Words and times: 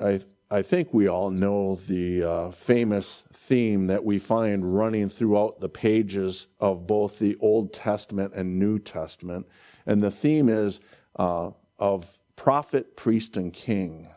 I, 0.00 0.20
I 0.50 0.62
think 0.62 0.94
we 0.94 1.08
all 1.08 1.30
know 1.30 1.76
the 1.76 2.22
uh, 2.22 2.50
famous 2.50 3.26
theme 3.32 3.88
that 3.88 4.04
we 4.04 4.18
find 4.18 4.76
running 4.76 5.08
throughout 5.08 5.60
the 5.60 5.68
pages 5.68 6.48
of 6.58 6.86
both 6.86 7.18
the 7.18 7.36
Old 7.40 7.72
Testament 7.72 8.32
and 8.34 8.58
New 8.58 8.78
Testament. 8.78 9.46
And 9.84 10.02
the 10.02 10.10
theme 10.10 10.48
is 10.48 10.80
uh, 11.18 11.50
of 11.78 12.20
prophet, 12.36 12.96
priest, 12.96 13.36
and 13.36 13.52
king. 13.52 14.08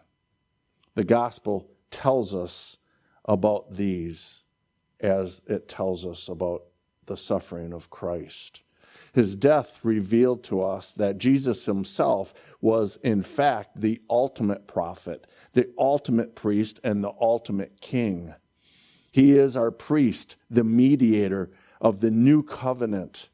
The 0.96 1.04
gospel 1.04 1.70
tells 1.90 2.34
us 2.36 2.78
about 3.26 3.74
these 3.74 4.46
as 5.00 5.42
it 5.48 5.68
tells 5.68 6.06
us 6.06 6.30
about 6.30 6.64
the 7.08 7.18
suffering 7.18 7.74
of 7.74 7.90
Christ. 7.90 8.64
His 9.14 9.36
death 9.36 9.84
revealed 9.84 10.44
to 10.46 10.62
us 10.62 10.94
that 10.94 11.18
Jesus 11.18 11.66
himself 11.66 12.34
was, 12.62 12.98
in 12.98 13.22
fact, 13.22 13.82
the 13.82 14.02
ultimate 14.10 14.68
prophet, 14.68 15.28
the 15.54 15.70
ultimate 15.78 16.36
priest, 16.36 16.80
and 16.84 17.04
the 17.04 17.12
ultimate 17.20 17.82
king. 17.82 18.34
He 19.12 19.38
is 19.38 19.58
our 19.58 19.72
priest, 19.72 20.38
the 20.50 20.64
mediator 20.64 21.52
of 21.82 22.00
the 22.00 22.12
new 22.12 22.42
covenant. 22.42 23.30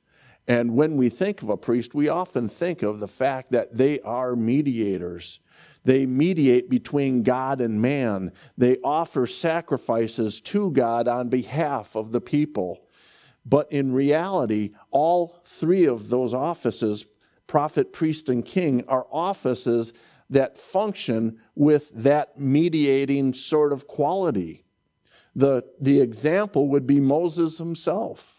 And 0.48 0.76
when 0.76 0.98
we 0.98 1.10
think 1.10 1.44
of 1.44 1.50
a 1.50 1.58
priest, 1.58 1.94
we 1.94 2.10
often 2.10 2.48
think 2.48 2.82
of 2.82 3.00
the 3.00 3.08
fact 3.08 3.52
that 3.52 3.78
they 3.78 4.00
are 4.00 4.36
mediators. 4.36 5.40
They 5.84 6.06
mediate 6.06 6.70
between 6.70 7.22
God 7.22 7.62
and 7.62 7.82
man. 7.82 8.32
They 8.58 8.78
offer 8.84 9.28
sacrifices 9.28 10.42
to 10.42 10.72
God 10.72 11.08
on 11.08 11.30
behalf 11.30 11.96
of 11.96 12.12
the 12.12 12.22
people. 12.22 12.87
But 13.48 13.72
in 13.72 13.94
reality, 13.94 14.72
all 14.92 15.40
three 15.44 15.86
of 15.86 16.10
those 16.10 16.34
offices, 16.34 17.06
prophet, 17.46 17.94
priest, 17.94 18.28
and 18.28 18.44
king, 18.44 18.84
are 18.88 19.08
offices 19.10 19.94
that 20.30 20.58
function 20.58 21.40
with 21.56 21.90
that 21.92 22.38
mediating 22.38 23.34
sort 23.34 23.72
of 23.72 23.88
quality. 23.88 24.66
The, 25.34 25.64
the 25.80 26.02
example 26.02 26.68
would 26.68 26.86
be 26.86 27.00
Moses 27.00 27.58
himself. 27.58 28.37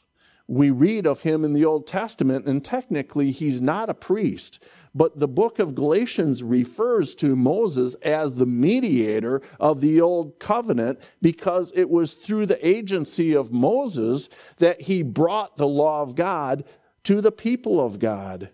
We 0.50 0.70
read 0.70 1.06
of 1.06 1.20
him 1.20 1.44
in 1.44 1.52
the 1.52 1.66
Old 1.66 1.86
Testament, 1.86 2.46
and 2.46 2.64
technically 2.64 3.32
he's 3.32 3.60
not 3.60 3.91
a 3.91 3.94
priest, 3.94 4.66
but 4.94 5.18
the 5.18 5.28
book 5.28 5.58
of 5.58 5.74
Galatians 5.74 6.42
refers 6.42 7.14
to 7.16 7.36
Moses 7.36 7.94
as 7.96 8.36
the 8.36 8.46
mediator 8.46 9.42
of 9.60 9.82
the 9.82 10.00
old 10.00 10.38
covenant 10.38 11.00
because 11.20 11.70
it 11.76 11.91
was 11.91 12.14
through 12.14 12.46
the 12.46 12.66
agency 12.66 13.34
of 13.34 13.52
Moses 13.52 14.30
that 14.56 14.80
he 14.82 15.02
brought 15.02 15.56
the 15.56 15.69
law 15.69 16.00
of 16.00 16.16
God 16.16 16.64
to 17.04 17.20
the 17.20 17.32
people 17.32 17.78
of 17.78 17.98
God. 17.98 18.48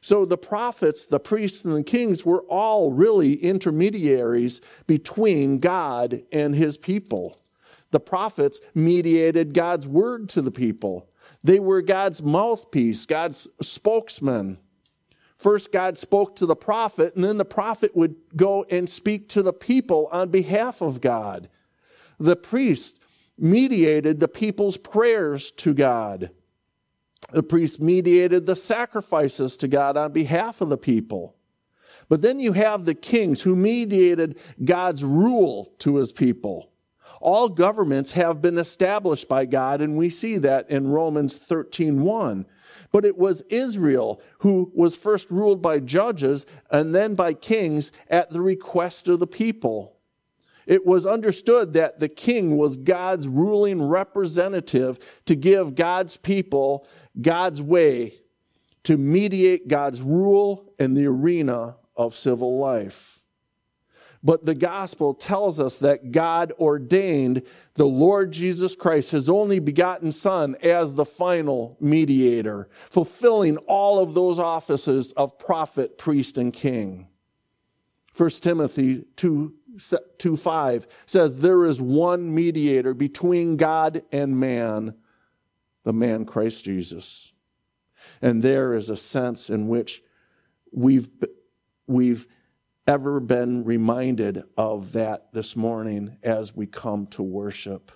So 0.00 0.24
the 0.24 0.38
prophets, 0.38 1.06
the 1.06 1.20
priests, 1.20 1.62
and 1.64 1.76
the 1.76 1.82
kings 1.82 2.24
were 2.24 2.42
all 2.44 2.90
really 2.90 3.34
intermediaries 3.34 4.62
between 4.86 5.58
God 5.58 6.22
and 6.32 6.54
his 6.54 6.78
people. 6.78 7.38
The 7.90 8.00
prophets 8.00 8.60
mediated 8.74 9.54
God's 9.54 9.86
word 9.86 10.28
to 10.30 10.42
the 10.42 10.50
people. 10.50 11.07
They 11.42 11.60
were 11.60 11.82
God's 11.82 12.22
mouthpiece, 12.22 13.06
God's 13.06 13.48
spokesman. 13.60 14.58
First, 15.36 15.70
God 15.70 15.96
spoke 15.96 16.34
to 16.36 16.46
the 16.46 16.56
prophet, 16.56 17.14
and 17.14 17.22
then 17.22 17.36
the 17.36 17.44
prophet 17.44 17.94
would 17.94 18.16
go 18.34 18.64
and 18.64 18.90
speak 18.90 19.28
to 19.30 19.42
the 19.42 19.52
people 19.52 20.08
on 20.10 20.30
behalf 20.30 20.82
of 20.82 21.00
God. 21.00 21.48
The 22.18 22.34
priest 22.34 22.98
mediated 23.38 24.18
the 24.18 24.26
people's 24.26 24.76
prayers 24.76 25.52
to 25.52 25.74
God. 25.74 26.30
The 27.30 27.44
priest 27.44 27.80
mediated 27.80 28.46
the 28.46 28.56
sacrifices 28.56 29.56
to 29.58 29.68
God 29.68 29.96
on 29.96 30.12
behalf 30.12 30.60
of 30.60 30.70
the 30.70 30.78
people. 30.78 31.36
But 32.08 32.22
then 32.22 32.40
you 32.40 32.54
have 32.54 32.84
the 32.84 32.94
kings 32.94 33.42
who 33.42 33.54
mediated 33.54 34.38
God's 34.64 35.04
rule 35.04 35.72
to 35.80 35.96
his 35.96 36.10
people. 36.10 36.72
All 37.20 37.48
governments 37.48 38.12
have 38.12 38.40
been 38.40 38.58
established 38.58 39.28
by 39.28 39.44
God, 39.44 39.80
and 39.80 39.96
we 39.96 40.10
see 40.10 40.38
that 40.38 40.70
in 40.70 40.88
Romans 40.88 41.36
13 41.36 42.02
1. 42.02 42.46
But 42.92 43.04
it 43.04 43.18
was 43.18 43.42
Israel 43.48 44.22
who 44.38 44.70
was 44.74 44.96
first 44.96 45.30
ruled 45.30 45.60
by 45.60 45.80
judges 45.80 46.46
and 46.70 46.94
then 46.94 47.14
by 47.14 47.34
kings 47.34 47.92
at 48.08 48.30
the 48.30 48.40
request 48.40 49.08
of 49.08 49.18
the 49.18 49.26
people. 49.26 49.96
It 50.66 50.84
was 50.84 51.06
understood 51.06 51.72
that 51.72 51.98
the 51.98 52.10
king 52.10 52.56
was 52.58 52.76
God's 52.76 53.26
ruling 53.26 53.82
representative 53.82 54.98
to 55.24 55.34
give 55.34 55.74
God's 55.74 56.18
people 56.18 56.86
God's 57.20 57.62
way 57.62 58.20
to 58.84 58.96
mediate 58.96 59.68
God's 59.68 60.02
rule 60.02 60.72
in 60.78 60.94
the 60.94 61.06
arena 61.06 61.76
of 61.96 62.14
civil 62.14 62.58
life. 62.58 63.17
But 64.22 64.44
the 64.44 64.54
gospel 64.54 65.14
tells 65.14 65.60
us 65.60 65.78
that 65.78 66.10
God 66.10 66.52
ordained 66.58 67.46
the 67.74 67.86
Lord 67.86 68.32
Jesus 68.32 68.74
Christ, 68.74 69.12
his 69.12 69.30
only 69.30 69.60
begotten 69.60 70.10
Son, 70.10 70.56
as 70.62 70.94
the 70.94 71.04
final 71.04 71.76
mediator, 71.80 72.68
fulfilling 72.90 73.58
all 73.58 74.00
of 74.00 74.14
those 74.14 74.38
offices 74.38 75.12
of 75.12 75.38
prophet, 75.38 75.98
priest, 75.98 76.36
and 76.36 76.52
king. 76.52 77.06
1 78.16 78.30
Timothy 78.30 79.04
2, 79.14 79.54
2 80.18 80.36
5 80.36 80.86
says, 81.06 81.38
There 81.38 81.64
is 81.64 81.80
one 81.80 82.34
mediator 82.34 82.94
between 82.94 83.56
God 83.56 84.02
and 84.10 84.40
man, 84.40 84.94
the 85.84 85.92
man 85.92 86.24
Christ 86.24 86.64
Jesus. 86.64 87.32
And 88.20 88.42
there 88.42 88.74
is 88.74 88.90
a 88.90 88.96
sense 88.96 89.48
in 89.48 89.68
which 89.68 90.02
we've, 90.72 91.08
we've 91.86 92.26
ever 92.88 93.20
been 93.20 93.62
reminded 93.64 94.42
of 94.56 94.92
that 94.94 95.30
this 95.34 95.54
morning 95.54 96.16
as 96.22 96.56
we 96.56 96.66
come 96.66 97.06
to 97.06 97.22
worship. 97.22 97.92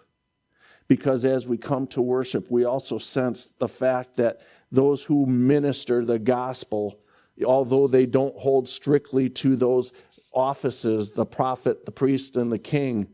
Because 0.87 1.25
as 1.25 1.49
we 1.49 1.57
come 1.57 1.87
to 1.89 2.03
worship, 2.03 2.51
we 2.51 2.67
also 2.67 2.99
sense 2.99 3.47
the 3.47 3.69
fact 3.69 4.17
that 4.17 4.43
those 4.71 5.03
who 5.05 5.25
minister 5.25 6.05
the 6.05 6.19
gospel, 6.19 7.01
although 7.47 7.87
they 7.87 8.05
don't 8.05 8.37
hold 8.37 8.69
strictly 8.69 9.31
to 9.31 9.57
those 9.57 9.93
offices, 10.31 11.13
the 11.13 11.25
prophet, 11.25 11.87
the 11.87 11.93
priest, 11.93 12.37
and 12.37 12.53
the 12.53 12.59
king, 12.59 13.09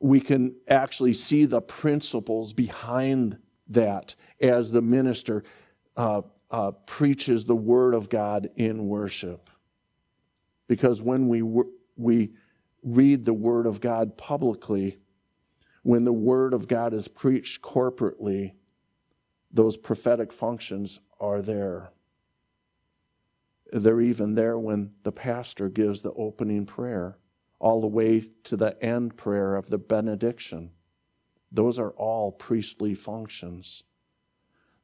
we 0.00 0.20
can 0.20 0.54
actually 0.68 1.14
see 1.14 1.46
the 1.46 1.62
principles 1.62 2.52
behind 2.52 3.38
that 3.68 4.14
as 4.42 4.72
the 4.72 4.82
minister 4.82 5.42
uh, 5.96 6.20
uh, 6.50 6.72
preaches 6.86 7.46
the 7.46 7.56
word 7.56 7.94
of 7.94 8.10
God 8.10 8.50
in 8.56 8.88
worship. 8.88 9.48
Because 10.66 11.02
when 11.02 11.28
we, 11.28 11.42
we 11.96 12.32
read 12.82 13.24
the 13.24 13.34
Word 13.34 13.66
of 13.66 13.80
God 13.80 14.16
publicly, 14.16 14.98
when 15.82 16.04
the 16.04 16.12
Word 16.12 16.54
of 16.54 16.68
God 16.68 16.94
is 16.94 17.08
preached 17.08 17.62
corporately, 17.62 18.52
those 19.50 19.76
prophetic 19.76 20.32
functions 20.32 21.00
are 21.20 21.42
there. 21.42 21.90
They're 23.72 24.00
even 24.00 24.34
there 24.34 24.58
when 24.58 24.92
the 25.02 25.12
pastor 25.12 25.68
gives 25.68 26.02
the 26.02 26.12
opening 26.12 26.66
prayer, 26.66 27.18
all 27.58 27.80
the 27.80 27.86
way 27.86 28.24
to 28.44 28.56
the 28.56 28.82
end 28.84 29.16
prayer 29.16 29.56
of 29.56 29.70
the 29.70 29.78
benediction. 29.78 30.70
Those 31.50 31.78
are 31.78 31.90
all 31.90 32.32
priestly 32.32 32.94
functions. 32.94 33.84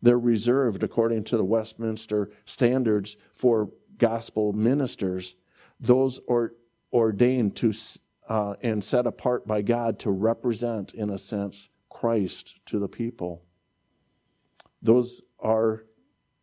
They're 0.03 0.19
reserved, 0.19 0.83
according 0.83 1.25
to 1.25 1.37
the 1.37 1.45
Westminster 1.45 2.31
standards, 2.45 3.17
for 3.33 3.71
gospel 3.99 4.53
ministers 4.53 5.35
those 5.81 6.21
are 6.29 6.53
ordained 6.93 7.57
to 7.57 7.73
uh, 8.29 8.55
and 8.63 8.85
set 8.85 9.07
apart 9.07 9.47
by 9.47 9.63
God 9.63 9.99
to 10.01 10.11
represent, 10.11 10.95
in 10.95 11.11
a 11.11 11.19
sense, 11.19 11.69
Christ 11.89 12.65
to 12.67 12.79
the 12.79 12.89
people. 12.89 13.43
Those 14.83 15.23
are 15.41 15.85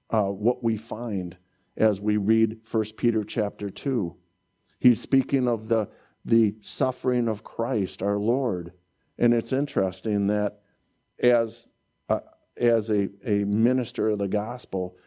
uh, 0.09 0.23
what 0.23 0.63
we 0.63 0.75
find 0.75 1.37
as 1.77 2.01
we 2.01 2.17
read 2.17 2.59
1 2.69 2.83
Peter 2.97 3.23
chapter 3.23 3.69
2. 3.69 4.15
He's 4.79 4.99
speaking 4.99 5.47
of 5.47 5.69
the, 5.69 5.89
the 6.25 6.55
suffering 6.59 7.27
of 7.27 7.43
Christ, 7.43 8.03
our 8.03 8.17
Lord. 8.17 8.73
And 9.17 9.33
it's 9.33 9.53
interesting 9.53 10.27
that 10.27 10.59
as, 11.19 11.67
uh, 12.09 12.19
as 12.57 12.89
a, 12.89 13.09
a 13.25 13.45
minister 13.45 14.09
of 14.09 14.19
the 14.19 14.27
gospel, 14.27 14.97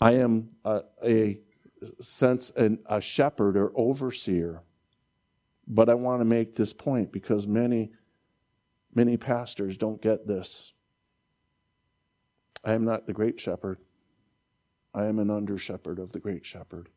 I 0.00 0.12
am 0.14 0.48
a, 0.64 0.82
a 1.04 1.40
sense 2.00 2.50
an, 2.50 2.78
a 2.86 3.00
shepherd 3.00 3.56
or 3.56 3.72
overseer. 3.74 4.62
But 5.66 5.88
I 5.88 5.94
want 5.94 6.20
to 6.20 6.24
make 6.24 6.54
this 6.54 6.72
point 6.72 7.12
because 7.12 7.46
many, 7.46 7.92
many 8.94 9.16
pastors 9.16 9.76
don't 9.76 10.02
get 10.02 10.26
this. 10.26 10.72
I 12.64 12.72
am 12.72 12.84
not 12.84 13.06
the 13.06 13.12
great 13.12 13.38
shepherd. 13.38 13.78
I 14.92 15.06
am 15.06 15.18
an 15.18 15.30
under 15.30 15.56
shepherd 15.56 15.98
of 15.98 16.12
the 16.12 16.20
great 16.20 16.44
shepherd. 16.44 16.88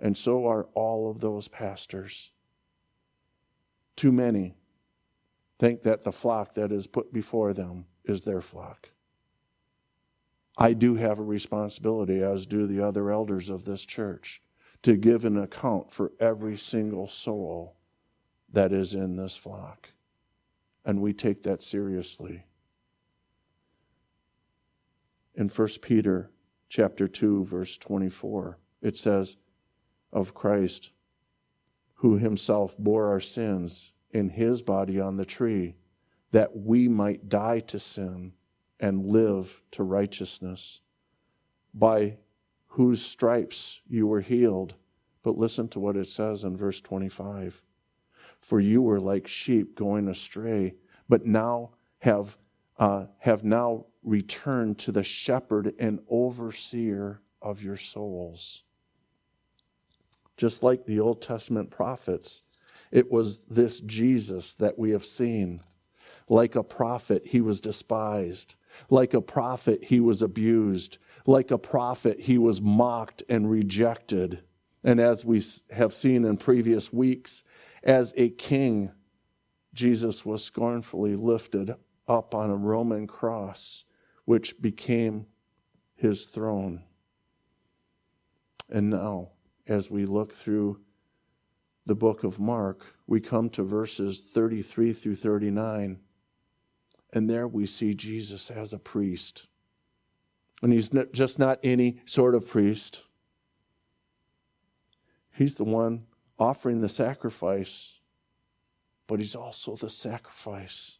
And 0.00 0.16
so 0.16 0.46
are 0.46 0.64
all 0.74 1.10
of 1.10 1.20
those 1.20 1.48
pastors. 1.48 2.32
Too 3.96 4.12
many 4.12 4.54
think 5.58 5.82
that 5.82 6.04
the 6.04 6.12
flock 6.12 6.54
that 6.54 6.72
is 6.72 6.86
put 6.86 7.12
before 7.12 7.52
them 7.52 7.84
is 8.04 8.22
their 8.22 8.40
flock. 8.40 8.90
I 10.56 10.72
do 10.72 10.94
have 10.96 11.18
a 11.18 11.24
responsibility, 11.24 12.22
as 12.22 12.46
do 12.46 12.66
the 12.66 12.82
other 12.82 13.10
elders 13.10 13.50
of 13.50 13.64
this 13.64 13.84
church, 13.84 14.42
to 14.82 14.96
give 14.96 15.24
an 15.24 15.36
account 15.36 15.90
for 15.90 16.12
every 16.20 16.56
single 16.56 17.06
soul 17.06 17.76
that 18.52 18.72
is 18.72 18.94
in 18.94 19.16
this 19.16 19.36
flock. 19.36 19.90
And 20.84 21.00
we 21.00 21.12
take 21.12 21.42
that 21.42 21.62
seriously. 21.62 22.44
In 25.34 25.48
1 25.48 25.68
Peter 25.82 26.30
chapter 26.68 27.06
2 27.06 27.44
verse 27.44 27.78
24, 27.78 28.58
it 28.82 28.96
says 28.96 29.36
of 30.12 30.34
Christ 30.34 30.92
who 31.94 32.16
himself 32.16 32.76
bore 32.78 33.08
our 33.08 33.20
sins 33.20 33.92
in 34.10 34.28
his 34.30 34.62
body 34.62 34.98
on 34.98 35.16
the 35.16 35.24
tree 35.24 35.76
that 36.32 36.56
we 36.56 36.88
might 36.88 37.28
die 37.28 37.60
to 37.60 37.78
sin 37.78 38.32
and 38.80 39.06
live 39.06 39.62
to 39.72 39.82
righteousness 39.82 40.80
by 41.72 42.16
whose 42.68 43.04
stripes 43.04 43.80
you 43.86 44.06
were 44.06 44.20
healed 44.20 44.74
but 45.22 45.38
listen 45.38 45.68
to 45.68 45.80
what 45.80 45.96
it 45.96 46.08
says 46.08 46.44
in 46.44 46.56
verse 46.56 46.80
25 46.80 47.62
For 48.40 48.60
you 48.60 48.82
were 48.82 49.00
like 49.00 49.26
sheep 49.26 49.76
going 49.76 50.08
astray, 50.08 50.74
but 51.08 51.26
now 51.26 51.70
have, 51.98 52.38
uh, 52.78 53.06
have 53.18 53.44
now 53.44 53.86
returned 54.02 54.78
to 54.78 54.92
the 54.92 55.02
shepherd 55.02 55.74
and 55.78 56.00
overseer 56.08 57.20
of 57.42 57.62
your 57.62 57.76
souls. 57.76 58.64
Just 60.36 60.62
like 60.62 60.86
the 60.86 61.00
Old 61.00 61.20
Testament 61.20 61.70
prophets, 61.70 62.42
it 62.90 63.10
was 63.10 63.40
this 63.40 63.80
Jesus 63.80 64.54
that 64.54 64.78
we 64.78 64.90
have 64.90 65.04
seen. 65.04 65.60
Like 66.28 66.54
a 66.54 66.62
prophet, 66.62 67.26
he 67.26 67.42
was 67.42 67.60
despised. 67.60 68.54
Like 68.88 69.14
a 69.14 69.20
prophet, 69.20 69.84
he 69.84 70.00
was 70.00 70.22
abused. 70.22 70.98
Like 71.26 71.50
a 71.50 71.58
prophet, 71.58 72.20
he 72.20 72.38
was 72.38 72.60
mocked 72.60 73.22
and 73.28 73.50
rejected. 73.50 74.42
And 74.82 75.00
as 75.00 75.24
we 75.24 75.42
have 75.70 75.94
seen 75.94 76.24
in 76.24 76.36
previous 76.36 76.92
weeks, 76.92 77.44
as 77.82 78.14
a 78.16 78.30
king, 78.30 78.92
Jesus 79.74 80.24
was 80.24 80.42
scornfully 80.42 81.16
lifted 81.16 81.74
up 82.08 82.34
on 82.34 82.50
a 82.50 82.56
Roman 82.56 83.06
cross, 83.06 83.84
which 84.24 84.60
became 84.60 85.26
his 85.94 86.26
throne. 86.26 86.82
And 88.68 88.90
now, 88.90 89.30
as 89.66 89.90
we 89.90 90.06
look 90.06 90.32
through 90.32 90.80
the 91.86 91.94
book 91.94 92.24
of 92.24 92.38
Mark, 92.38 92.94
we 93.06 93.20
come 93.20 93.50
to 93.50 93.62
verses 93.62 94.22
33 94.22 94.92
through 94.92 95.16
39. 95.16 95.98
And 97.12 97.28
there 97.28 97.48
we 97.48 97.66
see 97.66 97.94
Jesus 97.94 98.50
as 98.50 98.72
a 98.72 98.78
priest. 98.78 99.48
And 100.62 100.72
he's 100.72 100.92
not, 100.92 101.12
just 101.12 101.38
not 101.38 101.58
any 101.62 102.00
sort 102.04 102.34
of 102.34 102.46
priest. 102.46 103.06
He's 105.32 105.54
the 105.54 105.64
one 105.64 106.04
offering 106.38 106.80
the 106.80 106.88
sacrifice, 106.88 108.00
but 109.06 109.18
he's 109.18 109.34
also 109.34 109.76
the 109.76 109.90
sacrifice. 109.90 110.98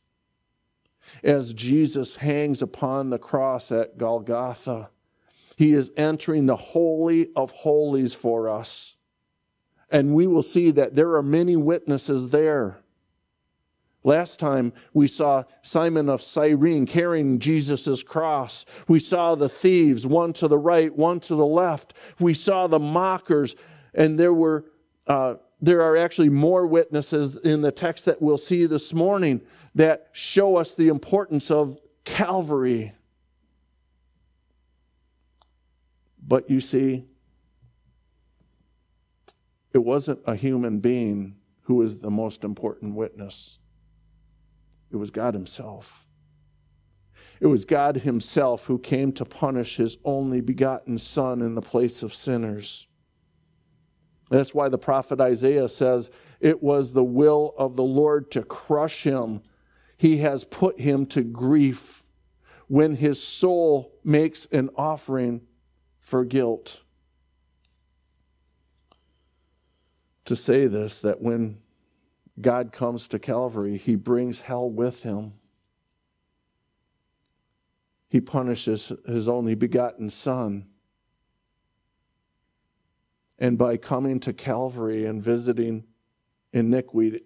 As 1.22 1.54
Jesus 1.54 2.16
hangs 2.16 2.62
upon 2.62 3.10
the 3.10 3.18
cross 3.18 3.70
at 3.72 3.98
Golgotha, 3.98 4.90
he 5.56 5.72
is 5.72 5.90
entering 5.96 6.46
the 6.46 6.56
Holy 6.56 7.28
of 7.36 7.50
Holies 7.50 8.14
for 8.14 8.48
us. 8.48 8.96
And 9.90 10.14
we 10.14 10.26
will 10.26 10.42
see 10.42 10.70
that 10.70 10.94
there 10.94 11.14
are 11.14 11.22
many 11.22 11.56
witnesses 11.56 12.30
there. 12.30 12.78
Last 14.02 14.40
time 14.40 14.72
we 14.94 15.06
saw 15.06 15.44
Simon 15.62 16.08
of 16.08 16.22
Cyrene 16.22 16.86
carrying 16.86 17.38
Jesus' 17.38 18.02
cross. 18.02 18.64
We 18.88 18.98
saw 18.98 19.34
the 19.34 19.48
thieves, 19.48 20.06
one 20.06 20.32
to 20.34 20.48
the 20.48 20.58
right, 20.58 20.94
one 20.94 21.20
to 21.20 21.34
the 21.34 21.46
left. 21.46 21.94
We 22.18 22.32
saw 22.32 22.66
the 22.66 22.78
mockers 22.78 23.54
and 23.94 24.18
there 24.18 24.32
were 24.32 24.64
uh, 25.06 25.34
there 25.60 25.82
are 25.82 25.96
actually 25.96 26.30
more 26.30 26.66
witnesses 26.66 27.36
in 27.36 27.60
the 27.60 27.72
text 27.72 28.06
that 28.06 28.22
we'll 28.22 28.38
see 28.38 28.66
this 28.66 28.94
morning 28.94 29.42
that 29.74 30.08
show 30.12 30.56
us 30.56 30.72
the 30.72 30.88
importance 30.88 31.50
of 31.50 31.78
Calvary. 32.04 32.92
But 36.26 36.48
you 36.48 36.60
see, 36.60 37.04
it 39.72 39.78
wasn't 39.78 40.20
a 40.26 40.34
human 40.34 40.80
being 40.80 41.36
who 41.62 41.74
was 41.74 42.00
the 42.00 42.10
most 42.10 42.42
important 42.42 42.94
witness. 42.94 43.59
It 44.90 44.96
was 44.96 45.10
God 45.10 45.34
Himself. 45.34 46.06
It 47.40 47.46
was 47.46 47.64
God 47.64 47.98
Himself 47.98 48.66
who 48.66 48.78
came 48.78 49.12
to 49.12 49.24
punish 49.24 49.76
His 49.76 49.98
only 50.04 50.40
begotten 50.40 50.98
Son 50.98 51.40
in 51.42 51.54
the 51.54 51.62
place 51.62 52.02
of 52.02 52.12
sinners. 52.12 52.88
That's 54.30 54.54
why 54.54 54.68
the 54.68 54.78
prophet 54.78 55.20
Isaiah 55.20 55.68
says 55.68 56.10
it 56.38 56.62
was 56.62 56.92
the 56.92 57.04
will 57.04 57.52
of 57.58 57.76
the 57.76 57.84
Lord 57.84 58.30
to 58.30 58.42
crush 58.42 59.02
him. 59.02 59.42
He 59.96 60.18
has 60.18 60.44
put 60.44 60.80
him 60.80 61.04
to 61.06 61.22
grief 61.22 62.04
when 62.68 62.94
his 62.94 63.22
soul 63.22 63.92
makes 64.04 64.46
an 64.46 64.70
offering 64.76 65.42
for 65.98 66.24
guilt. 66.24 66.84
To 70.26 70.36
say 70.36 70.68
this, 70.68 71.00
that 71.00 71.20
when 71.20 71.58
God 72.42 72.72
comes 72.72 73.08
to 73.08 73.18
Calvary, 73.18 73.76
he 73.76 73.96
brings 73.96 74.40
hell 74.40 74.68
with 74.68 75.02
him. 75.02 75.34
He 78.08 78.20
punishes 78.20 78.92
his 79.06 79.28
only 79.28 79.54
begotten 79.54 80.10
Son. 80.10 80.66
And 83.38 83.56
by 83.56 83.76
coming 83.76 84.20
to 84.20 84.32
Calvary 84.32 85.06
and 85.06 85.22
visiting 85.22 85.84
iniquity 86.52 87.22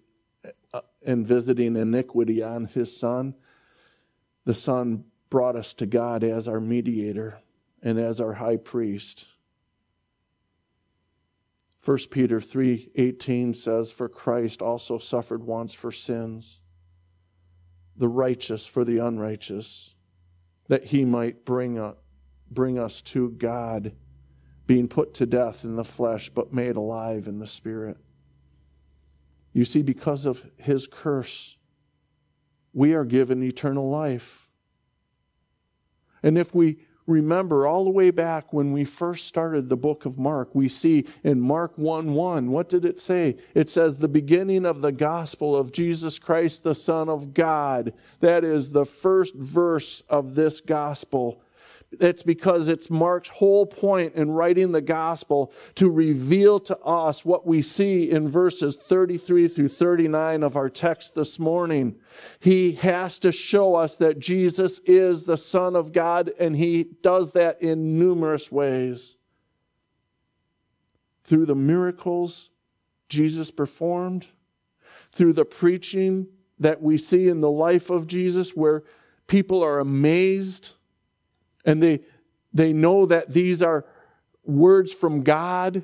uh, 0.73 0.81
and 1.05 1.25
visiting 1.25 1.75
iniquity 1.75 2.43
on 2.43 2.65
his 2.65 2.95
son, 2.95 3.35
the 4.45 4.53
son 4.53 5.05
brought 5.29 5.55
us 5.55 5.73
to 5.73 5.85
God 5.85 6.23
as 6.23 6.47
our 6.47 6.59
mediator 6.59 7.39
and 7.81 7.99
as 7.99 8.21
our 8.21 8.33
high 8.33 8.57
priest. 8.57 9.34
1 11.85 12.09
Peter 12.09 12.39
3:18 12.39 13.53
says 13.53 13.91
for 13.91 14.09
Christ 14.09 14.59
also 14.59 14.97
suffered 14.97 15.43
once 15.43 15.71
for 15.71 15.91
sins 15.91 16.63
the 17.95 18.07
righteous 18.07 18.65
for 18.65 18.83
the 18.83 18.97
unrighteous 18.97 19.95
that 20.67 20.85
he 20.85 21.05
might 21.05 21.45
bring, 21.45 21.77
a, 21.77 21.95
bring 22.49 22.79
us 22.79 23.01
to 23.03 23.29
God 23.29 23.93
being 24.65 24.87
put 24.87 25.13
to 25.13 25.27
death 25.27 25.63
in 25.63 25.75
the 25.75 25.83
flesh, 25.83 26.29
but 26.29 26.51
made 26.51 26.75
alive 26.75 27.27
in 27.27 27.37
the 27.37 27.45
spirit. 27.45 27.97
You 29.53 29.63
see, 29.63 29.83
because 29.83 30.25
of 30.25 30.49
his 30.57 30.87
curse, 30.87 31.57
we 32.73 32.93
are 32.93 33.05
given 33.05 33.43
eternal 33.43 33.89
life. 33.89 34.49
And 36.23 36.35
if 36.35 36.53
we 36.55 36.79
remember 37.07 37.67
all 37.67 37.83
the 37.83 37.89
way 37.91 38.11
back 38.11 38.51
when 38.53 38.71
we 38.71 38.83
first 38.85 39.27
started 39.27 39.69
the 39.69 39.77
book 39.77 40.05
of 40.05 40.17
Mark, 40.17 40.53
we 40.53 40.67
see 40.67 41.05
in 41.23 41.39
Mark 41.39 41.77
1 41.77 42.13
1, 42.13 42.51
what 42.51 42.69
did 42.69 42.85
it 42.85 42.99
say? 42.99 43.37
It 43.53 43.69
says, 43.69 43.97
the 43.97 44.07
beginning 44.07 44.65
of 44.65 44.81
the 44.81 44.91
gospel 44.91 45.55
of 45.55 45.71
Jesus 45.71 46.19
Christ, 46.19 46.63
the 46.63 46.75
Son 46.75 47.09
of 47.09 47.33
God. 47.33 47.93
That 48.19 48.43
is 48.43 48.71
the 48.71 48.85
first 48.85 49.35
verse 49.35 50.01
of 50.09 50.35
this 50.35 50.61
gospel. 50.61 51.41
It's 51.99 52.23
because 52.23 52.67
it's 52.67 52.89
Mark's 52.89 53.29
whole 53.29 53.65
point 53.65 54.15
in 54.15 54.31
writing 54.31 54.71
the 54.71 54.81
gospel 54.81 55.53
to 55.75 55.89
reveal 55.89 56.59
to 56.61 56.77
us 56.79 57.25
what 57.25 57.45
we 57.45 57.61
see 57.61 58.09
in 58.09 58.29
verses 58.29 58.75
33 58.75 59.47
through 59.47 59.69
39 59.69 60.43
of 60.43 60.55
our 60.55 60.69
text 60.69 61.15
this 61.15 61.39
morning. 61.39 61.95
He 62.39 62.73
has 62.73 63.19
to 63.19 63.31
show 63.31 63.75
us 63.75 63.95
that 63.97 64.19
Jesus 64.19 64.79
is 64.79 65.23
the 65.23 65.37
Son 65.37 65.75
of 65.75 65.93
God, 65.93 66.31
and 66.39 66.55
he 66.55 66.85
does 67.01 67.33
that 67.33 67.61
in 67.61 67.97
numerous 67.97 68.51
ways. 68.51 69.17
Through 71.23 71.47
the 71.47 71.55
miracles 71.55 72.51
Jesus 73.09 73.51
performed, 73.51 74.27
through 75.11 75.33
the 75.33 75.45
preaching 75.45 76.27
that 76.59 76.81
we 76.81 76.97
see 76.97 77.27
in 77.27 77.41
the 77.41 77.51
life 77.51 77.89
of 77.89 78.07
Jesus, 78.07 78.55
where 78.55 78.83
people 79.27 79.63
are 79.63 79.79
amazed 79.79 80.75
and 81.65 81.81
they, 81.81 82.01
they 82.53 82.71
know 82.71 83.05
that 83.05 83.33
these 83.33 83.61
are 83.61 83.85
words 84.43 84.93
from 84.93 85.23
God. 85.23 85.83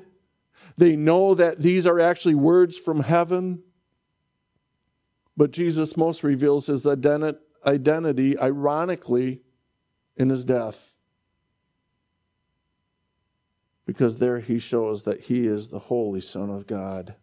They 0.78 0.96
know 0.96 1.34
that 1.34 1.58
these 1.60 1.86
are 1.86 2.00
actually 2.00 2.36
words 2.36 2.78
from 2.78 3.00
heaven. 3.00 3.62
But 5.36 5.50
Jesus 5.50 5.96
most 5.96 6.22
reveals 6.22 6.66
his 6.66 6.86
identity, 6.86 8.38
ironically, 8.38 9.42
in 10.16 10.28
his 10.28 10.44
death. 10.44 10.94
Because 13.84 14.18
there 14.18 14.38
he 14.38 14.58
shows 14.58 15.02
that 15.02 15.22
he 15.22 15.46
is 15.46 15.68
the 15.68 15.80
Holy 15.80 16.20
Son 16.20 16.48
of 16.48 16.66
God. 16.66 17.16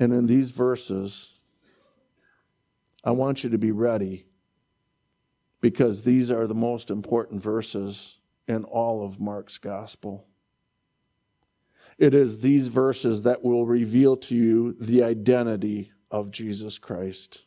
And 0.00 0.12
in 0.12 0.26
these 0.26 0.52
verses, 0.52 1.40
I 3.04 3.10
want 3.10 3.44
you 3.44 3.50
to 3.50 3.58
be 3.58 3.72
ready 3.72 4.27
because 5.60 6.02
these 6.02 6.30
are 6.30 6.46
the 6.46 6.54
most 6.54 6.90
important 6.90 7.42
verses 7.42 8.18
in 8.46 8.64
all 8.64 9.04
of 9.04 9.20
Mark's 9.20 9.58
gospel. 9.58 10.26
It 11.98 12.14
is 12.14 12.40
these 12.40 12.68
verses 12.68 13.22
that 13.22 13.42
will 13.42 13.66
reveal 13.66 14.16
to 14.16 14.36
you 14.36 14.76
the 14.80 15.02
identity 15.02 15.92
of 16.10 16.30
Jesus 16.30 16.78
Christ. 16.78 17.46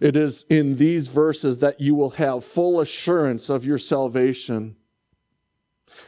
It 0.00 0.16
is 0.16 0.44
in 0.48 0.76
these 0.76 1.08
verses 1.08 1.58
that 1.58 1.80
you 1.80 1.94
will 1.94 2.10
have 2.10 2.44
full 2.44 2.80
assurance 2.80 3.50
of 3.50 3.64
your 3.64 3.78
salvation. 3.78 4.76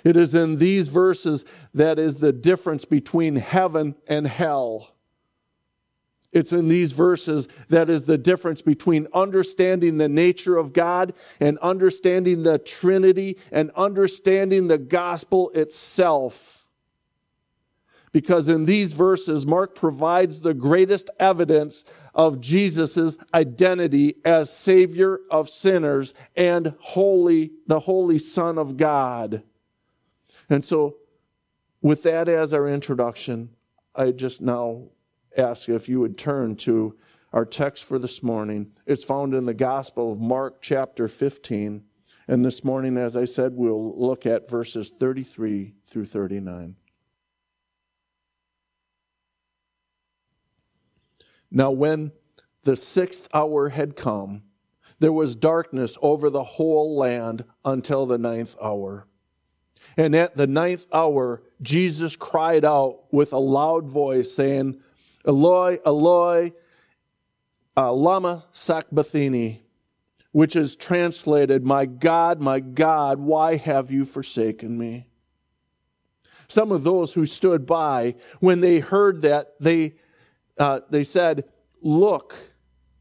It 0.02 0.16
is 0.16 0.34
in 0.34 0.56
these 0.56 0.88
verses 0.88 1.44
that 1.74 1.98
is 1.98 2.16
the 2.16 2.32
difference 2.32 2.84
between 2.84 3.36
heaven 3.36 3.96
and 4.08 4.26
hell. 4.26 4.95
It's 6.36 6.52
in 6.52 6.68
these 6.68 6.92
verses 6.92 7.48
that 7.70 7.88
is 7.88 8.04
the 8.04 8.18
difference 8.18 8.60
between 8.60 9.08
understanding 9.14 9.96
the 9.96 10.06
nature 10.06 10.58
of 10.58 10.74
God 10.74 11.14
and 11.40 11.56
understanding 11.60 12.42
the 12.42 12.58
Trinity 12.58 13.38
and 13.50 13.70
understanding 13.74 14.68
the 14.68 14.76
gospel 14.76 15.48
itself. 15.54 16.66
Because 18.12 18.50
in 18.50 18.66
these 18.66 18.92
verses, 18.92 19.46
Mark 19.46 19.74
provides 19.74 20.42
the 20.42 20.52
greatest 20.52 21.08
evidence 21.18 21.84
of 22.14 22.42
Jesus' 22.42 23.16
identity 23.32 24.16
as 24.22 24.54
Savior 24.54 25.20
of 25.30 25.48
sinners 25.48 26.12
and 26.36 26.74
holy, 26.80 27.52
the 27.66 27.80
Holy 27.80 28.18
Son 28.18 28.58
of 28.58 28.76
God. 28.76 29.42
And 30.50 30.66
so, 30.66 30.98
with 31.80 32.02
that 32.02 32.28
as 32.28 32.52
our 32.52 32.68
introduction, 32.68 33.48
I 33.94 34.10
just 34.10 34.42
now 34.42 34.90
ask 35.36 35.68
if 35.68 35.88
you 35.88 36.00
would 36.00 36.18
turn 36.18 36.56
to 36.56 36.96
our 37.32 37.44
text 37.44 37.84
for 37.84 37.98
this 37.98 38.22
morning. 38.22 38.72
It's 38.86 39.04
found 39.04 39.34
in 39.34 39.46
the 39.46 39.54
Gospel 39.54 40.10
of 40.10 40.20
Mark, 40.20 40.62
chapter 40.62 41.08
15. 41.08 41.84
And 42.28 42.44
this 42.44 42.64
morning, 42.64 42.96
as 42.96 43.16
I 43.16 43.24
said, 43.24 43.52
we'll 43.54 43.96
look 43.98 44.26
at 44.26 44.48
verses 44.48 44.90
33 44.90 45.74
through 45.84 46.06
39. 46.06 46.76
Now, 51.50 51.70
when 51.70 52.12
the 52.64 52.76
sixth 52.76 53.28
hour 53.32 53.68
had 53.68 53.96
come, 53.96 54.42
there 54.98 55.12
was 55.12 55.36
darkness 55.36 55.96
over 56.02 56.30
the 56.30 56.42
whole 56.42 56.96
land 56.96 57.44
until 57.64 58.06
the 58.06 58.18
ninth 58.18 58.56
hour. 58.60 59.06
And 59.96 60.14
at 60.14 60.36
the 60.36 60.46
ninth 60.46 60.86
hour, 60.92 61.42
Jesus 61.62 62.16
cried 62.16 62.64
out 62.64 63.12
with 63.12 63.32
a 63.32 63.38
loud 63.38 63.88
voice, 63.88 64.32
saying, 64.32 64.80
Eloi, 65.26 65.78
Eloi, 65.84 66.52
uh, 67.76 67.92
lama 67.92 68.44
sabachthani, 68.52 69.62
which 70.32 70.54
is 70.56 70.76
translated, 70.76 71.64
My 71.64 71.86
God, 71.86 72.40
my 72.40 72.60
God, 72.60 73.18
why 73.18 73.56
have 73.56 73.90
you 73.90 74.04
forsaken 74.04 74.78
me? 74.78 75.08
Some 76.48 76.70
of 76.70 76.84
those 76.84 77.14
who 77.14 77.26
stood 77.26 77.66
by, 77.66 78.14
when 78.38 78.60
they 78.60 78.78
heard 78.78 79.22
that, 79.22 79.54
they, 79.58 79.94
uh, 80.58 80.80
they 80.90 81.04
said, 81.04 81.44
Look, 81.82 82.36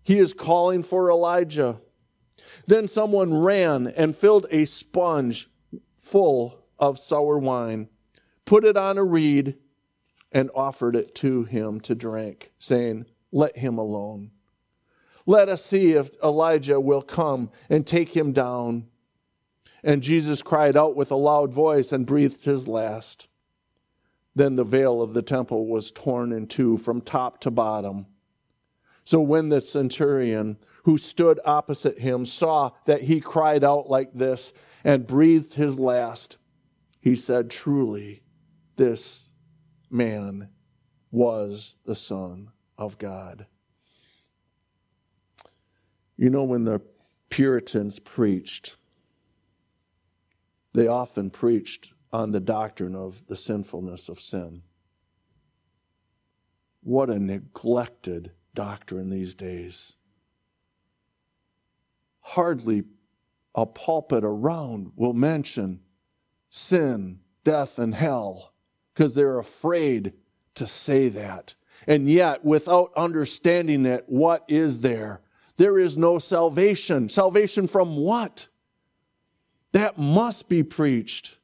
he 0.04 0.18
is 0.18 0.34
calling 0.34 0.84
for 0.84 1.10
Elijah. 1.10 1.80
Then 2.68 2.88
someone 2.88 3.34
ran 3.34 3.88
and 3.88 4.16
filled 4.16 4.48
a 4.50 4.66
sponge 4.66 5.50
full 5.96 6.66
of 6.80 6.98
sour 7.00 7.38
wine, 7.38 7.90
put 8.46 8.66
it 8.66 8.78
on 8.78 8.98
a 8.98 9.04
reed, 9.04 9.58
and 10.36 10.52
offered 10.54 10.98
it 10.98 11.16
to 11.16 11.46
him 11.46 11.80
to 11.80 11.96
drink, 11.96 12.52
saying, 12.60 13.06
Let 13.32 13.58
him 13.58 13.78
alone. 13.78 14.32
Let 15.26 15.48
us 15.48 15.64
see 15.64 15.94
if 15.94 16.10
Elijah 16.22 16.80
will 16.80 17.02
come 17.02 17.50
and 17.70 17.88
take 17.88 18.14
him 18.14 18.34
down. 18.34 18.88
And 19.82 20.04
Jesus 20.04 20.44
cried 20.44 20.76
out 20.76 20.94
with 20.94 21.10
a 21.10 21.16
loud 21.16 21.54
voice 21.54 21.94
and 21.94 22.06
breathed 22.06 22.44
his 22.44 22.68
last. 22.68 23.30
Then 24.36 24.58
the 24.58 24.66
veil 24.66 25.02
of 25.02 25.14
the 25.14 25.22
temple 25.22 25.68
was 25.68 25.90
torn 25.90 26.34
in 26.34 26.48
two 26.48 26.76
from 26.76 27.00
top 27.00 27.40
to 27.42 27.50
bottom. 27.50 28.06
So 29.06 29.22
when 29.22 29.48
the 29.48 29.62
centurion 29.62 30.58
who 30.84 30.98
stood 30.98 31.40
opposite 31.46 32.00
him 32.00 32.26
saw 32.26 32.72
that 32.86 33.04
he 33.04 33.22
cried 33.22 33.64
out 33.64 33.90
like 33.90 34.14
this 34.14 34.52
and 34.84 35.08
breathed 35.08 35.54
his 35.54 35.80
last, 35.80 36.38
he 37.00 37.16
said, 37.16 37.50
Truly, 37.50 38.22
this 38.76 39.32
man 39.96 40.50
was 41.10 41.78
the 41.86 41.96
Son 41.96 42.52
of 42.78 42.98
God. 42.98 43.48
You 46.18 46.30
know, 46.30 46.44
when 46.44 46.66
the 46.66 46.82
Puritans 47.30 48.00
preached, 48.00 48.78
they 50.74 50.88
often 50.88 51.30
preached 51.30 51.94
on 52.12 52.32
the 52.32 52.40
doctrine 52.40 52.96
of 52.96 53.28
the 53.28 53.36
sinfulness 53.36 54.10
of 54.10 54.20
sin. 54.20 54.62
What 56.82 57.10
a 57.10 57.18
neglected 57.18 58.32
doctrine 58.54 59.10
these 59.10 59.36
days. 59.36 59.96
Hardly 62.20 62.84
a 63.54 63.66
pulpit 63.66 64.24
around 64.24 64.92
will 64.96 65.14
mention 65.14 65.82
sin, 66.50 67.20
death, 67.44 67.80
and 67.80 67.96
hell 67.96 68.55
because 68.96 69.14
they're 69.14 69.38
afraid 69.38 70.14
to 70.56 70.66
say 70.66 71.10
that. 71.10 71.56
And 71.86 72.10
yet, 72.10 72.46
without 72.46 72.92
understanding 72.96 73.86
it, 73.86 74.06
what 74.08 74.46
is 74.48 74.80
there? 74.80 75.22
There 75.58 75.78
is 75.78 75.98
no 75.98 76.18
salvation. 76.18 77.10
Salvation 77.10 77.68
from 77.68 77.98
what? 77.98 78.48
That 79.74 79.98
must 79.98 80.48
be 80.48 80.64
preached. 80.64 81.40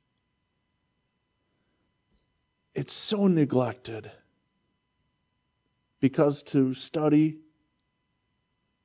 It's 2.74 2.94
so 2.94 3.28
neglected 3.28 4.10
because 6.00 6.42
to 6.44 6.74
study 6.74 7.40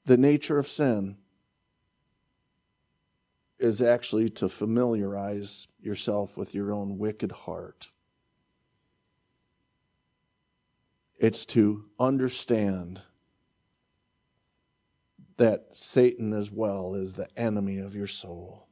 the 0.05 0.17
nature 0.17 0.59
of 0.59 0.67
sin 0.67 1.17
is 3.59 3.81
actually 3.81 4.29
to 4.29 4.49
familiarize 4.49 5.69
yourself 5.81 6.37
with 6.37 6.55
your 6.55 6.73
own 6.73 6.99
wicked 6.99 7.33
heart. 7.33 7.91
It's 11.19 11.47
to 11.47 11.87
understand 11.99 13.03
that 15.37 15.75
Satan 15.75 16.33
as 16.33 16.51
well 16.51 16.95
is 16.95 17.15
the 17.15 17.29
enemy 17.39 17.79
of 17.79 17.95
your 17.95 18.07
soul. 18.07 18.69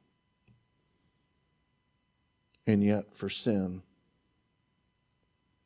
And 2.67 2.83
yet, 2.83 3.13
for 3.13 3.29
sin, 3.29 3.83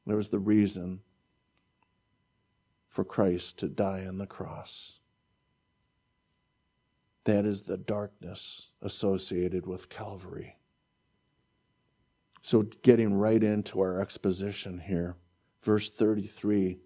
there 0.05 0.15
was 0.15 0.29
the 0.29 0.39
reason 0.39 1.01
for 2.87 3.05
Christ 3.05 3.59
to 3.59 3.67
die 3.67 4.05
on 4.05 4.17
the 4.17 4.27
cross. 4.27 4.99
That 7.23 7.45
is 7.45 7.61
the 7.61 7.77
darkness 7.77 8.73
associated 8.81 9.65
with 9.65 9.89
Calvary. 9.89 10.57
So, 12.41 12.63
getting 12.81 13.13
right 13.13 13.43
into 13.43 13.79
our 13.81 14.01
exposition 14.01 14.79
here, 14.79 15.15
verse 15.61 15.89
33, 15.89 16.79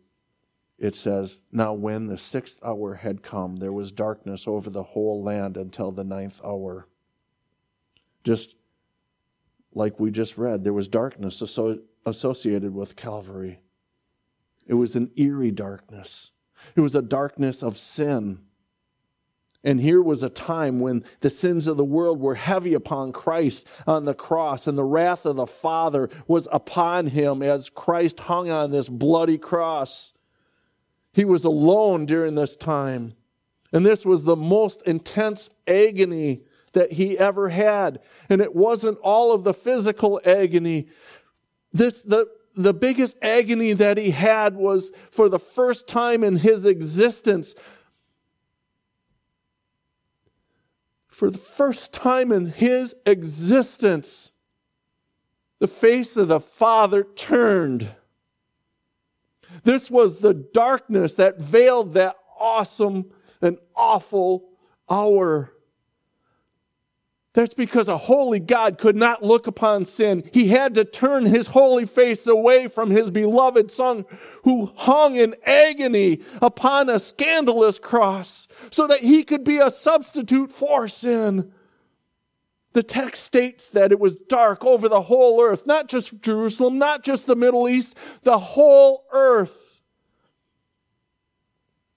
it 0.79 0.95
says, 0.95 1.41
Now 1.51 1.73
when 1.73 2.07
the 2.07 2.17
sixth 2.17 2.59
hour 2.63 2.95
had 2.95 3.23
come, 3.23 3.57
there 3.57 3.71
was 3.71 3.91
darkness 3.91 4.47
over 4.47 4.69
the 4.69 4.83
whole 4.83 5.23
land 5.23 5.57
until 5.57 5.91
the 5.91 6.03
ninth 6.03 6.41
hour. 6.43 6.87
Just 8.23 8.55
like 9.73 9.99
we 9.99 10.11
just 10.11 10.37
read, 10.37 10.63
there 10.63 10.73
was 10.73 10.87
darkness 10.87 11.41
associated 12.05 12.73
with 12.73 12.95
Calvary. 12.95 13.59
It 14.65 14.75
was 14.75 14.95
an 14.95 15.11
eerie 15.15 15.51
darkness. 15.51 16.31
It 16.75 16.81
was 16.81 16.95
a 16.95 17.01
darkness 17.01 17.63
of 17.63 17.77
sin. 17.77 18.39
And 19.63 19.79
here 19.79 20.01
was 20.01 20.23
a 20.23 20.29
time 20.29 20.81
when 20.81 21.05
the 21.21 21.29
sins 21.29 21.67
of 21.67 21.77
the 21.77 21.85
world 21.85 22.19
were 22.19 22.35
heavy 22.35 22.73
upon 22.73 23.13
Christ 23.13 23.65
on 23.87 24.03
the 24.03 24.13
cross, 24.13 24.67
and 24.67 24.77
the 24.77 24.83
wrath 24.83 25.25
of 25.25 25.37
the 25.37 25.47
Father 25.47 26.09
was 26.27 26.49
upon 26.51 27.07
him 27.07 27.41
as 27.41 27.69
Christ 27.69 28.19
hung 28.21 28.49
on 28.49 28.71
this 28.71 28.89
bloody 28.89 29.37
cross. 29.37 30.13
He 31.13 31.23
was 31.23 31.45
alone 31.45 32.05
during 32.05 32.35
this 32.35 32.55
time. 32.55 33.13
And 33.71 33.85
this 33.85 34.05
was 34.05 34.23
the 34.23 34.35
most 34.35 34.83
intense 34.83 35.49
agony 35.67 36.43
that 36.73 36.93
he 36.93 37.17
ever 37.17 37.49
had. 37.49 37.99
And 38.29 38.41
it 38.41 38.55
wasn't 38.55 38.99
all 38.99 39.31
of 39.31 39.43
the 39.43 39.53
physical 39.53 40.19
agony. 40.25 40.87
This, 41.71 42.01
the, 42.01 42.27
the 42.55 42.73
biggest 42.73 43.17
agony 43.21 43.73
that 43.73 43.97
he 43.97 44.11
had 44.11 44.55
was 44.55 44.91
for 45.11 45.29
the 45.29 45.39
first 45.39 45.87
time 45.87 46.23
in 46.23 46.37
his 46.37 46.65
existence. 46.65 47.55
For 51.13 51.29
the 51.29 51.37
first 51.37 51.93
time 51.93 52.31
in 52.31 52.47
his 52.47 52.95
existence, 53.05 54.33
the 55.59 55.67
face 55.67 56.17
of 56.17 56.27
the 56.27 56.39
Father 56.39 57.03
turned. 57.03 57.87
This 59.63 59.91
was 59.91 60.21
the 60.21 60.33
darkness 60.33 61.13
that 61.13 61.39
veiled 61.39 61.93
that 61.93 62.15
awesome 62.39 63.11
and 63.43 63.59
awful 63.75 64.49
hour. 64.89 65.52
That's 67.33 67.55
because 67.55 67.87
a 67.87 67.97
holy 67.97 68.39
God 68.39 68.77
could 68.77 68.95
not 68.95 69.23
look 69.23 69.47
upon 69.47 69.85
sin. 69.85 70.23
He 70.31 70.49
had 70.49 70.75
to 70.75 70.85
turn 70.85 71.25
his 71.25 71.47
holy 71.47 71.85
face 71.85 72.27
away 72.27 72.67
from 72.67 72.91
his 72.91 73.09
beloved 73.09 73.71
Son 73.71 74.05
who 74.43 74.71
hung 74.75 75.15
in 75.15 75.35
agony 75.43 76.21
upon 76.43 76.89
a 76.89 76.99
scandalous 76.99 77.79
cross 77.79 78.47
so 78.69 78.85
that 78.85 78.99
he 78.99 79.23
could 79.23 79.43
be 79.43 79.57
a 79.57 79.71
substitute 79.71 80.51
for 80.51 80.87
sin. 80.87 81.51
The 82.73 82.83
text 82.83 83.23
states 83.23 83.67
that 83.69 83.91
it 83.91 83.99
was 83.99 84.15
dark 84.15 84.63
over 84.63 84.87
the 84.87 85.01
whole 85.01 85.41
earth, 85.41 85.65
not 85.65 85.89
just 85.89 86.21
Jerusalem, 86.21 86.77
not 86.77 87.03
just 87.03 87.25
the 87.25 87.35
Middle 87.35 87.67
East, 87.67 87.97
the 88.21 88.37
whole 88.37 89.05
earth. 89.11 89.81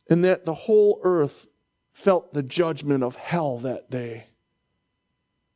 And 0.09 0.25
that 0.25 0.45
the 0.45 0.55
whole 0.55 1.01
earth 1.03 1.47
felt 1.93 2.33
the 2.33 2.43
judgment 2.43 3.03
of 3.03 3.17
hell 3.17 3.59
that 3.59 3.91
day. 3.91 4.29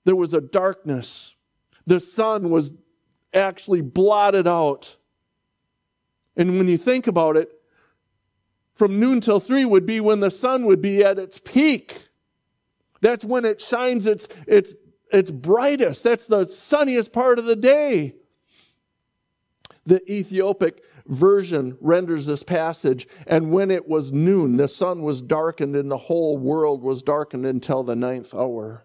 There 0.05 0.17
was 0.17 0.35
a 0.35 0.41
darkness. 0.41 1.35
The 1.87 2.01
sun 2.01 2.51
was 2.51 2.73
actually 3.35 3.83
blotted 3.83 4.47
out. 4.47 4.97
And 6.37 6.59
when 6.59 6.69
you 6.69 6.77
think 6.77 7.07
about 7.07 7.37
it, 7.37 7.51
from 8.75 8.99
noon 8.99 9.21
till 9.21 9.41
three 9.41 9.65
would 9.65 9.85
be 9.85 10.01
when 10.01 10.21
the 10.21 10.31
sun 10.31 10.65
would 10.67 10.81
be 10.81 11.05
at 11.05 11.19
its 11.19 11.39
peak. 11.39 12.09
That's 13.03 13.25
when 13.25 13.45
it 13.45 13.61
shines 13.61 14.07
its, 14.07 14.29
its 14.47 14.75
its 15.13 15.31
brightest. 15.31 16.05
That's 16.05 16.27
the 16.27 16.47
sunniest 16.47 17.13
part 17.13 17.39
of 17.39 17.45
the 17.45 17.57
day. 17.57 18.15
The 19.87 20.01
Ethiopic 20.13 20.85
version 21.07 21.77
renders 21.81 22.27
this 22.27 22.43
passage, 22.43 23.09
and 23.27 23.51
when 23.51 23.71
it 23.71 23.89
was 23.89 24.13
noon, 24.13 24.57
the 24.57 24.69
sun 24.69 25.03
was 25.03 25.21
darkened 25.21 25.75
and 25.75 25.91
the 25.91 25.97
whole 25.97 26.37
world 26.39 26.83
was 26.83 27.03
darkened 27.03 27.47
until 27.47 27.83
the 27.83 27.97
ninth 27.97 28.35
hour. 28.35 28.85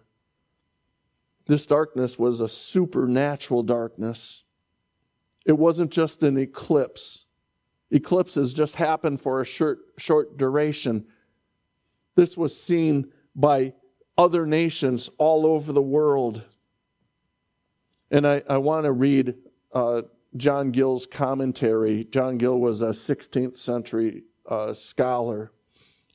This 1.46 1.66
darkness 1.66 2.18
was 2.18 2.40
a 2.40 2.48
supernatural 2.48 3.62
darkness. 3.62 4.44
It 5.44 5.52
wasn't 5.52 5.92
just 5.92 6.22
an 6.22 6.36
eclipse. 6.36 7.26
Eclipses 7.90 8.52
just 8.52 8.76
happen 8.76 9.16
for 9.16 9.40
a 9.40 9.44
short, 9.44 9.78
short 9.96 10.36
duration. 10.36 11.06
This 12.16 12.36
was 12.36 12.60
seen 12.60 13.12
by 13.34 13.74
other 14.18 14.44
nations 14.46 15.08
all 15.18 15.46
over 15.46 15.72
the 15.72 15.82
world. 15.82 16.44
And 18.10 18.26
I, 18.26 18.42
I 18.48 18.58
want 18.58 18.84
to 18.84 18.92
read 18.92 19.34
uh, 19.72 20.02
John 20.36 20.72
Gill's 20.72 21.06
commentary. 21.06 22.04
John 22.04 22.38
Gill 22.38 22.58
was 22.58 22.82
a 22.82 22.86
16th 22.86 23.56
century 23.56 24.24
uh, 24.48 24.72
scholar 24.72 25.52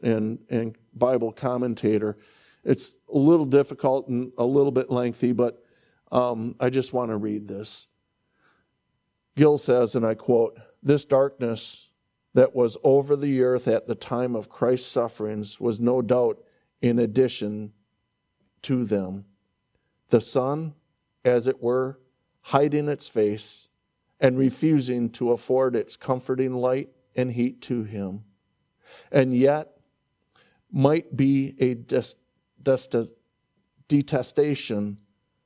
and, 0.01 0.39
and 0.50 0.75
Bible 0.93 1.31
commentator. 1.31 2.17
It's 2.63 2.98
a 3.12 3.18
little 3.18 3.46
difficult 3.46 4.08
and 4.08 4.32
a 4.38 4.46
little 4.46 4.72
bit 4.72 4.91
lengthy, 4.91 5.32
but 5.32 5.63
um, 6.12 6.56
I 6.60 6.70
just 6.70 6.94
want 6.94 7.12
to 7.12 7.18
read 7.18 7.48
this. 7.48 7.88
Gill 9.36 9.58
says, 9.58 9.96
and 9.96 10.06
I 10.06 10.13
quote, 10.13 10.60
This 10.84 11.06
darkness 11.06 11.89
that 12.34 12.56
was 12.56 12.77
over 12.84 13.15
the 13.15 13.41
earth 13.44 13.68
at 13.68 13.88
the 13.88 13.96
time 13.96 14.36
of 14.36 14.50
Christ's 14.50 14.91
sufferings 14.91 15.60
was 15.60 15.80
no 15.80 16.01
doubt 16.01 16.44
in 16.82 17.00
addition 17.00 17.74
to 18.63 18.86
them. 18.86 19.25
The 20.10 20.22
sun, 20.22 20.74
as 21.25 21.48
it 21.48 21.62
were, 21.62 22.00
hiding 22.41 22.88
its 22.88 23.08
face 23.08 23.70
and 24.20 24.38
refusing 24.38 25.10
to 25.10 25.32
afford 25.32 25.75
its 25.75 25.98
comforting 25.98 26.53
light 26.53 26.89
and 27.15 27.32
heat 27.32 27.62
to 27.63 27.84
him. 27.84 28.24
And 29.12 29.34
yet, 29.34 29.70
might 30.72 31.15
be 31.15 31.56
a 31.60 31.74
detestation 33.88 34.98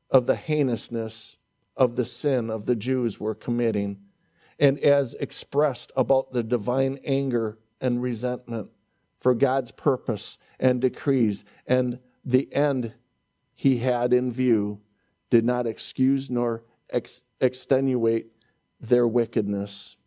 of 0.09 0.25
the 0.25 0.35
heinousness 0.35 1.37
of 1.75 1.95
the 1.95 2.05
sin 2.05 2.49
of 2.49 2.65
the 2.65 2.75
Jews 2.75 3.19
were 3.19 3.35
committing, 3.35 3.99
and 4.59 4.79
as 4.79 5.13
expressed 5.15 5.91
about 5.95 6.31
the 6.31 6.43
divine 6.43 6.99
anger 7.03 7.59
and 7.81 8.01
resentment 8.01 8.69
for 9.19 9.33
God's 9.33 9.71
purpose 9.71 10.37
and 10.59 10.79
decrees 10.79 11.43
and 11.65 11.99
the 12.23 12.53
end 12.53 12.93
he 13.53 13.77
had 13.77 14.13
in 14.13 14.31
view 14.31 14.81
did 15.29 15.45
not 15.45 15.67
excuse 15.67 16.29
nor 16.29 16.63
ex- 16.89 17.23
extenuate 17.39 18.27
their 18.79 19.07
wickedness, 19.07 19.97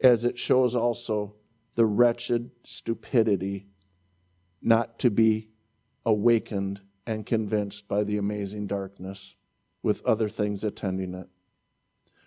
as 0.00 0.24
it 0.24 0.38
shows 0.38 0.74
also 0.74 1.34
the 1.74 1.86
wretched 1.86 2.50
stupidity 2.62 3.66
not 4.60 4.98
to 4.98 5.10
be 5.10 5.48
awakened 6.04 6.80
and 7.06 7.26
convinced 7.26 7.88
by 7.88 8.04
the 8.04 8.16
amazing 8.16 8.66
darkness 8.66 9.36
with 9.82 10.04
other 10.04 10.28
things 10.28 10.64
attending 10.64 11.14
it, 11.14 11.28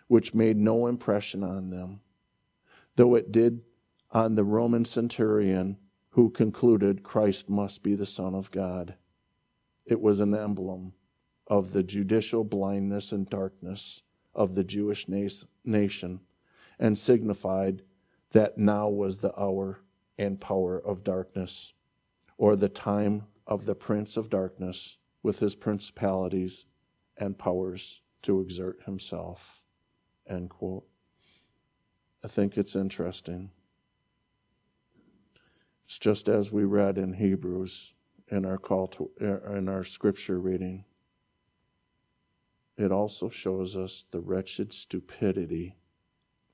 which 0.07 0.33
made 0.33 0.57
no 0.57 0.87
impression 0.87 1.43
on 1.43 1.69
them, 1.69 2.01
though 2.95 3.15
it 3.15 3.31
did 3.31 3.61
on 4.11 4.35
the 4.35 4.43
Roman 4.43 4.85
centurion 4.85 5.77
who 6.09 6.29
concluded 6.29 7.03
Christ 7.03 7.49
must 7.49 7.83
be 7.83 7.95
the 7.95 8.05
Son 8.05 8.35
of 8.35 8.51
God. 8.51 8.95
It 9.85 10.01
was 10.01 10.19
an 10.19 10.35
emblem 10.35 10.93
of 11.47 11.73
the 11.73 11.83
judicial 11.83 12.43
blindness 12.43 13.11
and 13.11 13.29
darkness 13.29 14.03
of 14.33 14.55
the 14.55 14.63
Jewish 14.63 15.07
nation 15.07 16.21
and 16.79 16.97
signified 16.97 17.83
that 18.31 18.57
now 18.57 18.89
was 18.89 19.19
the 19.19 19.37
hour 19.39 19.81
and 20.17 20.39
power 20.39 20.79
of 20.79 21.03
darkness, 21.03 21.73
or 22.37 22.55
the 22.55 22.69
time 22.69 23.23
of 23.47 23.65
the 23.65 23.75
prince 23.75 24.17
of 24.17 24.29
darkness 24.29 24.97
with 25.23 25.39
his 25.39 25.55
principalities 25.55 26.65
and 27.17 27.37
powers 27.37 28.01
to 28.21 28.39
exert 28.39 28.83
himself. 28.85 29.63
End 30.27 30.49
quote. 30.49 30.85
I 32.23 32.27
think 32.27 32.57
it's 32.57 32.75
interesting. 32.75 33.51
It's 35.83 35.97
just 35.97 36.29
as 36.29 36.51
we 36.51 36.63
read 36.63 36.97
in 36.97 37.13
Hebrews 37.13 37.93
in 38.29 38.45
our 38.45 38.57
call 38.57 38.87
to 38.87 39.11
in 39.19 39.67
our 39.67 39.83
scripture 39.83 40.39
reading 40.39 40.85
it 42.77 42.91
also 42.91 43.29
shows 43.29 43.77
us 43.77 44.05
the 44.09 44.21
wretched 44.21 44.73
stupidity 44.73 45.75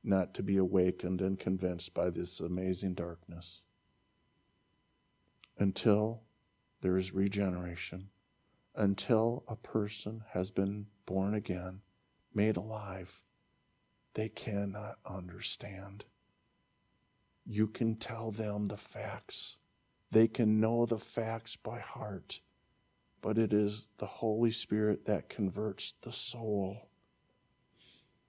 not 0.04 0.34
to 0.34 0.43
be 0.43 0.58
awakened 0.58 1.21
and 1.21 1.39
convinced 1.39 1.93
by 1.93 2.10
this 2.10 2.39
amazing 2.39 2.93
darkness 2.93 3.63
until 5.58 6.21
there 6.81 6.97
is 6.97 7.13
regeneration 7.13 8.09
until 8.75 9.43
a 9.47 9.55
person 9.55 10.23
has 10.31 10.51
been 10.51 10.85
born 11.05 11.33
again 11.33 11.81
made 12.33 12.57
alive 12.57 13.23
they 14.13 14.29
cannot 14.29 14.97
understand 15.05 16.05
you 17.45 17.67
can 17.67 17.95
tell 17.95 18.31
them 18.31 18.65
the 18.65 18.77
facts 18.77 19.57
they 20.11 20.27
can 20.27 20.59
know 20.59 20.85
the 20.85 20.99
facts 20.99 21.55
by 21.57 21.79
heart, 21.79 22.41
but 23.21 23.37
it 23.37 23.53
is 23.53 23.89
the 23.97 24.05
Holy 24.05 24.51
Spirit 24.51 25.05
that 25.05 25.29
converts 25.29 25.95
the 26.01 26.11
soul. 26.11 26.89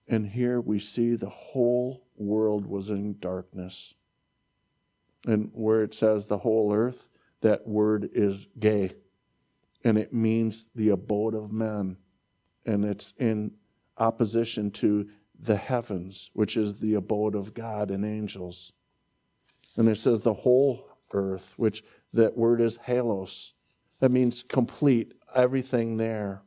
And 0.09 0.27
here 0.27 0.61
we 0.61 0.79
see 0.79 1.15
the 1.15 1.29
whole 1.29 2.07
world 2.17 2.67
was 2.67 2.91
in 2.91 3.19
darkness. 3.21 3.95
And 5.27 5.51
where 5.53 5.83
it 5.83 5.95
says 5.95 6.27
the 6.27 6.39
whole 6.39 6.73
earth, 6.73 7.11
that 7.41 7.67
word 7.67 8.11
is 8.13 8.49
gay. 8.59 8.93
And 9.85 9.97
it 9.97 10.13
means 10.13 10.71
the 10.75 10.91
abode 10.91 11.35
of 11.35 11.53
men. 11.53 11.97
And 12.67 12.85
it's 12.85 13.13
in 13.19 13.53
opposition 13.97 14.71
to 14.73 15.09
the 15.39 15.57
heavens, 15.57 16.31
which 16.35 16.57
is 16.57 16.81
the 16.81 16.95
abode 16.95 17.35
of 17.35 17.55
God 17.55 17.91
and 17.91 18.05
angels. 18.05 18.73
And 19.77 19.89
it 19.89 19.97
says 19.97 20.21
the 20.21 20.35
whole 20.35 20.85
earth, 21.13 21.55
which 21.57 21.85
that 22.13 22.37
word 22.37 22.61
is 22.61 22.79
holos. 22.79 23.53
That 24.01 24.11
means 24.11 24.43
complete, 24.43 25.15
everything 25.35 25.97
there. 25.97 26.43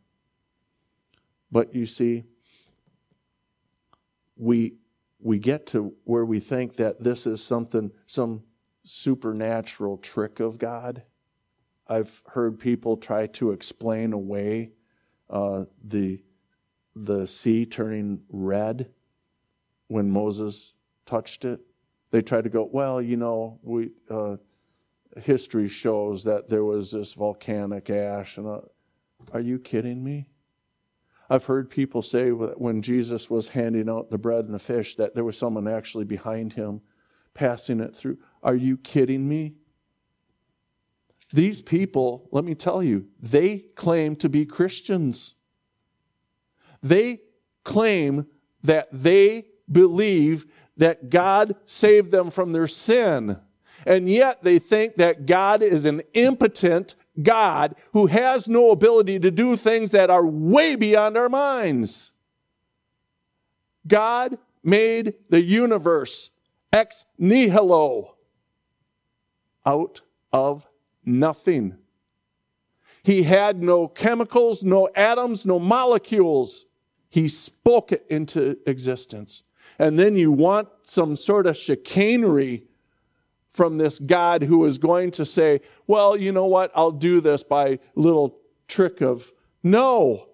But 1.51 1.73
you 1.73 1.85
see, 1.85 2.23
we 4.35 4.75
we 5.19 5.37
get 5.37 5.67
to 5.67 5.93
where 6.03 6.25
we 6.25 6.39
think 6.39 6.77
that 6.77 7.03
this 7.03 7.27
is 7.27 7.43
something, 7.43 7.91
some 8.05 8.43
supernatural 8.83 9.97
trick 9.97 10.39
of 10.39 10.57
God. 10.57 11.03
I've 11.87 12.21
heard 12.27 12.59
people 12.59 12.97
try 12.97 13.27
to 13.27 13.51
explain 13.51 14.13
away 14.13 14.71
uh, 15.29 15.65
the 15.83 16.23
the 16.95 17.25
sea 17.25 17.65
turning 17.65 18.21
red 18.29 18.89
when 19.87 20.09
Moses 20.09 20.75
touched 21.05 21.45
it. 21.45 21.61
They 22.11 22.21
try 22.21 22.41
to 22.41 22.49
go, 22.49 22.69
well, 22.69 23.01
you 23.01 23.15
know, 23.15 23.59
we 23.63 23.91
uh, 24.09 24.37
history 25.17 25.67
shows 25.67 26.23
that 26.25 26.49
there 26.49 26.63
was 26.63 26.91
this 26.91 27.13
volcanic 27.13 27.89
ash. 27.89 28.37
And 28.37 28.47
uh, 28.47 28.61
are 29.31 29.39
you 29.39 29.59
kidding 29.59 30.03
me? 30.03 30.29
I've 31.29 31.45
heard 31.45 31.69
people 31.69 32.01
say 32.01 32.31
when 32.31 32.81
Jesus 32.81 33.29
was 33.29 33.49
handing 33.49 33.89
out 33.89 34.09
the 34.09 34.17
bread 34.17 34.45
and 34.45 34.53
the 34.53 34.59
fish, 34.59 34.95
that 34.95 35.15
there 35.15 35.23
was 35.23 35.37
someone 35.37 35.67
actually 35.67 36.03
behind 36.03 36.53
him 36.53 36.81
passing 37.33 37.79
it 37.79 37.95
through. 37.95 38.17
Are 38.43 38.55
you 38.55 38.77
kidding 38.77 39.27
me? 39.27 39.55
These 41.33 41.61
people, 41.61 42.27
let 42.31 42.43
me 42.43 42.55
tell 42.55 42.83
you, 42.83 43.07
they 43.19 43.59
claim 43.75 44.15
to 44.17 44.29
be 44.29 44.45
Christians. 44.45 45.35
They 46.83 47.21
claim 47.63 48.27
that 48.63 48.89
they 48.91 49.45
believe 49.71 50.45
that 50.77 51.09
God 51.09 51.55
saved 51.65 52.11
them 52.11 52.29
from 52.29 52.51
their 52.51 52.67
sin. 52.67 53.39
And 53.85 54.09
yet 54.09 54.43
they 54.43 54.59
think 54.59 54.95
that 54.95 55.25
God 55.25 55.61
is 55.61 55.85
an 55.85 56.01
impotent 56.13 56.95
God 57.21 57.75
who 57.93 58.07
has 58.07 58.47
no 58.47 58.71
ability 58.71 59.19
to 59.19 59.31
do 59.31 59.55
things 59.55 59.91
that 59.91 60.09
are 60.09 60.25
way 60.25 60.75
beyond 60.75 61.17
our 61.17 61.29
minds. 61.29 62.13
God 63.87 64.37
made 64.63 65.15
the 65.29 65.41
universe 65.41 66.31
ex 66.71 67.05
nihilo 67.17 68.15
out 69.65 70.01
of 70.31 70.67
nothing. 71.05 71.77
He 73.03 73.23
had 73.23 73.61
no 73.61 73.87
chemicals, 73.87 74.63
no 74.63 74.89
atoms, 74.95 75.45
no 75.45 75.59
molecules. 75.59 76.65
He 77.09 77.27
spoke 77.27 77.91
it 77.91 78.05
into 78.09 78.57
existence. 78.67 79.43
And 79.79 79.97
then 79.97 80.15
you 80.15 80.31
want 80.31 80.69
some 80.83 81.15
sort 81.15 81.47
of 81.47 81.57
chicanery 81.57 82.63
from 83.49 83.77
this 83.77 83.99
God 83.99 84.43
who 84.43 84.63
is 84.65 84.77
going 84.77 85.11
to 85.11 85.25
say, 85.25 85.61
well, 85.87 86.15
you 86.15 86.31
know 86.31 86.45
what? 86.45 86.71
I'll 86.75 86.91
do 86.91 87.19
this 87.19 87.43
by 87.43 87.79
little 87.95 88.39
trick 88.67 89.01
of 89.01 89.33
no. 89.63 90.29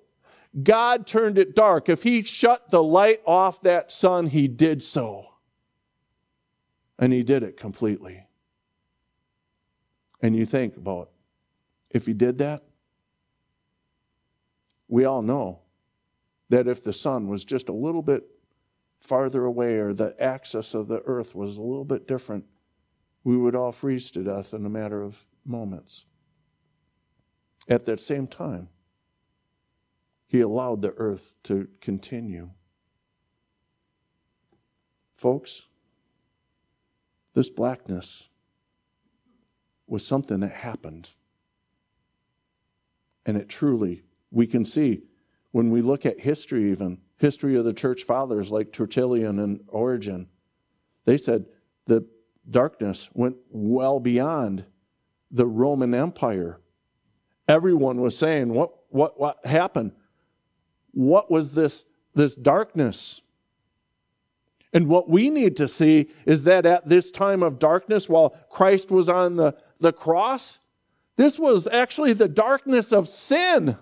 God 0.61 1.07
turned 1.07 1.37
it 1.37 1.55
dark. 1.55 1.89
If 1.89 2.03
he 2.03 2.21
shut 2.21 2.69
the 2.69 2.83
light 2.83 3.21
off 3.25 3.61
that 3.61 3.91
sun, 3.91 4.27
he 4.27 4.47
did 4.47 4.83
so. 4.83 5.25
And 6.99 7.13
he 7.13 7.23
did 7.23 7.43
it 7.43 7.57
completely. 7.57 8.26
And 10.21 10.35
you 10.35 10.45
think 10.45 10.77
about 10.77 11.11
if 11.91 12.05
he 12.05 12.13
did 12.13 12.37
that, 12.39 12.63
we 14.87 15.05
all 15.05 15.21
know 15.21 15.59
that 16.49 16.67
if 16.67 16.83
the 16.83 16.93
sun 16.93 17.27
was 17.27 17.43
just 17.43 17.69
a 17.69 17.73
little 17.73 18.01
bit 18.01 18.23
farther 18.99 19.45
away 19.45 19.75
or 19.75 19.93
the 19.93 20.15
axis 20.21 20.73
of 20.73 20.87
the 20.87 21.01
earth 21.05 21.35
was 21.35 21.57
a 21.57 21.61
little 21.61 21.85
bit 21.85 22.07
different, 22.07 22.45
we 23.23 23.37
would 23.37 23.55
all 23.55 23.71
freeze 23.71 24.09
to 24.11 24.23
death 24.23 24.53
in 24.53 24.65
a 24.65 24.69
matter 24.69 25.01
of 25.01 25.27
moments. 25.45 26.05
At 27.67 27.85
that 27.85 27.99
same 27.99 28.27
time, 28.27 28.69
he 30.25 30.41
allowed 30.41 30.81
the 30.81 30.93
earth 30.97 31.35
to 31.43 31.67
continue. 31.81 32.51
Folks, 35.13 35.67
this 37.33 37.49
blackness 37.49 38.29
was 39.87 40.05
something 40.05 40.41
that 40.41 40.51
happened. 40.51 41.09
And 43.25 43.37
it 43.37 43.49
truly, 43.49 44.03
we 44.31 44.47
can 44.47 44.65
see 44.65 45.03
when 45.51 45.71
we 45.71 45.81
look 45.81 46.05
at 46.05 46.19
history, 46.19 46.69
even 46.71 46.99
history 47.17 47.55
of 47.55 47.65
the 47.65 47.73
church 47.73 48.03
fathers 48.03 48.51
like 48.51 48.71
Tertullian 48.71 49.39
and 49.39 49.61
Origen, 49.67 50.27
they 51.05 51.17
said 51.17 51.45
the 51.85 52.05
darkness 52.49 53.09
went 53.13 53.37
well 53.49 53.99
beyond 53.99 54.65
the 55.31 55.47
Roman 55.47 55.93
Empire. 55.93 56.59
Everyone 57.47 58.01
was 58.01 58.17
saying, 58.17 58.53
What, 58.53 58.71
what, 58.89 59.19
what 59.19 59.45
happened? 59.45 59.93
What 60.91 61.31
was 61.31 61.53
this, 61.53 61.85
this 62.13 62.35
darkness? 62.35 63.21
And 64.73 64.87
what 64.87 65.09
we 65.09 65.29
need 65.29 65.55
to 65.57 65.67
see 65.67 66.09
is 66.25 66.43
that 66.43 66.65
at 66.65 66.87
this 66.87 67.09
time 67.09 67.41
of 67.41 67.57
darkness, 67.57 68.09
while 68.09 68.31
Christ 68.49 68.91
was 68.91 69.07
on 69.09 69.37
the, 69.37 69.55
the 69.79 69.93
cross, 69.93 70.59
this 71.15 71.39
was 71.39 71.67
actually 71.67 72.13
the 72.13 72.27
darkness 72.27 72.91
of 72.91 73.07
sin. 73.07 73.77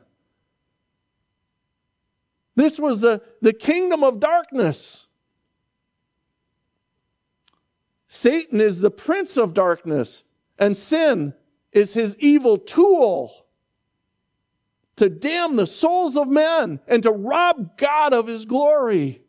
This 2.56 2.80
was 2.80 3.02
the, 3.02 3.22
the 3.42 3.54
kingdom 3.54 4.04
of 4.04 4.20
darkness. 4.20 5.08
Satan 8.08 8.62
is 8.62 8.80
the 8.80 8.92
prince 8.92 9.36
of 9.36 9.54
darkness, 9.54 10.24
and 10.58 10.78
sin 10.78 11.34
is 11.74 11.94
his 11.94 12.18
evil 12.20 12.58
tool 12.58 13.46
to 14.96 15.10
damn 15.10 15.58
the 15.58 15.68
souls 15.68 16.16
of 16.16 16.30
men 16.30 16.80
and 16.88 17.04
to 17.04 17.12
rob 17.12 17.78
God 17.78 18.14
of 18.14 18.28
his 18.28 18.46
glory. 18.46 19.22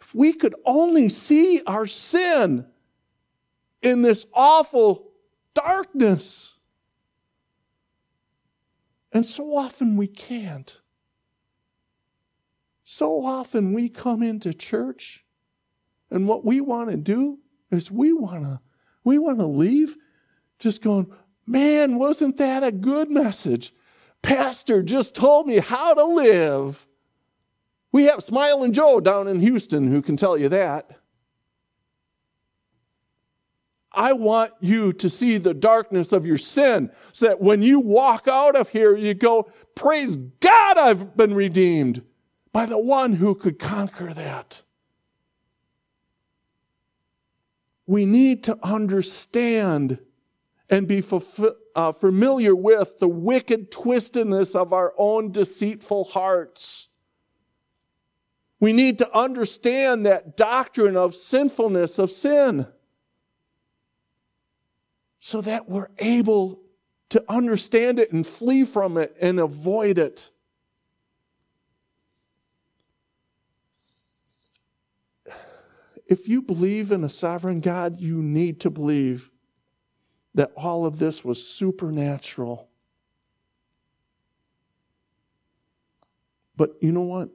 If 0.00 0.14
we 0.14 0.32
could 0.32 0.54
only 0.64 1.08
see 1.08 1.62
our 1.66 1.86
sin 1.86 2.66
in 3.82 4.02
this 4.02 4.26
awful 4.32 5.10
darkness. 5.54 6.58
And 9.12 9.26
so 9.26 9.56
often 9.56 9.96
we 9.96 10.06
can't. 10.06 10.80
So 12.84 13.24
often 13.24 13.72
we 13.72 13.88
come 13.88 14.22
into 14.22 14.52
church 14.52 15.24
and 16.10 16.26
what 16.26 16.44
we 16.44 16.60
want 16.60 16.90
to 16.90 16.96
do 16.96 17.38
is 17.70 17.90
we 17.90 18.12
want 18.12 18.44
to 18.44 18.60
we 19.04 19.16
want 19.16 19.38
to 19.38 19.46
leave 19.46 19.96
just 20.58 20.82
going, 20.82 21.10
"Man, 21.46 21.98
wasn't 21.98 22.36
that 22.36 22.62
a 22.62 22.72
good 22.72 23.10
message? 23.10 23.72
Pastor 24.22 24.82
just 24.82 25.14
told 25.14 25.46
me 25.46 25.58
how 25.58 25.94
to 25.94 26.04
live." 26.04 26.86
We 27.92 28.04
have 28.04 28.22
Smiling 28.22 28.72
Joe 28.72 29.00
down 29.00 29.26
in 29.26 29.40
Houston 29.40 29.90
who 29.90 30.02
can 30.02 30.16
tell 30.16 30.36
you 30.36 30.48
that. 30.50 30.99
I 34.00 34.14
want 34.14 34.52
you 34.60 34.94
to 34.94 35.10
see 35.10 35.36
the 35.36 35.52
darkness 35.52 36.14
of 36.14 36.24
your 36.24 36.38
sin 36.38 36.90
so 37.12 37.26
that 37.26 37.42
when 37.42 37.60
you 37.60 37.80
walk 37.80 38.26
out 38.26 38.56
of 38.56 38.70
here, 38.70 38.96
you 38.96 39.12
go, 39.12 39.52
Praise 39.74 40.16
God, 40.16 40.78
I've 40.78 41.18
been 41.18 41.34
redeemed 41.34 42.02
by 42.50 42.64
the 42.64 42.78
one 42.78 43.12
who 43.12 43.34
could 43.34 43.58
conquer 43.58 44.14
that. 44.14 44.62
We 47.86 48.06
need 48.06 48.42
to 48.44 48.58
understand 48.62 49.98
and 50.70 50.88
be 50.88 51.04
uh, 51.76 51.92
familiar 51.92 52.56
with 52.56 53.00
the 53.00 53.08
wicked 53.08 53.70
twistedness 53.70 54.56
of 54.56 54.72
our 54.72 54.94
own 54.96 55.30
deceitful 55.30 56.04
hearts. 56.04 56.88
We 58.60 58.72
need 58.72 58.96
to 58.96 59.14
understand 59.14 60.06
that 60.06 60.38
doctrine 60.38 60.96
of 60.96 61.14
sinfulness 61.14 61.98
of 61.98 62.10
sin 62.10 62.66
so 65.20 65.42
that 65.42 65.68
we're 65.68 65.90
able 65.98 66.60
to 67.10 67.22
understand 67.28 67.98
it 67.98 68.10
and 68.10 68.26
flee 68.26 68.64
from 68.64 68.96
it 68.96 69.14
and 69.20 69.38
avoid 69.38 69.98
it. 69.98 70.30
If 76.06 76.26
you 76.26 76.42
believe 76.42 76.90
in 76.90 77.04
a 77.04 77.08
sovereign 77.08 77.60
God, 77.60 78.00
you 78.00 78.22
need 78.22 78.60
to 78.60 78.70
believe 78.70 79.30
that 80.34 80.52
all 80.56 80.86
of 80.86 80.98
this 80.98 81.24
was 81.24 81.46
supernatural. 81.46 82.68
But 86.56 86.74
you 86.80 86.92
know 86.92 87.02
what? 87.02 87.28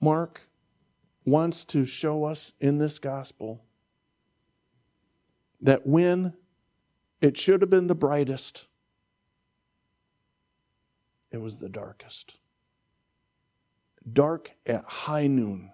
Mark 0.00 0.42
wants 1.24 1.64
to 1.66 1.84
show 1.84 2.24
us 2.24 2.54
in 2.60 2.78
this 2.78 2.98
gospel 2.98 3.65
that 5.60 5.86
when 5.86 6.34
it 7.20 7.36
should 7.36 7.60
have 7.60 7.70
been 7.70 7.86
the 7.86 7.94
brightest, 7.94 8.66
it 11.30 11.38
was 11.38 11.58
the 11.58 11.68
darkest. 11.68 12.38
Dark 14.10 14.52
at 14.66 14.84
high 14.84 15.26
noon. 15.26 15.72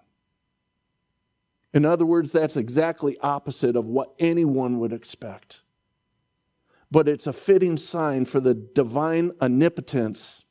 In 1.73 1.85
other 1.85 2.05
words, 2.05 2.31
that's 2.31 2.57
exactly 2.57 3.17
opposite 3.19 3.75
of 3.75 3.85
what 3.85 4.13
anyone 4.19 4.79
would 4.79 4.93
expect. 4.93 5.63
But 6.91 7.07
it's 7.07 7.25
a 7.25 7.33
fitting 7.33 7.77
sign 7.77 8.25
for 8.25 8.39
the 8.39 8.53
divine 8.53 9.31
omnipotence 9.41 10.45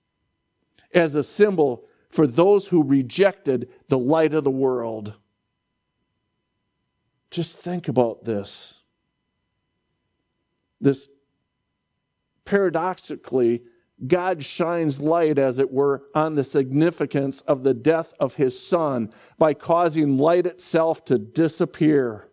as 0.92 1.14
a 1.14 1.22
symbol 1.22 1.84
for 2.08 2.26
those 2.26 2.68
who 2.68 2.82
rejected 2.82 3.68
the 3.88 3.98
light 3.98 4.34
of 4.34 4.44
the 4.44 4.50
world. 4.50 5.14
Just 7.30 7.58
think 7.58 7.88
about 7.88 8.24
this. 8.24 8.81
This 10.82 11.08
paradoxically, 12.44 13.62
God 14.06 14.44
shines 14.44 15.00
light, 15.00 15.38
as 15.38 15.58
it 15.58 15.72
were, 15.72 16.02
on 16.14 16.34
the 16.34 16.44
significance 16.44 17.40
of 17.42 17.62
the 17.62 17.72
death 17.72 18.12
of 18.18 18.34
his 18.34 18.60
son 18.60 19.12
by 19.38 19.54
causing 19.54 20.18
light 20.18 20.44
itself 20.44 21.04
to 21.06 21.18
disappear. 21.18 22.28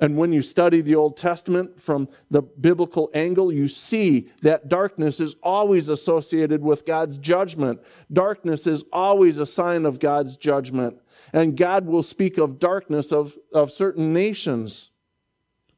And 0.00 0.16
when 0.16 0.32
you 0.32 0.40
study 0.40 0.80
the 0.80 0.94
Old 0.94 1.18
Testament 1.18 1.78
from 1.78 2.08
the 2.30 2.40
biblical 2.40 3.10
angle, 3.12 3.52
you 3.52 3.68
see 3.68 4.30
that 4.40 4.66
darkness 4.66 5.20
is 5.20 5.36
always 5.42 5.90
associated 5.90 6.62
with 6.62 6.86
God's 6.86 7.18
judgment. 7.18 7.80
Darkness 8.10 8.66
is 8.66 8.82
always 8.94 9.36
a 9.36 9.44
sign 9.44 9.84
of 9.84 10.00
God's 10.00 10.38
judgment. 10.38 10.98
And 11.34 11.54
God 11.54 11.84
will 11.84 12.02
speak 12.02 12.38
of 12.38 12.58
darkness 12.58 13.12
of, 13.12 13.36
of 13.52 13.70
certain 13.70 14.14
nations. 14.14 14.89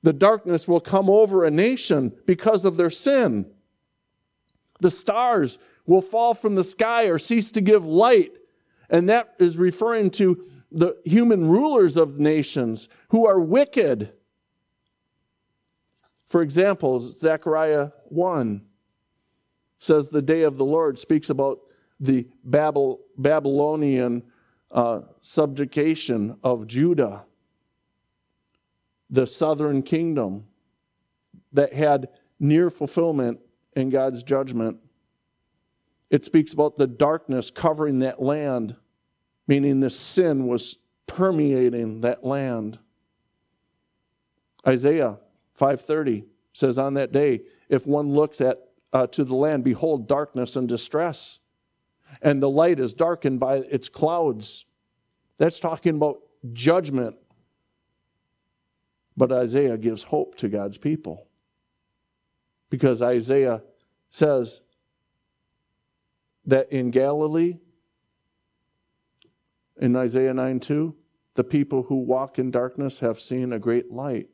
The 0.02 0.12
darkness 0.12 0.66
will 0.66 0.80
come 0.80 1.08
over 1.08 1.44
a 1.44 1.50
nation 1.50 2.12
because 2.26 2.64
of 2.64 2.76
their 2.76 2.90
sin. 2.90 3.50
The 4.80 4.90
stars 4.90 5.58
will 5.86 6.02
fall 6.02 6.34
from 6.34 6.54
the 6.54 6.64
sky 6.64 7.04
or 7.04 7.18
cease 7.18 7.50
to 7.52 7.60
give 7.60 7.84
light. 7.84 8.32
And 8.90 9.08
that 9.08 9.34
is 9.38 9.56
referring 9.56 10.10
to 10.12 10.44
the 10.70 10.96
human 11.04 11.48
rulers 11.48 11.96
of 11.96 12.18
nations 12.18 12.88
who 13.08 13.26
are 13.26 13.40
wicked. 13.40 14.12
For 16.26 16.42
example, 16.42 16.98
Zechariah 16.98 17.90
1 18.06 18.62
says 19.76 20.08
the 20.08 20.22
day 20.22 20.42
of 20.42 20.56
the 20.56 20.64
Lord 20.64 20.98
speaks 20.98 21.28
about 21.28 21.58
the 22.00 22.26
Babylonian 22.44 24.22
uh, 24.70 25.00
subjugation 25.20 26.36
of 26.42 26.66
Judah, 26.66 27.24
the 29.12 29.28
southern 29.28 29.82
kingdom 29.82 30.44
that 31.52 31.72
had 31.72 32.08
near 32.40 32.68
fulfillment 32.68 33.38
in 33.76 33.88
God's 33.88 34.24
judgment. 34.24 34.78
It 36.10 36.24
speaks 36.24 36.52
about 36.52 36.74
the 36.74 36.88
darkness 36.88 37.52
covering 37.52 38.00
that 38.00 38.20
land 38.20 38.74
meaning 39.46 39.80
the 39.80 39.90
sin 39.90 40.46
was 40.46 40.78
permeating 41.06 42.00
that 42.02 42.24
land. 42.24 42.78
Isaiah 44.66 45.18
5:30 45.58 46.24
says 46.52 46.78
on 46.78 46.94
that 46.94 47.12
day 47.12 47.42
if 47.68 47.86
one 47.86 48.12
looks 48.12 48.40
at 48.40 48.58
uh, 48.92 49.06
to 49.08 49.24
the 49.24 49.34
land 49.34 49.64
behold 49.64 50.06
darkness 50.06 50.56
and 50.56 50.68
distress 50.68 51.40
and 52.20 52.42
the 52.42 52.48
light 52.48 52.78
is 52.78 52.92
darkened 52.92 53.40
by 53.40 53.56
its 53.56 53.88
clouds 53.88 54.66
that's 55.38 55.58
talking 55.58 55.96
about 55.96 56.20
judgment 56.52 57.16
but 59.16 59.32
Isaiah 59.32 59.76
gives 59.76 60.04
hope 60.04 60.36
to 60.36 60.48
God's 60.48 60.78
people 60.78 61.28
because 62.70 63.02
Isaiah 63.02 63.62
says 64.08 64.62
that 66.44 66.70
in 66.72 66.90
Galilee 66.90 67.58
in 69.82 69.96
Isaiah 69.96 70.32
9 70.32 70.60
2, 70.60 70.94
the 71.34 71.44
people 71.44 71.84
who 71.84 71.96
walk 71.96 72.38
in 72.38 72.50
darkness 72.50 73.00
have 73.00 73.18
seen 73.18 73.52
a 73.52 73.58
great 73.58 73.90
light. 73.90 74.28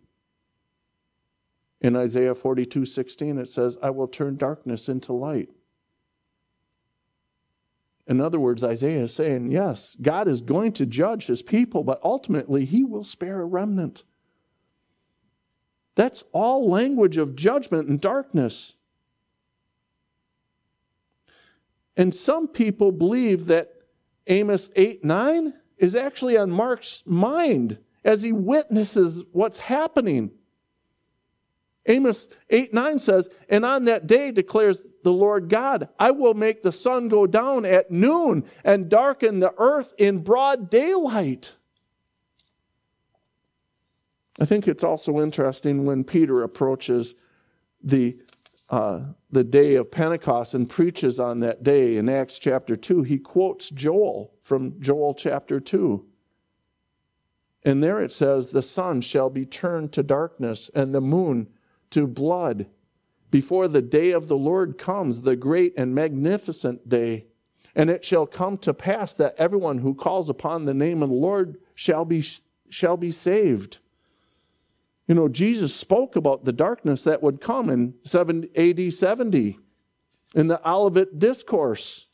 In 1.81 1.97
Isaiah 1.97 2.35
42 2.35 2.85
16, 2.85 3.39
it 3.39 3.49
says, 3.49 3.79
I 3.83 3.91
will 3.91 4.09
turn 4.09 4.37
darkness 4.37 4.89
into 4.89 5.13
light. 5.13 5.49
In 8.07 8.21
other 8.21 8.41
words, 8.41 8.65
Isaiah 8.65 9.03
is 9.03 9.15
saying, 9.15 9.51
yes, 9.51 9.97
God 10.01 10.29
is 10.29 10.41
going 10.41 10.73
to 10.73 10.87
judge 10.87 11.27
his 11.27 11.43
people, 11.43 11.85
but 11.85 12.01
ultimately 12.03 12.65
he 12.65 12.83
will 12.83 13.05
spare 13.05 13.41
a 13.41 13.47
remnant. 13.47 14.05
That's 15.99 16.23
all 16.31 16.71
language 16.71 17.17
of 17.17 17.35
judgment 17.35 17.89
and 17.89 18.01
darkness. 18.01 18.77
And 21.97 22.15
some 22.15 22.47
people 22.47 22.93
believe 22.93 23.47
that 23.47 23.73
Amos 24.29 24.71
8 24.77 25.05
9 25.05 25.55
is 25.77 25.97
actually 25.97 26.37
on 26.37 26.53
Mark's 26.53 27.03
mind 27.05 27.81
as 28.05 28.23
he 28.23 28.31
witnesses 28.31 29.25
what's 29.33 29.59
happening. 29.59 30.31
Amos 31.87 32.29
8 32.49 32.73
9 32.73 33.01
says, 33.01 33.29
And 33.49 33.65
on 33.65 33.87
that 33.87 34.07
day 34.07 34.31
declares 34.31 34.95
the 35.03 35.13
Lord 35.13 35.49
God, 35.49 35.89
I 35.99 36.13
will 36.13 36.35
make 36.35 36.63
the 36.63 36.71
sun 36.71 37.09
go 37.09 37.27
down 37.27 37.65
at 37.65 37.91
noon 37.91 38.45
and 38.63 38.89
darken 38.89 39.41
the 39.41 39.53
earth 39.59 39.95
in 39.99 40.19
broad 40.19 40.71
daylight. 40.71 41.58
I 44.39 44.45
think 44.45 44.69
it's 44.69 44.85
also 44.85 45.21
interesting 45.21 45.85
when 45.85 46.05
Peter 46.05 46.43
approaches 46.43 47.15
the 47.83 48.19
uh, 48.71 49.01
the 49.31 49.45
day 49.45 49.77
of 49.77 49.91
Pentecost 49.91 50.55
and 50.55 50.69
preaches 50.69 51.19
on 51.19 51.41
that 51.41 51.63
day 51.63 51.97
in 51.97 52.09
Acts 52.09 52.39
chapter 52.39 52.77
2, 52.77 53.03
he 53.03 53.19
quotes 53.19 53.71
Joel 53.71 54.35
from 54.43 54.79
Joel 54.81 55.15
chapter 55.15 55.59
2. 55.59 56.05
And 57.65 57.83
there 57.83 58.01
it 58.01 58.13
says, 58.13 58.51
The 58.51 58.63
sun 58.63 59.01
shall 59.01 59.31
be 59.31 59.47
turned 59.47 59.93
to 59.95 60.03
darkness 60.03 60.71
and 60.75 60.95
the 60.95 61.01
moon 61.01 61.49
to 61.91 62.07
blood 62.07 62.67
before 63.31 63.69
the 63.69 63.83
day 63.83 64.11
of 64.11 64.29
the 64.29 64.37
Lord 64.37 64.79
comes, 64.79 65.23
the 65.23 65.37
great 65.37 65.75
and 65.77 65.95
magnificent 65.95 66.89
day. 66.89 67.27
And 67.75 67.91
it 67.91 68.05
shall 68.05 68.27
come 68.27 68.59
to 68.59 68.75
pass 68.75 69.15
that 69.15 69.35
everyone 69.37 69.79
who 69.79 69.95
calls 69.95 70.29
upon 70.29 70.65
the 70.65 70.75
name 70.75 71.03
of 71.03 71.11
the 71.11 71.15
Lord 71.15 71.59
shall 71.75 72.05
be, 72.05 72.23
shall 72.69 72.97
be 72.97 73.11
saved. 73.11 73.79
You 75.09 75.15
know, 75.15 75.27
Jesus 75.27 75.75
spoke 75.75 76.17
about 76.17 76.45
the 76.45 76.53
darkness 76.53 77.03
that 77.05 77.23
would 77.23 77.41
come 77.41 77.71
in 77.71 77.95
7, 78.05 78.51
AD 78.55 78.93
70 78.93 79.59
in 80.35 80.47
the 80.49 80.71
Olivet 80.71 81.19
Discourse. 81.19 82.09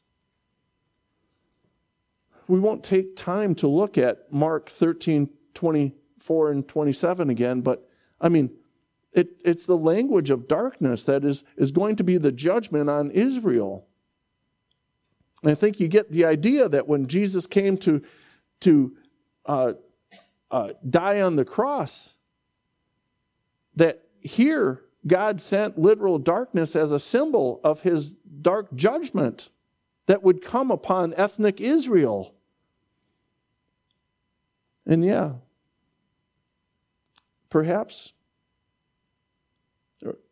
We 2.46 2.60
won't 2.60 2.84
take 2.84 3.16
time 3.16 3.56
to 3.56 3.68
look 3.68 3.98
at 3.98 4.32
Mark 4.32 4.70
13, 4.70 5.28
24 5.54 6.50
and 6.52 6.68
27 6.68 7.30
again, 7.30 7.62
but 7.62 7.88
I 8.20 8.28
mean, 8.28 8.50
it, 9.12 9.40
it's 9.44 9.66
the 9.66 9.76
language 9.76 10.30
of 10.30 10.46
darkness 10.46 11.04
that 11.06 11.24
is, 11.24 11.42
is 11.56 11.72
going 11.72 11.96
to 11.96 12.04
be 12.04 12.16
the 12.16 12.32
judgment 12.32 12.88
on 12.88 13.10
Israel. 13.10 13.88
And 15.42 15.50
I 15.50 15.54
think 15.56 15.80
you 15.80 15.88
get 15.88 16.12
the 16.12 16.24
idea 16.24 16.68
that 16.68 16.86
when 16.86 17.08
Jesus 17.08 17.46
came 17.46 17.76
to, 17.78 18.02
to 18.60 18.96
uh, 19.46 19.72
uh, 20.50 20.70
die 20.88 21.20
on 21.20 21.36
the 21.36 21.44
cross, 21.44 22.18
that 23.76 24.04
here 24.20 24.82
God 25.06 25.40
sent 25.40 25.78
literal 25.78 26.18
darkness 26.18 26.74
as 26.74 26.92
a 26.92 26.98
symbol 26.98 27.60
of 27.62 27.82
his 27.82 28.14
dark 28.40 28.74
judgment 28.74 29.50
that 30.06 30.22
would 30.22 30.42
come 30.42 30.70
upon 30.70 31.14
ethnic 31.14 31.60
Israel. 31.60 32.34
And 34.86 35.04
yeah, 35.04 35.34
perhaps 37.48 38.12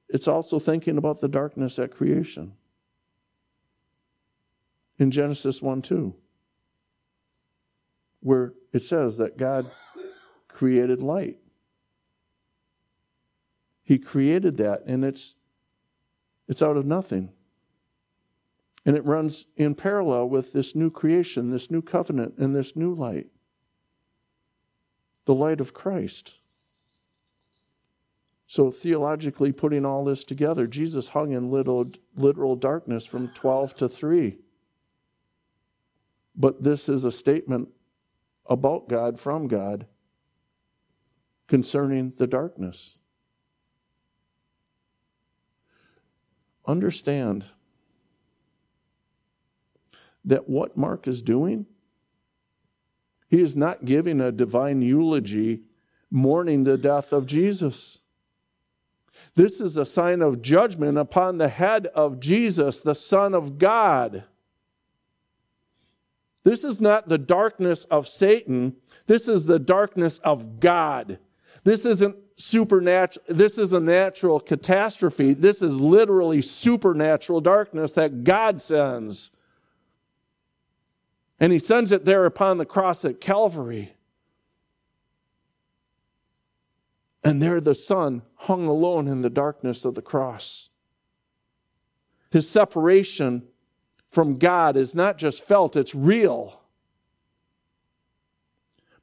it's 0.09 0.29
also 0.29 0.59
thinking 0.59 0.99
about 0.99 1.21
the 1.21 1.29
darkness 1.29 1.79
at 1.79 1.91
creation. 1.91 2.53
In 4.99 5.11
Genesis 5.11 5.61
1 5.63 5.83
2, 5.83 6.15
where 8.21 8.53
it 8.73 8.85
says 8.85 9.17
that 9.17 9.37
God 9.37 9.71
created 10.49 11.03
light. 11.03 11.42
He 13.85 13.99
created 13.99 14.57
that, 14.59 14.83
and 14.87 15.05
it's, 15.05 15.37
it's 16.49 16.63
out 16.63 16.77
of 16.77 16.87
nothing. 16.87 17.31
And 18.85 18.97
it 18.97 19.05
runs 19.05 19.47
in 19.57 19.75
parallel 19.75 20.29
with 20.29 20.53
this 20.53 20.75
new 20.75 20.91
creation, 20.91 21.51
this 21.51 21.71
new 21.71 21.83
covenant, 21.83 22.35
and 22.39 22.55
this 22.55 22.77
new 22.77 22.95
light 22.95 23.27
the 25.25 25.35
light 25.35 25.61
of 25.61 25.73
Christ. 25.73 26.41
So, 28.47 28.71
theologically, 28.71 29.53
putting 29.53 29.87
all 29.87 30.05
this 30.05 30.25
together, 30.25 30.67
Jesus 30.67 31.11
hung 31.11 31.33
in 31.33 31.51
little, 31.51 31.89
literal 32.17 32.57
darkness 32.57 33.07
from 33.07 33.29
12 33.29 33.77
to 33.77 33.89
3. 33.89 34.37
But 36.35 36.63
this 36.63 36.89
is 36.89 37.05
a 37.05 37.13
statement 37.13 37.69
about 38.47 38.89
God 38.89 39.19
from 39.19 39.49
God 39.49 39.87
concerning 41.47 42.13
the 42.17 42.27
darkness. 42.27 42.99
Understand 46.67 47.45
that 50.25 50.49
what 50.49 50.77
Mark 50.77 51.09
is 51.09 51.23
doing, 51.23 51.67
he 53.29 53.41
is 53.41 53.57
not 53.57 53.85
giving 53.85 54.21
a 54.21 54.31
divine 54.31 54.83
eulogy 54.83 55.63
mourning 56.11 56.65
the 56.65 56.79
death 56.79 57.13
of 57.13 57.27
Jesus. 57.27 58.03
This 59.35 59.61
is 59.61 59.77
a 59.77 59.87
sign 59.87 60.23
of 60.23 60.43
judgment 60.43 60.99
upon 60.99 61.39
the 61.39 61.49
head 61.49 61.87
of 61.89 62.21
Jesus, 62.21 62.81
the 62.81 62.95
Son 62.95 63.35
of 63.35 63.59
God. 63.59 64.25
This 66.45 66.65
is 66.65 66.81
not 66.81 67.09
the 67.09 67.19
darkness 67.19 67.85
of 67.85 68.09
Satan. 68.09 68.77
This 69.07 69.29
is 69.29 69.47
the 69.47 69.59
darkness 69.59 70.19
of 70.19 70.61
God. 70.61 71.19
This 71.65 71.87
isn't 71.87 72.17
supernatural, 72.37 73.25
this 73.29 73.59
is 73.59 73.73
a 73.73 73.81
natural 73.81 74.41
catastrophe. 74.41 75.33
This 75.33 75.63
is 75.63 75.77
literally 75.77 76.43
supernatural 76.43 77.41
darkness 77.41 77.93
that 77.93 78.25
God 78.25 78.61
sends. 78.61 79.31
And 81.39 81.53
he 81.53 81.59
sends 81.59 81.93
it 81.93 82.05
there 82.05 82.25
upon 82.25 82.59
the 82.59 82.67
cross 82.67 83.05
at 83.05 83.21
Calvary. 83.21 83.95
And 87.25 87.41
there 87.41 87.61
the 87.61 87.75
Son 87.75 88.23
hung 88.35 88.67
alone 88.67 89.07
in 89.07 89.23
the 89.23 89.31
darkness 89.31 89.85
of 89.85 89.95
the 89.95 90.03
cross. 90.03 90.71
His 92.31 92.49
separation 92.49 93.45
from 94.09 94.39
God 94.39 94.77
is 94.77 94.95
not 94.95 95.19
just 95.19 95.45
felt, 95.45 95.77
it's 95.77 95.95
real. 95.95 96.61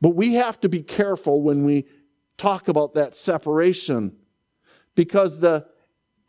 But 0.01 0.15
we 0.15 0.33
have 0.35 0.59
to 0.61 0.69
be 0.69 0.81
careful 0.81 1.41
when 1.41 1.63
we 1.63 1.85
talk 2.39 2.67
about 2.67 2.95
that 2.95 3.15
separation 3.15 4.15
because 4.95 5.39
the 5.39 5.67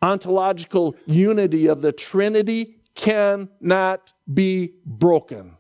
ontological 0.03 0.97
unity 1.07 1.67
of 1.67 1.81
the 1.81 1.93
Trinity 1.93 2.77
cannot 2.95 4.13
be 4.33 4.75
broken. 4.85 5.57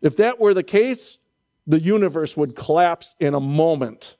If 0.00 0.16
that 0.16 0.38
were 0.38 0.54
the 0.54 0.62
case, 0.62 1.18
the 1.66 1.80
universe 1.80 2.36
would 2.36 2.54
collapse 2.54 3.16
in 3.18 3.34
a 3.34 3.40
moment. 3.40 4.16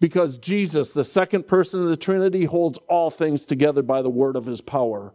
Because 0.00 0.36
Jesus, 0.36 0.92
the 0.92 1.04
second 1.04 1.46
person 1.46 1.82
of 1.82 1.88
the 1.88 1.96
Trinity, 1.96 2.44
holds 2.44 2.78
all 2.88 3.10
things 3.10 3.44
together 3.44 3.82
by 3.82 4.02
the 4.02 4.10
word 4.10 4.34
of 4.34 4.46
his 4.46 4.60
power. 4.60 5.14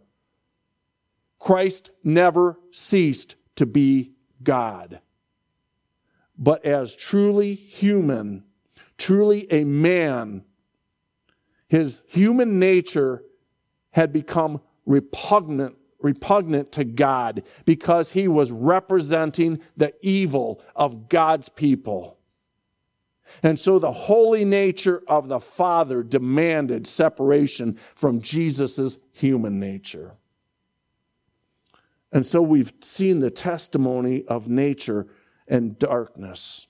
Christ 1.38 1.90
never 2.02 2.58
ceased 2.70 3.36
to 3.56 3.66
be 3.66 4.12
God. 4.42 5.00
But 6.38 6.64
as 6.64 6.94
truly 6.94 7.54
human, 7.54 8.44
truly 8.96 9.50
a 9.52 9.64
man, 9.64 10.44
his 11.68 12.02
human 12.06 12.58
nature 12.58 13.24
had 13.90 14.12
become 14.12 14.60
repugnant 14.86 15.74
repugnant 16.00 16.70
to 16.70 16.84
God 16.84 17.42
because 17.64 18.12
he 18.12 18.28
was 18.28 18.52
representing 18.52 19.60
the 19.76 19.92
evil 20.00 20.62
of 20.76 21.08
God's 21.08 21.48
people. 21.48 22.18
And 23.42 23.58
so 23.58 23.78
the 23.78 23.92
holy 23.92 24.44
nature 24.44 25.02
of 25.06 25.28
the 25.28 25.40
Father 25.40 26.02
demanded 26.02 26.86
separation 26.86 27.78
from 27.94 28.20
Jesus' 28.20 28.98
human 29.12 29.58
nature. 29.58 30.14
And 32.10 32.24
so 32.24 32.40
we've 32.40 32.72
seen 32.80 33.18
the 33.18 33.30
testimony 33.30 34.24
of 34.26 34.48
nature 34.48 35.08
and 35.48 35.78
darkness. 35.78 36.68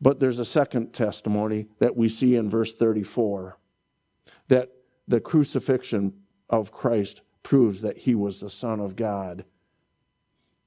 But 0.00 0.18
there's 0.18 0.40
a 0.40 0.44
second 0.44 0.92
testimony 0.92 1.68
that 1.78 1.96
we 1.96 2.08
see 2.08 2.34
in 2.34 2.50
verse 2.50 2.74
34 2.74 3.56
that 4.48 4.70
the 5.06 5.20
crucifixion 5.20 6.14
of 6.50 6.72
Christ 6.72 7.22
proves 7.42 7.82
that 7.82 7.98
he 7.98 8.14
was 8.14 8.40
the 8.40 8.50
Son 8.50 8.80
of 8.80 8.96
God 8.96 9.44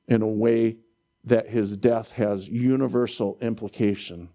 in 0.08 0.21
a 0.21 0.28
way 0.28 0.78
that 1.24 1.50
his 1.50 1.76
death 1.76 2.12
has 2.13 2.48
universal 2.48 3.38
implication. 3.41 4.30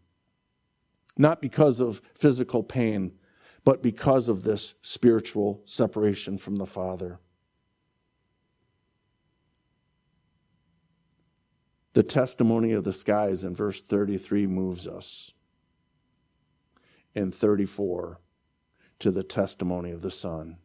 Not 1.16 1.40
because 1.40 1.80
of 1.80 2.00
physical 2.14 2.62
pain, 2.62 3.12
but 3.64 3.82
because 3.82 4.28
of 4.28 4.42
this 4.42 4.74
spiritual 4.80 5.60
separation 5.64 6.38
from 6.38 6.56
the 6.56 6.66
Father. 6.66 7.20
The 11.92 12.03
testimony 12.03 12.72
of 12.72 12.85
the 12.85 12.92
skies 12.92 13.44
in 13.44 13.55
verse 13.55 13.83
33 13.83 14.46
moves 14.46 14.87
us. 14.87 15.33
In 17.14 17.33
34, 17.33 18.20
to 19.00 19.11
the 19.11 19.24
testimony 19.24 19.90
of 19.90 20.03
the 20.03 20.11
Son. 20.11 20.59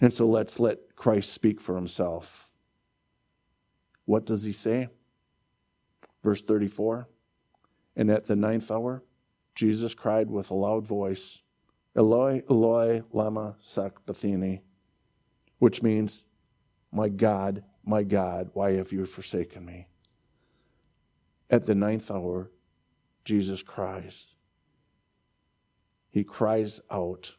And 0.00 0.14
so 0.14 0.26
let's 0.26 0.58
let 0.58 0.96
Christ 0.96 1.32
speak 1.32 1.60
for 1.60 1.76
himself. 1.76 2.52
What 4.06 4.24
does 4.24 4.42
he 4.42 4.52
say? 4.52 4.88
Verse 6.22 6.40
34 6.40 7.06
And 7.96 8.10
at 8.10 8.26
the 8.26 8.36
ninth 8.36 8.70
hour, 8.70 9.04
Jesus 9.54 9.94
cried 9.94 10.30
with 10.30 10.50
a 10.50 10.54
loud 10.54 10.86
voice, 10.86 11.42
Eloi, 11.94 12.42
Eloi, 12.50 13.02
Lama 13.12 13.54
Sabachthani, 13.58 14.62
which 15.58 15.82
means, 15.82 16.26
My 16.90 17.08
God, 17.08 17.62
my 17.84 18.02
God, 18.02 18.50
why 18.52 18.72
have 18.72 18.92
you 18.92 19.06
forsaken 19.06 19.64
me? 19.64 19.88
At 21.50 21.66
the 21.66 21.74
ninth 21.74 22.10
hour, 22.10 22.50
Jesus 23.24 23.62
cries. 23.62 24.36
He 26.10 26.24
cries 26.24 26.80
out 26.90 27.36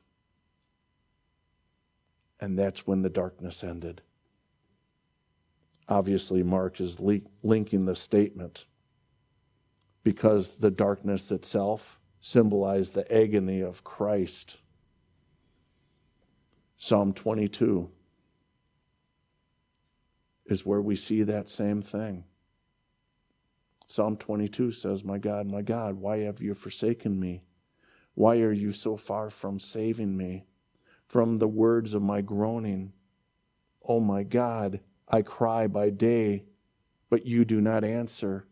and 2.39 2.59
that's 2.59 2.85
when 2.85 3.01
the 3.01 3.09
darkness 3.09 3.63
ended. 3.63 4.01
Obviously, 5.87 6.43
Mark 6.43 6.79
is 6.81 6.99
le- 6.99 7.21
linking 7.43 7.85
the 7.85 7.95
statement 7.95 8.65
because 10.03 10.57
the 10.57 10.71
darkness 10.71 11.31
itself 11.31 11.99
symbolized 12.19 12.93
the 12.93 13.11
agony 13.11 13.61
of 13.61 13.83
Christ. 13.83 14.61
Psalm 16.75 17.13
22 17.13 17.89
is 20.45 20.65
where 20.65 20.81
we 20.81 20.95
see 20.95 21.23
that 21.23 21.49
same 21.49 21.81
thing. 21.81 22.25
Psalm 23.87 24.17
22 24.17 24.71
says, 24.71 25.03
My 25.03 25.17
God, 25.17 25.47
my 25.47 25.61
God, 25.61 25.95
why 25.95 26.19
have 26.19 26.41
you 26.41 26.53
forsaken 26.53 27.19
me? 27.19 27.43
Why 28.13 28.37
are 28.37 28.51
you 28.51 28.71
so 28.71 28.97
far 28.97 29.29
from 29.29 29.59
saving 29.59 30.15
me? 30.15 30.45
from 31.07 31.37
the 31.37 31.47
words 31.47 31.93
of 31.93 32.01
my 32.01 32.21
groaning. 32.21 32.93
Oh 33.87 33.99
my 33.99 34.23
God, 34.23 34.79
I 35.07 35.21
cry 35.21 35.67
by 35.67 35.89
day, 35.89 36.45
but 37.09 37.25
you 37.25 37.45
do 37.45 37.61
not 37.61 37.83
answer. 37.83 38.47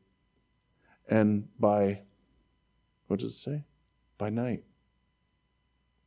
And 1.10 1.47
by, 1.60 2.01
what 3.08 3.19
does 3.19 3.32
it 3.32 3.38
say? 3.38 3.63
By 4.17 4.29
night, 4.29 4.63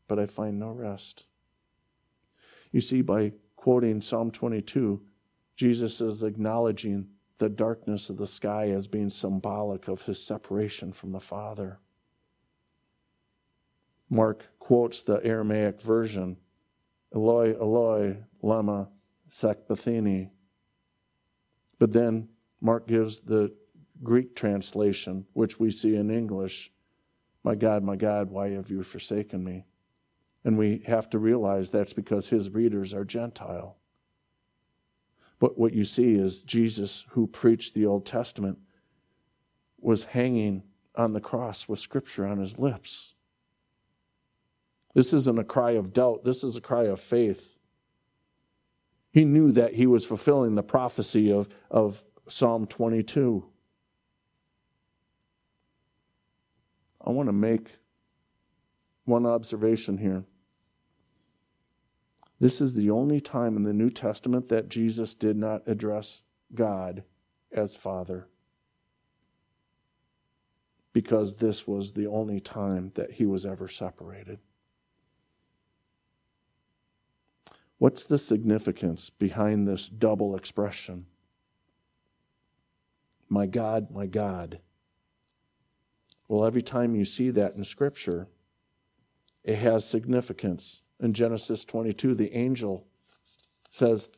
but 0.09 0.19
I 0.19 0.27
find 0.27 0.59
no 0.59 0.71
rest. 0.71 1.27
You 2.73 2.81
see, 2.81 3.03
by 3.03 3.33
quoting 3.57 4.01
Psalm 4.01 4.31
22, 4.31 5.03
Jesus 5.57 6.01
is 6.01 6.23
acknowledging 6.23 7.09
the 7.39 7.49
darkness 7.49 8.09
of 8.11 8.17
the 8.17 8.27
sky 8.27 8.69
as 8.69 8.89
being 8.89 9.11
symbolic 9.11 9.89
of 9.89 10.03
his 10.03 10.23
separation 10.23 10.93
from 10.93 11.13
the 11.13 11.21
Father. 11.21 11.81
Mark 14.09 14.47
quotes 14.59 15.03
the 15.03 15.25
Aramaic 15.25 15.81
version 15.81 16.37
Eloi, 17.15 17.55
Eloi, 17.55 18.19
lama 18.43 18.89
sabachthani. 19.29 20.31
But 21.79 21.93
then 21.93 22.29
Mark 22.61 22.87
gives 22.87 23.21
the 23.21 23.55
Greek 24.03 24.37
translation, 24.37 25.27
which 25.33 25.59
we 25.59 25.71
see 25.71 25.97
in 25.97 26.11
English 26.11 26.71
My 27.43 27.55
God, 27.55 27.83
my 27.83 27.97
God, 27.97 28.31
why 28.31 28.51
have 28.51 28.71
you 28.71 28.83
forsaken 28.83 29.45
me? 29.45 29.67
And 30.45 30.59
we 30.59 30.83
have 30.87 31.09
to 31.11 31.19
realize 31.19 31.71
that's 31.71 31.93
because 31.93 32.29
his 32.29 32.51
readers 32.51 32.93
are 32.93 33.05
Gentile. 33.05 33.77
But 35.39 35.59
what 35.59 35.75
you 35.75 35.85
see 35.85 36.15
is 36.15 36.43
Jesus, 36.43 37.07
who 37.11 37.27
preached 37.27 37.75
the 37.75 37.87
Old 37.87 38.07
Testament, 38.07 38.59
was 39.79 40.07
hanging 40.07 40.63
on 40.95 41.13
the 41.13 41.21
cross 41.21 41.69
with 41.69 41.79
Scripture 41.79 42.27
on 42.27 42.39
his 42.39 42.59
lips. 42.59 43.15
This 44.95 45.13
isn't 45.13 45.39
a 45.39 45.45
cry 45.45 45.73
of 45.73 45.93
doubt, 45.93 46.25
this 46.25 46.43
is 46.43 46.57
a 46.57 46.61
cry 46.61 46.85
of 46.85 46.99
faith. 46.99 47.59
He 49.11 49.25
knew 49.25 49.53
that 49.53 49.75
he 49.75 49.87
was 49.87 50.05
fulfilling 50.05 50.55
the 50.55 50.63
prophecy 50.63 51.31
of, 51.31 51.49
of 51.71 52.05
Psalm 52.27 52.67
22. 52.67 53.45
I 57.05 57.11
want 57.11 57.29
to 57.29 57.33
make 57.33 57.77
one 59.05 59.27
observation 59.27 59.99
here. 59.99 60.25
This 62.39 62.61
is 62.61 62.75
the 62.75 62.91
only 62.91 63.21
time 63.21 63.57
in 63.57 63.63
the 63.63 63.73
New 63.73 63.89
Testament 63.89 64.49
that 64.49 64.69
Jesus 64.69 65.15
did 65.15 65.37
not 65.37 65.63
address 65.67 66.23
God 66.55 67.03
as 67.51 67.75
Father. 67.75 68.29
Because 70.93 71.37
this 71.37 71.67
was 71.67 71.93
the 71.93 72.07
only 72.07 72.41
time 72.41 72.93
that 72.95 73.13
he 73.13 73.27
was 73.27 73.47
ever 73.47 73.69
separated. 73.69 74.39
What's 77.79 78.07
the 78.07 78.19
significance 78.19 79.11
behind 79.11 79.67
this 79.67 79.87
double 79.87 80.35
expression? 80.35 81.07
My 83.29 83.47
God, 83.47 83.91
my 83.91 84.07
God. 84.07 84.61
Well, 86.29 86.47
every 86.47 86.63
time 86.63 86.95
you 86.95 87.05
see 87.05 87.31
that 87.31 87.55
in 87.55 87.65
Scripture, 87.65 88.29
it 89.45 89.57
has 89.57 89.89
significance. 89.89 90.83
In 91.01 91.13
Genesis 91.13 91.65
22, 91.65 92.15
the 92.15 92.33
angel 92.35 92.87
says, 93.69 94.09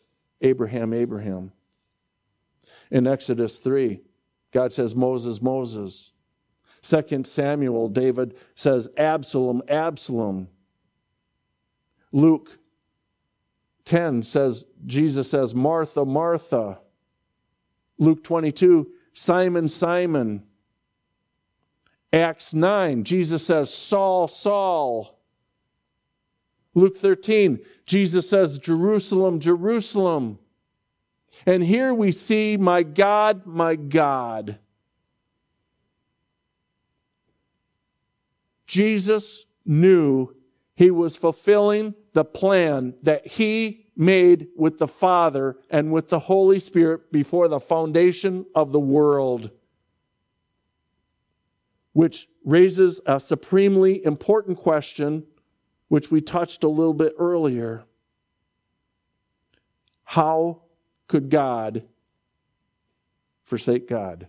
Abraham, 0.40 0.92
Abraham. 0.92 1.52
In 2.90 3.06
Exodus 3.06 3.58
3, 3.58 4.00
God 4.52 4.72
says, 4.72 4.94
Moses, 4.94 5.42
Moses. 5.42 6.12
Second 6.80 7.26
Samuel, 7.26 7.88
David 7.88 8.36
says, 8.54 8.88
Absalom, 8.96 9.62
Absalom. 9.68 10.48
Luke 12.12 12.58
10 13.84 14.22
says, 14.22 14.64
Jesus 14.86 15.30
says, 15.30 15.54
Martha, 15.54 16.04
Martha. 16.04 16.78
Luke 17.98 18.22
22, 18.22 18.88
Simon, 19.12 19.66
Simon. 19.66 20.44
Acts 22.12 22.54
9, 22.54 23.04
Jesus 23.04 23.44
says, 23.44 23.72
Saul, 23.72 24.28
Saul. 24.28 25.17
Luke 26.78 26.96
13, 26.96 27.58
Jesus 27.84 28.30
says, 28.30 28.58
Jerusalem, 28.58 29.40
Jerusalem. 29.40 30.38
And 31.44 31.62
here 31.62 31.92
we 31.92 32.12
see, 32.12 32.56
My 32.56 32.82
God, 32.82 33.46
my 33.46 33.74
God. 33.76 34.58
Jesus 38.66 39.46
knew 39.64 40.34
he 40.74 40.90
was 40.90 41.16
fulfilling 41.16 41.94
the 42.12 42.24
plan 42.24 42.94
that 43.02 43.26
he 43.26 43.86
made 43.96 44.48
with 44.56 44.78
the 44.78 44.88
Father 44.88 45.56
and 45.70 45.90
with 45.92 46.08
the 46.08 46.20
Holy 46.20 46.58
Spirit 46.58 47.10
before 47.10 47.48
the 47.48 47.60
foundation 47.60 48.46
of 48.54 48.72
the 48.72 48.80
world 48.80 49.50
which 51.98 52.28
raises 52.44 53.00
a 53.06 53.18
supremely 53.18 54.04
important 54.04 54.56
question, 54.56 55.26
which 55.88 56.10
we 56.10 56.20
touched 56.20 56.64
a 56.64 56.68
little 56.68 56.94
bit 56.94 57.14
earlier. 57.18 57.84
How 60.04 60.62
could 61.06 61.30
God 61.30 61.84
forsake 63.42 63.88
God? 63.88 64.28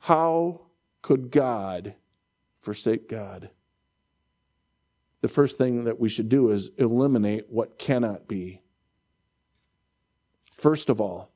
How 0.00 0.62
could 1.02 1.30
God 1.30 1.94
forsake 2.60 3.08
God? 3.08 3.50
The 5.20 5.28
first 5.28 5.58
thing 5.58 5.84
that 5.84 5.98
we 5.98 6.08
should 6.08 6.28
do 6.28 6.50
is 6.50 6.70
eliminate 6.78 7.46
what 7.50 7.78
cannot 7.78 8.28
be. 8.28 8.62
First 10.54 10.90
of 10.90 11.00
all, 11.00 11.30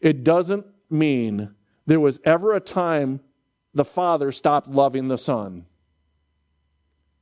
it 0.00 0.24
doesn't 0.24 0.66
mean 0.90 1.54
there 1.86 2.00
was 2.00 2.20
ever 2.24 2.52
a 2.52 2.60
time 2.60 3.20
the 3.72 3.84
Father 3.84 4.32
stopped 4.32 4.68
loving 4.68 5.08
the 5.08 5.18
Son. 5.18 5.66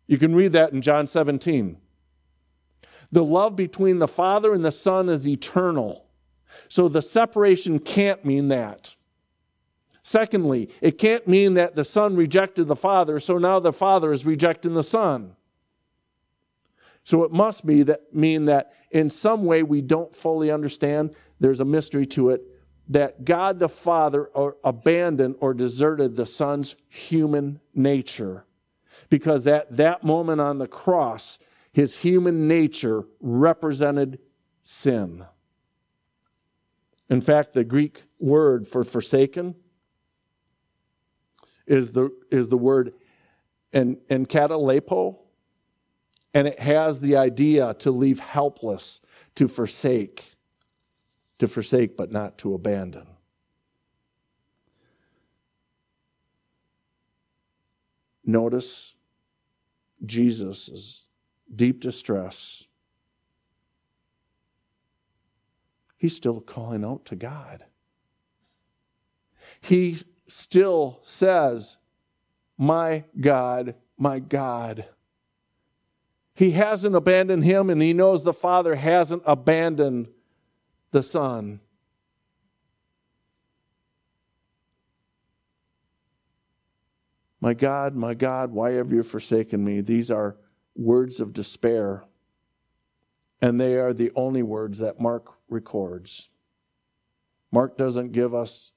You 0.06 0.18
can 0.18 0.34
read 0.34 0.52
that 0.52 0.72
in 0.72 0.82
John 0.82 1.06
17. 1.06 1.78
The 3.10 3.24
love 3.24 3.56
between 3.56 3.98
the 3.98 4.08
Father 4.08 4.52
and 4.52 4.64
the 4.64 4.72
Son 4.72 5.08
is 5.08 5.26
eternal. 5.26 6.04
So 6.68 6.88
the 6.88 7.02
separation 7.02 7.78
can't 7.78 8.24
mean 8.24 8.48
that. 8.48 8.96
Secondly, 10.02 10.68
it 10.82 10.98
can't 10.98 11.26
mean 11.26 11.54
that 11.54 11.74
the 11.74 11.84
Son 11.84 12.14
rejected 12.14 12.64
the 12.64 12.76
Father, 12.76 13.18
so 13.18 13.38
now 13.38 13.58
the 13.58 13.72
Father 13.72 14.12
is 14.12 14.26
rejecting 14.26 14.74
the 14.74 14.84
Son. 14.84 15.34
So 17.04 17.24
it 17.24 17.32
must 17.32 17.64
be 17.64 17.82
that 17.84 18.14
mean 18.14 18.46
that 18.46 18.72
in 18.90 19.08
some 19.10 19.44
way 19.44 19.62
we 19.62 19.80
don't 19.80 20.14
fully 20.14 20.50
understand. 20.50 21.14
There's 21.40 21.60
a 21.60 21.64
mystery 21.64 22.06
to 22.06 22.30
it 22.30 22.42
that 22.88 23.24
God 23.24 23.58
the 23.58 23.68
Father 23.68 24.30
uh, 24.34 24.50
abandoned 24.62 25.36
or 25.40 25.54
deserted 25.54 26.16
the 26.16 26.26
Son's 26.26 26.76
human 26.88 27.60
nature. 27.74 28.44
Because 29.10 29.46
at 29.46 29.76
that 29.76 30.04
moment 30.04 30.40
on 30.40 30.58
the 30.58 30.68
cross, 30.68 31.38
his 31.72 31.98
human 31.98 32.46
nature 32.48 33.04
represented 33.20 34.18
sin. 34.62 35.24
In 37.10 37.20
fact, 37.20 37.52
the 37.52 37.64
Greek 37.64 38.04
word 38.18 38.66
for 38.66 38.84
forsaken 38.84 39.54
is 41.66 41.92
the, 41.92 42.10
is 42.30 42.48
the 42.48 42.58
word 42.58 42.92
en, 43.72 43.96
enkatalepo, 44.08 45.18
and 46.32 46.48
it 46.48 46.58
has 46.58 47.00
the 47.00 47.16
idea 47.16 47.74
to 47.74 47.90
leave 47.90 48.20
helpless, 48.20 49.00
to 49.34 49.48
forsake 49.48 50.34
to 51.38 51.48
forsake 51.48 51.96
but 51.96 52.12
not 52.12 52.38
to 52.38 52.54
abandon. 52.54 53.06
Notice 58.24 58.94
Jesus' 60.04 61.06
deep 61.54 61.80
distress. 61.80 62.66
He's 65.96 66.16
still 66.16 66.40
calling 66.40 66.84
out 66.84 67.04
to 67.06 67.16
God. 67.16 67.64
He 69.60 69.96
still 70.26 70.98
says, 71.02 71.78
My 72.58 73.04
God, 73.20 73.74
my 73.96 74.18
God. 74.18 74.86
He 76.34 76.50
hasn't 76.50 76.96
abandoned 76.96 77.44
him, 77.44 77.70
and 77.70 77.80
he 77.80 77.92
knows 77.92 78.24
the 78.24 78.32
Father 78.32 78.74
hasn't 78.74 79.22
abandoned 79.24 80.08
the 80.90 81.02
Son. 81.02 81.60
My 87.44 87.52
God, 87.52 87.94
my 87.94 88.14
God, 88.14 88.52
why 88.52 88.70
have 88.70 88.90
you 88.90 89.02
forsaken 89.02 89.62
me? 89.62 89.82
These 89.82 90.10
are 90.10 90.38
words 90.74 91.20
of 91.20 91.34
despair, 91.34 92.04
and 93.42 93.60
they 93.60 93.74
are 93.74 93.92
the 93.92 94.10
only 94.16 94.42
words 94.42 94.78
that 94.78 94.98
Mark 94.98 95.26
records. 95.50 96.30
Mark 97.52 97.76
doesn't 97.76 98.12
give 98.12 98.34
us 98.34 98.72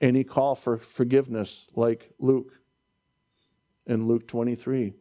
any 0.00 0.24
call 0.24 0.56
for 0.56 0.76
forgiveness 0.76 1.68
like 1.76 2.10
Luke 2.18 2.60
in 3.86 4.08
Luke 4.08 4.26
23. 4.26 4.94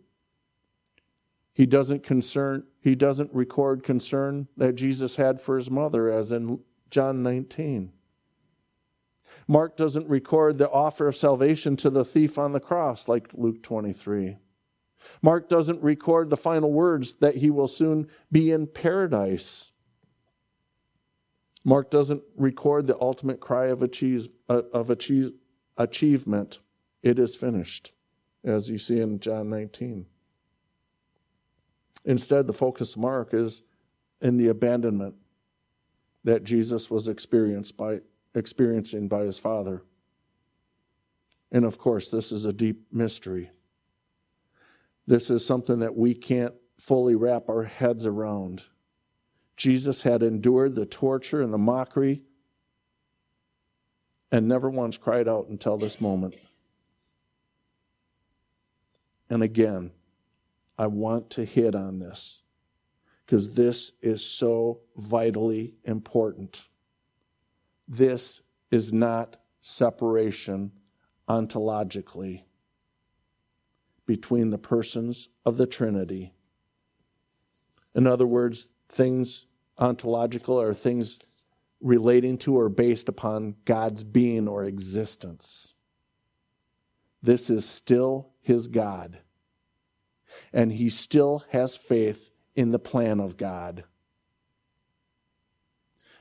He 1.52 1.66
doesn't 1.66 2.04
concern 2.04 2.66
he 2.80 2.94
doesn't 2.94 3.34
record 3.34 3.82
concern 3.82 4.50
that 4.56 4.74
Jesus 4.74 5.16
had 5.16 5.42
for 5.42 5.56
his 5.56 5.72
mother 5.72 6.12
as 6.12 6.32
in 6.32 6.60
John 6.92 7.24
19. 7.24 7.92
Mark 9.48 9.78
doesn't 9.78 10.08
record 10.08 10.58
the 10.58 10.70
offer 10.70 11.08
of 11.08 11.16
salvation 11.16 11.76
to 11.78 11.90
the 11.90 12.06
thief 12.06 12.38
on 12.38 12.52
the 12.52 12.60
cross 12.60 13.08
like 13.08 13.34
Luke 13.34 13.64
23. 13.64 14.38
Mark 15.22 15.50
doesn't 15.50 15.82
record 15.82 16.30
the 16.30 16.38
final 16.38 16.72
words 16.72 17.14
that 17.16 17.36
he 17.36 17.50
will 17.50 17.68
soon 17.68 18.08
be 18.32 18.52
in 18.52 18.68
paradise. 18.68 19.72
Mark 21.64 21.90
doesn't 21.90 22.24
record 22.36 22.88
the 22.88 23.00
ultimate 23.00 23.40
cry 23.40 23.68
of, 23.68 23.82
achieve, 23.82 24.30
uh, 24.48 24.64
of 24.74 24.90
achieve, 24.90 25.34
achievement. 25.78 26.60
It 27.02 27.20
is 27.20 27.36
finished, 27.36 27.94
as 28.44 28.70
you 28.70 28.78
see 28.78 29.00
in 29.00 29.20
John 29.20 29.50
19. 29.50 30.06
Instead, 32.06 32.48
the 32.48 32.54
focus 32.54 32.98
mark 32.98 33.34
is 33.34 33.64
in 34.22 34.38
the 34.38 34.48
abandonment 34.48 35.16
that 36.24 36.44
Jesus 36.44 36.90
was 36.90 37.08
experienced 37.08 37.78
by, 37.78 38.02
experiencing 38.36 39.08
by 39.08 39.22
his 39.22 39.40
Father. 39.40 39.84
And 41.52 41.66
of 41.66 41.78
course, 41.78 42.10
this 42.10 42.32
is 42.32 42.46
a 42.46 42.54
deep 42.54 42.86
mystery. 42.92 43.52
This 45.08 45.32
is 45.32 45.46
something 45.46 45.80
that 45.80 45.96
we 45.96 46.14
can't 46.14 46.54
fully 46.78 47.16
wrap 47.16 47.50
our 47.50 47.64
heads 47.64 48.06
around. 48.06 48.66
Jesus 49.58 50.04
had 50.04 50.22
endured 50.24 50.76
the 50.76 50.86
torture 50.86 51.42
and 51.42 51.52
the 51.52 51.58
mockery 51.58 52.22
and 54.32 54.48
never 54.48 54.70
once 54.70 54.98
cried 54.98 55.28
out 55.28 55.48
until 55.50 55.78
this 55.78 56.00
moment. 56.00 56.38
And 59.30 59.44
again, 59.44 59.92
I 60.78 60.88
want 60.88 61.30
to 61.32 61.44
hit 61.44 61.76
on 61.76 62.00
this 62.00 62.44
because 63.26 63.56
this 63.56 63.92
is 64.02 64.26
so 64.26 64.80
vitally 64.96 65.74
important. 65.84 66.69
This 67.90 68.44
is 68.70 68.94
not 68.94 69.38
separation 69.62 70.72
ontologically 71.28 72.44
between 74.06 74.52
the 74.52 74.58
persons 74.58 75.30
of 75.46 75.58
the 75.58 75.68
Trinity. 75.68 76.34
In 77.96 78.08
other 78.08 78.28
words, 78.28 78.70
things 78.88 79.48
ontological 79.78 80.62
are 80.62 80.74
things 80.74 81.20
relating 81.82 82.38
to 82.38 82.58
or 82.58 82.70
based 82.70 83.10
upon 83.10 83.56
God's 83.66 84.04
being 84.04 84.48
or 84.48 84.64
existence. 84.64 85.74
This 87.22 87.50
is 87.50 87.68
still 87.68 88.30
his 88.42 88.68
God 88.68 89.20
and 90.54 90.72
he 90.72 90.90
still 90.90 91.44
has 91.50 91.76
faith 91.76 92.32
in 92.56 92.72
the 92.72 92.80
plan 92.80 93.20
of 93.20 93.38
God. 93.38 93.84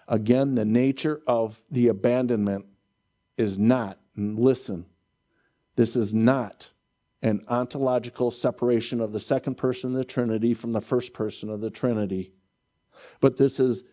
Again, 0.08 0.54
the 0.54 0.64
nature 0.64 1.20
of 1.26 1.62
the 1.70 1.88
abandonment 1.88 2.64
is 3.36 3.58
not, 3.58 3.98
listen, 4.16 4.86
this 5.76 5.94
is 5.94 6.14
not 6.14 6.72
an 7.22 7.44
ontological 7.48 8.30
separation 8.30 9.00
of 9.00 9.12
the 9.12 9.20
second 9.20 9.56
person 9.56 9.90
of 9.90 9.98
the 9.98 10.04
Trinity 10.04 10.54
from 10.54 10.72
the 10.72 10.80
first 10.80 11.12
person 11.12 11.50
of 11.50 11.60
the 11.60 11.70
Trinity, 11.70 12.32
but 13.20 13.36
this 13.36 13.60
is 13.60 13.84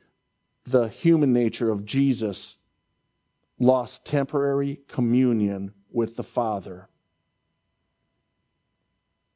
the 0.63 0.87
human 0.87 1.33
nature 1.33 1.69
of 1.69 1.85
Jesus 1.85 2.57
lost 3.59 4.05
temporary 4.05 4.81
communion 4.87 5.73
with 5.91 6.15
the 6.15 6.23
Father. 6.23 6.89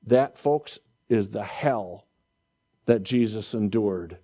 That, 0.05 0.38
folks, 0.38 0.80
is 1.07 1.30
the 1.30 1.43
hell 1.43 2.07
that 2.86 3.03
Jesus 3.03 3.53
endured. 3.53 4.17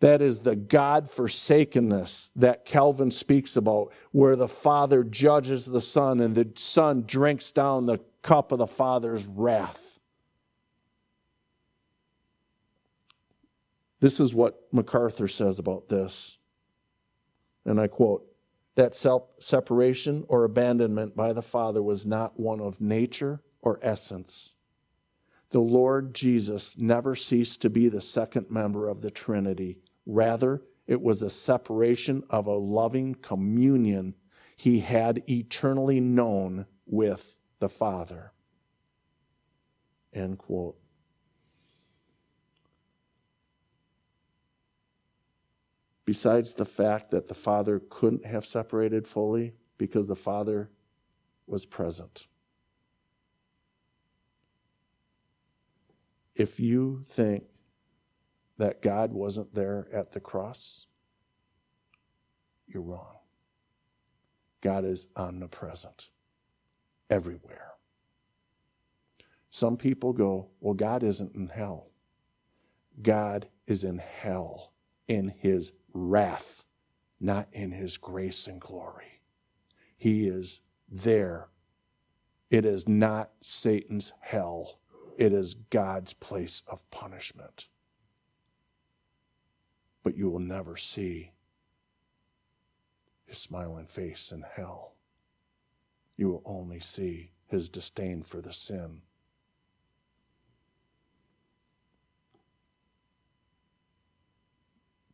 That 0.00 0.22
is 0.22 0.40
the 0.40 0.54
God 0.54 1.10
forsakenness 1.10 2.30
that 2.36 2.64
Calvin 2.64 3.10
speaks 3.10 3.56
about, 3.56 3.92
where 4.12 4.36
the 4.36 4.46
Father 4.46 5.02
judges 5.02 5.66
the 5.66 5.80
Son 5.80 6.20
and 6.20 6.34
the 6.34 6.48
Son 6.54 7.02
drinks 7.04 7.50
down 7.50 7.86
the 7.86 7.98
cup 8.22 8.52
of 8.52 8.58
the 8.58 8.66
Father's 8.66 9.26
wrath. 9.26 9.98
This 14.00 14.20
is 14.20 14.32
what 14.32 14.60
MacArthur 14.70 15.26
says 15.26 15.58
about 15.58 15.88
this. 15.88 16.38
And 17.64 17.80
I 17.80 17.88
quote 17.88 18.24
That 18.76 18.94
self 18.94 19.24
separation 19.40 20.24
or 20.28 20.44
abandonment 20.44 21.16
by 21.16 21.32
the 21.32 21.42
Father 21.42 21.82
was 21.82 22.06
not 22.06 22.38
one 22.38 22.60
of 22.60 22.80
nature 22.80 23.42
or 23.62 23.80
essence. 23.82 24.54
The 25.50 25.58
Lord 25.58 26.14
Jesus 26.14 26.78
never 26.78 27.16
ceased 27.16 27.62
to 27.62 27.70
be 27.70 27.88
the 27.88 28.00
second 28.00 28.48
member 28.48 28.88
of 28.88 29.00
the 29.00 29.10
Trinity 29.10 29.78
Rather, 30.08 30.62
it 30.86 31.02
was 31.02 31.22
a 31.22 31.28
separation 31.28 32.24
of 32.30 32.46
a 32.46 32.56
loving 32.56 33.14
communion 33.14 34.14
he 34.56 34.80
had 34.80 35.22
eternally 35.28 36.00
known 36.00 36.64
with 36.86 37.36
the 37.58 37.68
Father. 37.68 38.32
End 40.14 40.38
quote. 40.38 40.78
Besides 46.06 46.54
the 46.54 46.64
fact 46.64 47.10
that 47.10 47.28
the 47.28 47.34
Father 47.34 47.82
couldn't 47.90 48.24
have 48.24 48.46
separated 48.46 49.06
fully 49.06 49.52
because 49.76 50.08
the 50.08 50.16
Father 50.16 50.70
was 51.46 51.66
present. 51.66 52.26
If 56.34 56.58
you 56.58 57.04
think 57.06 57.44
that 58.58 58.82
God 58.82 59.12
wasn't 59.12 59.54
there 59.54 59.88
at 59.92 60.12
the 60.12 60.20
cross, 60.20 60.86
you're 62.66 62.82
wrong. 62.82 63.16
God 64.60 64.84
is 64.84 65.06
omnipresent 65.16 66.10
everywhere. 67.08 67.72
Some 69.50 69.76
people 69.76 70.12
go, 70.12 70.50
Well, 70.60 70.74
God 70.74 71.02
isn't 71.02 71.34
in 71.34 71.48
hell. 71.48 71.90
God 73.00 73.48
is 73.66 73.84
in 73.84 73.98
hell 73.98 74.72
in 75.06 75.28
his 75.28 75.72
wrath, 75.94 76.64
not 77.20 77.48
in 77.52 77.70
his 77.70 77.96
grace 77.96 78.46
and 78.46 78.60
glory. 78.60 79.22
He 79.96 80.26
is 80.26 80.60
there. 80.88 81.48
It 82.50 82.64
is 82.64 82.88
not 82.88 83.30
Satan's 83.40 84.12
hell, 84.20 84.80
it 85.16 85.32
is 85.32 85.54
God's 85.54 86.12
place 86.14 86.62
of 86.68 86.88
punishment 86.90 87.68
but 90.08 90.16
you 90.16 90.30
will 90.30 90.38
never 90.38 90.74
see 90.74 91.32
his 93.26 93.36
smiling 93.36 93.84
face 93.84 94.32
in 94.32 94.42
hell. 94.56 94.94
You 96.16 96.30
will 96.30 96.42
only 96.46 96.80
see 96.80 97.32
his 97.46 97.68
disdain 97.68 98.22
for 98.22 98.40
the 98.40 98.50
sin. 98.50 99.02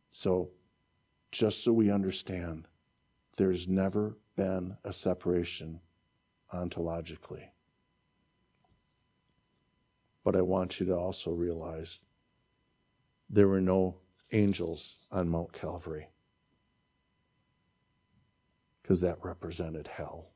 So, 0.09 0.51
just 1.29 1.61
so 1.65 1.73
we 1.73 1.91
understand, 1.91 2.69
there's 3.35 3.67
never 3.67 4.15
been 4.37 4.77
a 4.85 4.93
separation 4.93 5.81
ontologically. 6.53 7.49
But 10.23 10.37
I 10.37 10.41
want 10.41 10.79
you 10.79 10.85
to 10.85 10.95
also 10.95 11.31
realize 11.31 12.05
there 13.29 13.49
were 13.49 13.59
no 13.59 13.97
angels 14.31 14.99
on 15.11 15.29
Mount 15.29 15.53
Calvary 15.53 16.07
because 18.81 19.01
that 19.01 19.17
represented 19.23 19.87
hell. 19.87 20.27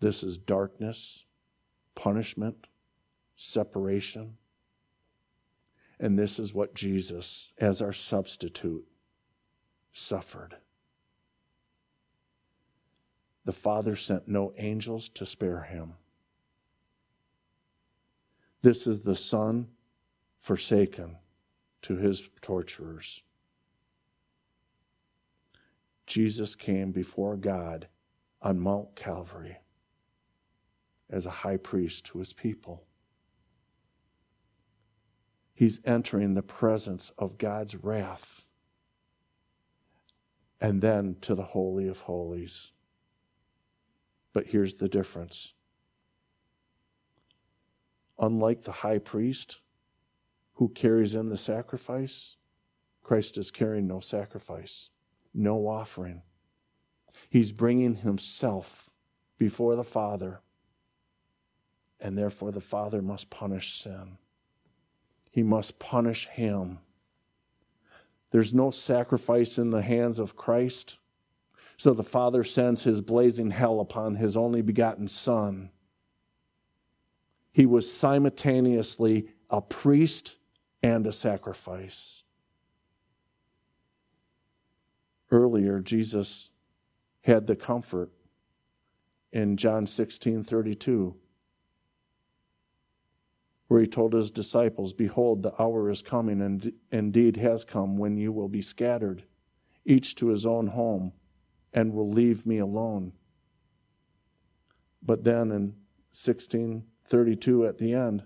This 0.00 0.22
is 0.22 0.38
darkness, 0.38 1.26
punishment, 1.94 2.66
separation. 3.36 4.38
And 6.00 6.18
this 6.18 6.38
is 6.38 6.54
what 6.54 6.74
Jesus, 6.74 7.52
as 7.58 7.82
our 7.82 7.92
substitute, 7.92 8.86
suffered. 9.92 10.56
The 13.44 13.52
Father 13.52 13.94
sent 13.94 14.26
no 14.26 14.52
angels 14.56 15.08
to 15.10 15.26
spare 15.26 15.64
him. 15.64 15.94
This 18.62 18.86
is 18.86 19.00
the 19.02 19.14
Son 19.14 19.68
forsaken 20.40 21.18
to 21.84 21.96
his 21.96 22.30
torturers. 22.40 23.22
Jesus 26.06 26.56
came 26.56 26.92
before 26.92 27.36
God 27.36 27.88
on 28.40 28.58
Mount 28.58 28.96
Calvary 28.96 29.58
as 31.10 31.26
a 31.26 31.30
high 31.30 31.58
priest 31.58 32.06
to 32.06 32.20
his 32.20 32.32
people. 32.32 32.84
He's 35.52 35.82
entering 35.84 36.32
the 36.32 36.42
presence 36.42 37.12
of 37.18 37.36
God's 37.36 37.76
wrath 37.76 38.48
and 40.58 40.80
then 40.80 41.16
to 41.20 41.34
the 41.34 41.42
Holy 41.42 41.86
of 41.86 42.00
Holies. 42.00 42.72
But 44.32 44.46
here's 44.46 44.76
the 44.76 44.88
difference. 44.88 45.52
Unlike 48.18 48.62
the 48.62 48.72
high 48.72 48.98
priest, 48.98 49.60
who 50.54 50.68
carries 50.68 51.14
in 51.14 51.28
the 51.28 51.36
sacrifice, 51.36 52.36
Christ 53.02 53.38
is 53.38 53.50
carrying 53.50 53.86
no 53.86 54.00
sacrifice, 54.00 54.90
no 55.32 55.66
offering. 55.66 56.22
He's 57.28 57.52
bringing 57.52 57.96
himself 57.96 58.90
before 59.36 59.76
the 59.76 59.84
Father, 59.84 60.40
and 62.00 62.16
therefore 62.16 62.52
the 62.52 62.60
Father 62.60 63.02
must 63.02 63.30
punish 63.30 63.74
sin. 63.74 64.18
He 65.30 65.42
must 65.42 65.78
punish 65.78 66.28
him. 66.28 66.78
There's 68.30 68.54
no 68.54 68.70
sacrifice 68.70 69.58
in 69.58 69.70
the 69.70 69.82
hands 69.82 70.18
of 70.18 70.36
Christ. 70.36 70.98
So 71.76 71.92
the 71.92 72.02
Father 72.04 72.44
sends 72.44 72.84
his 72.84 73.00
blazing 73.00 73.50
hell 73.50 73.80
upon 73.80 74.14
his 74.14 74.36
only 74.36 74.62
begotten 74.62 75.08
Son. 75.08 75.70
He 77.52 77.66
was 77.66 77.92
simultaneously 77.92 79.28
a 79.50 79.60
priest 79.60 80.38
and 80.84 81.06
a 81.06 81.12
sacrifice. 81.12 82.24
Earlier, 85.30 85.80
Jesus 85.80 86.50
had 87.22 87.46
the 87.46 87.56
comfort 87.56 88.10
in 89.32 89.56
John 89.56 89.86
16 89.86 90.42
32, 90.42 91.16
where 93.68 93.80
he 93.80 93.86
told 93.86 94.12
his 94.12 94.30
disciples, 94.30 94.92
Behold, 94.92 95.42
the 95.42 95.58
hour 95.58 95.88
is 95.88 96.02
coming, 96.02 96.42
and 96.42 96.70
indeed 96.90 97.38
has 97.38 97.64
come, 97.64 97.96
when 97.96 98.18
you 98.18 98.30
will 98.30 98.48
be 98.48 98.60
scattered, 98.60 99.24
each 99.86 100.14
to 100.16 100.28
his 100.28 100.44
own 100.44 100.66
home, 100.66 101.14
and 101.72 101.94
will 101.94 102.10
leave 102.10 102.44
me 102.44 102.58
alone. 102.58 103.14
But 105.02 105.24
then 105.24 105.50
in 105.50 105.76
1632 106.12 107.66
at 107.66 107.78
the 107.78 107.94
end, 107.94 108.24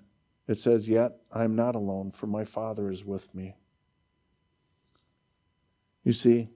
it 0.48 0.58
says, 0.58 0.88
Yet 0.88 1.12
I 1.30 1.44
am 1.44 1.54
not 1.54 1.76
alone, 1.76 2.10
for 2.10 2.26
my 2.26 2.42
Father 2.42 2.90
is 2.90 3.04
with 3.04 3.32
me. 3.34 3.54
You 6.02 6.14
see, 6.14 6.48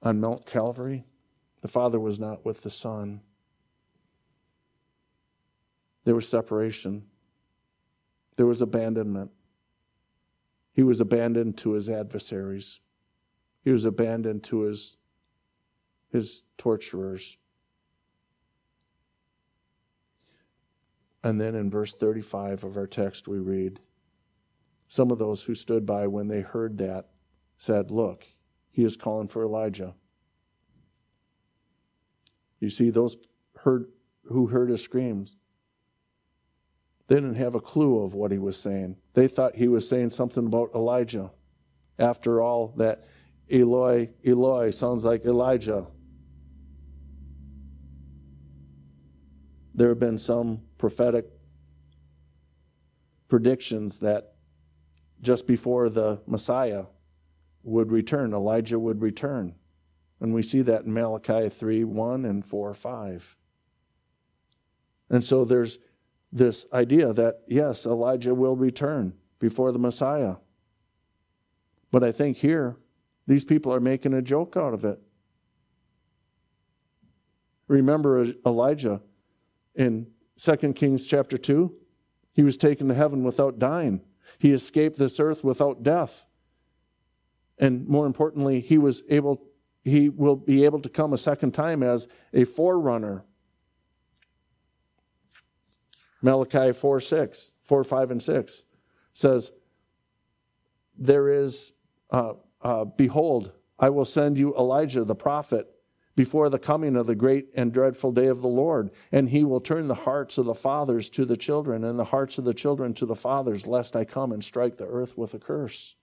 on 0.00 0.20
Mount 0.20 0.46
Calvary, 0.46 1.04
the 1.62 1.68
Father 1.68 1.98
was 1.98 2.20
not 2.20 2.44
with 2.44 2.62
the 2.62 2.70
Son. 2.70 3.22
There 6.04 6.14
was 6.14 6.28
separation, 6.28 7.06
there 8.36 8.46
was 8.46 8.62
abandonment. 8.62 9.32
He 10.72 10.82
was 10.82 11.00
abandoned 11.00 11.56
to 11.58 11.72
his 11.72 11.88
adversaries, 11.88 12.80
he 13.64 13.70
was 13.70 13.84
abandoned 13.84 14.44
to 14.44 14.60
his, 14.62 14.96
his 16.12 16.44
torturers. 16.56 17.38
And 21.24 21.40
then 21.40 21.54
in 21.54 21.70
verse 21.70 21.94
35 21.94 22.64
of 22.64 22.76
our 22.76 22.86
text, 22.86 23.26
we 23.26 23.38
read 23.38 23.80
Some 24.86 25.10
of 25.10 25.18
those 25.18 25.44
who 25.44 25.54
stood 25.54 25.86
by 25.86 26.06
when 26.06 26.28
they 26.28 26.42
heard 26.42 26.76
that 26.78 27.08
said, 27.56 27.90
Look, 27.90 28.26
he 28.70 28.84
is 28.84 28.98
calling 28.98 29.26
for 29.26 29.42
Elijah. 29.42 29.94
You 32.60 32.68
see, 32.68 32.90
those 32.90 33.16
heard, 33.56 33.86
who 34.24 34.48
heard 34.48 34.68
his 34.68 34.84
screams, 34.84 35.36
they 37.08 37.16
didn't 37.16 37.34
have 37.34 37.54
a 37.54 37.60
clue 37.60 38.02
of 38.02 38.14
what 38.14 38.30
he 38.30 38.38
was 38.38 38.58
saying. 38.60 38.96
They 39.14 39.26
thought 39.26 39.56
he 39.56 39.68
was 39.68 39.88
saying 39.88 40.10
something 40.10 40.46
about 40.46 40.70
Elijah. 40.74 41.30
After 41.98 42.42
all, 42.42 42.74
that 42.76 43.04
Eloi, 43.50 44.10
Eloi 44.26 44.70
sounds 44.70 45.04
like 45.04 45.24
Elijah. 45.24 45.86
There 49.74 49.88
have 49.88 49.98
been 49.98 50.18
some 50.18 50.62
prophetic 50.84 51.24
predictions 53.26 54.00
that 54.00 54.34
just 55.22 55.46
before 55.46 55.88
the 55.88 56.20
Messiah 56.26 56.84
would 57.62 57.90
return, 57.90 58.34
Elijah 58.34 58.78
would 58.78 59.00
return. 59.00 59.54
And 60.20 60.34
we 60.34 60.42
see 60.42 60.60
that 60.60 60.84
in 60.84 60.92
Malachi 60.92 61.48
3 61.48 61.84
1 61.84 62.26
and 62.26 62.44
4 62.44 62.74
5. 62.74 63.36
And 65.08 65.24
so 65.24 65.46
there's 65.46 65.78
this 66.30 66.66
idea 66.70 67.14
that, 67.14 67.36
yes, 67.48 67.86
Elijah 67.86 68.34
will 68.34 68.54
return 68.54 69.14
before 69.38 69.72
the 69.72 69.78
Messiah. 69.78 70.36
But 71.92 72.04
I 72.04 72.12
think 72.12 72.36
here, 72.36 72.76
these 73.26 73.46
people 73.46 73.72
are 73.72 73.80
making 73.80 74.12
a 74.12 74.20
joke 74.20 74.54
out 74.54 74.74
of 74.74 74.84
it. 74.84 75.00
Remember 77.68 78.22
Elijah 78.44 79.00
in 79.74 80.08
2 80.36 80.56
Kings 80.74 81.06
chapter 81.06 81.36
2? 81.36 81.74
He 82.32 82.42
was 82.42 82.56
taken 82.56 82.88
to 82.88 82.94
heaven 82.94 83.22
without 83.22 83.58
dying. 83.58 84.00
He 84.38 84.52
escaped 84.52 84.98
this 84.98 85.20
earth 85.20 85.44
without 85.44 85.82
death. 85.82 86.26
And 87.58 87.86
more 87.86 88.06
importantly, 88.06 88.60
he 88.60 88.78
was 88.78 89.04
able 89.08 89.42
he 89.84 90.08
will 90.08 90.36
be 90.36 90.64
able 90.64 90.80
to 90.80 90.88
come 90.88 91.12
a 91.12 91.18
second 91.18 91.52
time 91.52 91.82
as 91.82 92.08
a 92.32 92.44
forerunner. 92.44 93.24
Malachi 96.22 96.72
4 96.72 97.00
6, 97.00 97.54
4, 97.62 97.84
5, 97.84 98.10
and 98.10 98.22
6 98.22 98.64
says, 99.12 99.52
There 100.96 101.28
is, 101.28 101.74
uh, 102.10 102.32
uh, 102.62 102.86
behold, 102.86 103.52
I 103.78 103.90
will 103.90 104.06
send 104.06 104.38
you 104.38 104.56
Elijah 104.56 105.04
the 105.04 105.14
prophet 105.14 105.68
before 106.16 106.48
the 106.48 106.58
coming 106.58 106.96
of 106.96 107.06
the 107.06 107.14
great 107.14 107.48
and 107.54 107.72
dreadful 107.72 108.12
day 108.12 108.26
of 108.26 108.40
the 108.40 108.48
Lord. 108.48 108.90
And 109.10 109.28
he 109.28 109.44
will 109.44 109.60
turn 109.60 109.88
the 109.88 109.94
hearts 109.94 110.38
of 110.38 110.46
the 110.46 110.54
fathers 110.54 111.08
to 111.10 111.24
the 111.24 111.36
children, 111.36 111.84
and 111.84 111.98
the 111.98 112.04
hearts 112.04 112.38
of 112.38 112.44
the 112.44 112.54
children 112.54 112.94
to 112.94 113.06
the 113.06 113.16
fathers, 113.16 113.66
lest 113.66 113.96
I 113.96 114.04
come 114.04 114.32
and 114.32 114.42
strike 114.42 114.76
the 114.76 114.86
earth 114.86 115.18
with 115.18 115.34
a 115.34 115.38
curse. 115.38 115.96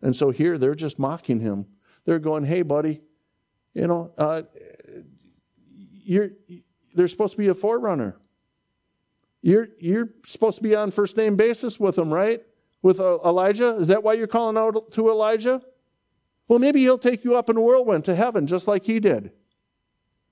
And 0.00 0.14
so 0.14 0.30
here 0.30 0.58
they're 0.58 0.74
just 0.74 0.98
mocking 0.98 1.40
him. 1.40 1.66
They're 2.04 2.18
going, 2.18 2.44
hey, 2.44 2.62
buddy, 2.62 3.02
you 3.74 3.86
know, 3.86 4.12
uh, 4.18 4.42
you're, 6.04 6.30
there's 6.94 7.10
supposed 7.10 7.32
to 7.32 7.38
be 7.38 7.48
a 7.48 7.54
forerunner. 7.54 8.16
You're, 9.40 9.68
you're 9.78 10.10
supposed 10.24 10.58
to 10.58 10.62
be 10.62 10.74
on 10.74 10.90
first 10.90 11.16
name 11.16 11.36
basis 11.36 11.80
with 11.80 11.96
them, 11.96 12.12
right? 12.12 12.42
With 12.82 13.00
uh, 13.00 13.18
Elijah? 13.24 13.76
Is 13.76 13.88
that 13.88 14.02
why 14.02 14.14
you're 14.14 14.26
calling 14.26 14.56
out 14.56 14.90
to 14.92 15.08
Elijah? 15.08 15.62
Well, 16.52 16.58
maybe 16.58 16.80
he'll 16.80 16.98
take 16.98 17.24
you 17.24 17.34
up 17.34 17.48
in 17.48 17.56
a 17.56 17.62
whirlwind 17.62 18.04
to 18.04 18.14
heaven 18.14 18.46
just 18.46 18.68
like 18.68 18.82
he 18.82 19.00
did. 19.00 19.32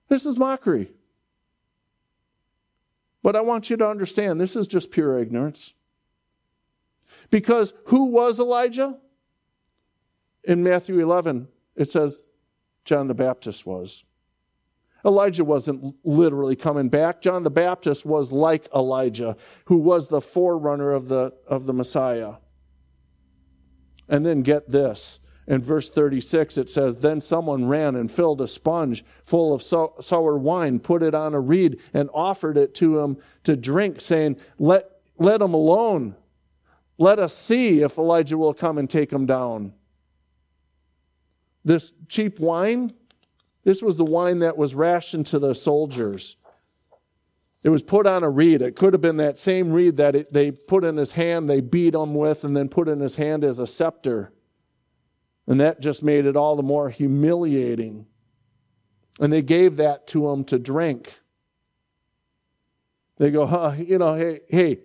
This 0.09 0.27
is 0.27 0.39
mockery. 0.39 0.93
But 3.23 3.37
I 3.37 3.41
want 3.41 3.71
you 3.71 3.79
to 3.79 3.89
understand 3.89 4.39
this 4.39 4.55
is 4.55 4.68
just 4.68 4.91
pure 4.91 5.18
ignorance. 5.18 5.73
Because 7.31 7.73
who 7.87 8.11
was 8.11 8.39
Elijah? 8.39 8.99
In 10.45 10.62
Matthew 10.62 11.01
11, 11.01 11.49
it 11.75 11.89
says 11.89 12.29
John 12.85 13.07
the 13.07 13.14
Baptist 13.14 13.64
was. 13.64 14.05
Elijah 15.07 15.43
wasn't 15.43 15.97
literally 16.05 16.55
coming 16.55 16.91
back. 16.91 17.23
John 17.23 17.45
the 17.45 17.51
Baptist 17.51 18.05
was 18.05 18.31
like 18.31 18.68
Elijah, 18.75 19.39
who 19.64 19.79
was 19.79 20.09
the 20.09 20.21
forerunner 20.21 20.93
of 20.93 21.09
the, 21.09 21.33
of 21.47 21.64
the 21.64 21.73
Messiah. 21.73 22.35
And 24.07 24.27
then 24.27 24.43
get 24.43 24.68
this 24.68 25.21
in 25.51 25.61
verse 25.61 25.90
36, 25.90 26.59
it 26.59 26.70
says, 26.70 26.98
Then 26.98 27.20
someone 27.20 27.66
ran 27.66 27.96
and 27.96 28.09
filled 28.09 28.40
a 28.40 28.46
sponge 28.46 29.05
full 29.24 29.53
of 29.53 29.64
sour 29.64 30.38
wine, 30.38 30.78
put 30.78 31.03
it 31.03 31.12
on 31.12 31.34
a 31.34 31.40
reed, 31.40 31.80
and 31.92 32.09
offered 32.14 32.57
it 32.57 32.72
to 32.76 33.01
him 33.01 33.16
to 33.42 33.57
drink, 33.57 34.01
saying, 34.01 34.36
Let, 34.61 34.88
let 35.18 35.42
him 35.42 35.53
alone. 35.53 36.14
Let 36.98 37.18
us 37.18 37.34
see 37.34 37.82
if 37.82 37.98
Elijah 37.98 38.38
will 38.38 38.55
come 38.55 38.78
and 38.78 38.88
take 38.88 39.12
him 39.12 39.26
down. 39.26 39.72
This 41.64 41.94
cheap 42.07 42.38
wine, 42.38 42.92
this 43.64 43.82
was 43.82 43.96
the 43.96 44.05
wine 44.05 44.38
that 44.38 44.57
was 44.57 44.76
rationed 44.76 45.26
to 45.26 45.40
the 45.40 45.57
soldiers. 45.57 46.36
It 47.64 47.70
was 47.70 47.82
put 47.82 48.07
on 48.07 48.22
a 48.22 48.30
reed. 48.30 48.62
It 48.62 48.76
could 48.76 48.92
have 48.92 49.03
been 49.03 49.16
that 49.16 49.36
same 49.36 49.72
reed 49.72 49.96
that 49.96 50.14
it, 50.14 50.32
they 50.32 50.53
put 50.53 50.84
in 50.84 50.96
his 50.96 51.12
hand, 51.12 51.51
they 51.51 51.61
beat 51.61 51.96
him 51.96 52.14
with, 52.14 52.44
and 52.44 52.57
then 52.57 52.68
put 52.68 52.88
in 52.88 53.01
his 53.01 53.16
hand 53.16 53.42
as 53.42 53.59
a 53.59 53.66
scepter. 53.66 54.32
And 55.51 55.59
that 55.59 55.80
just 55.80 56.05
made 56.05 56.26
it 56.26 56.36
all 56.36 56.55
the 56.55 56.62
more 56.62 56.90
humiliating. 56.90 58.07
And 59.18 59.32
they 59.32 59.42
gave 59.42 59.78
that 59.78 60.07
to 60.07 60.30
him 60.30 60.44
to 60.44 60.61
drink. 60.61 61.18
They 63.16 63.32
go, 63.32 63.46
huh, 63.46 63.72
you 63.76 63.98
know, 63.98 64.14
hey, 64.14 64.42
hey, 64.48 64.78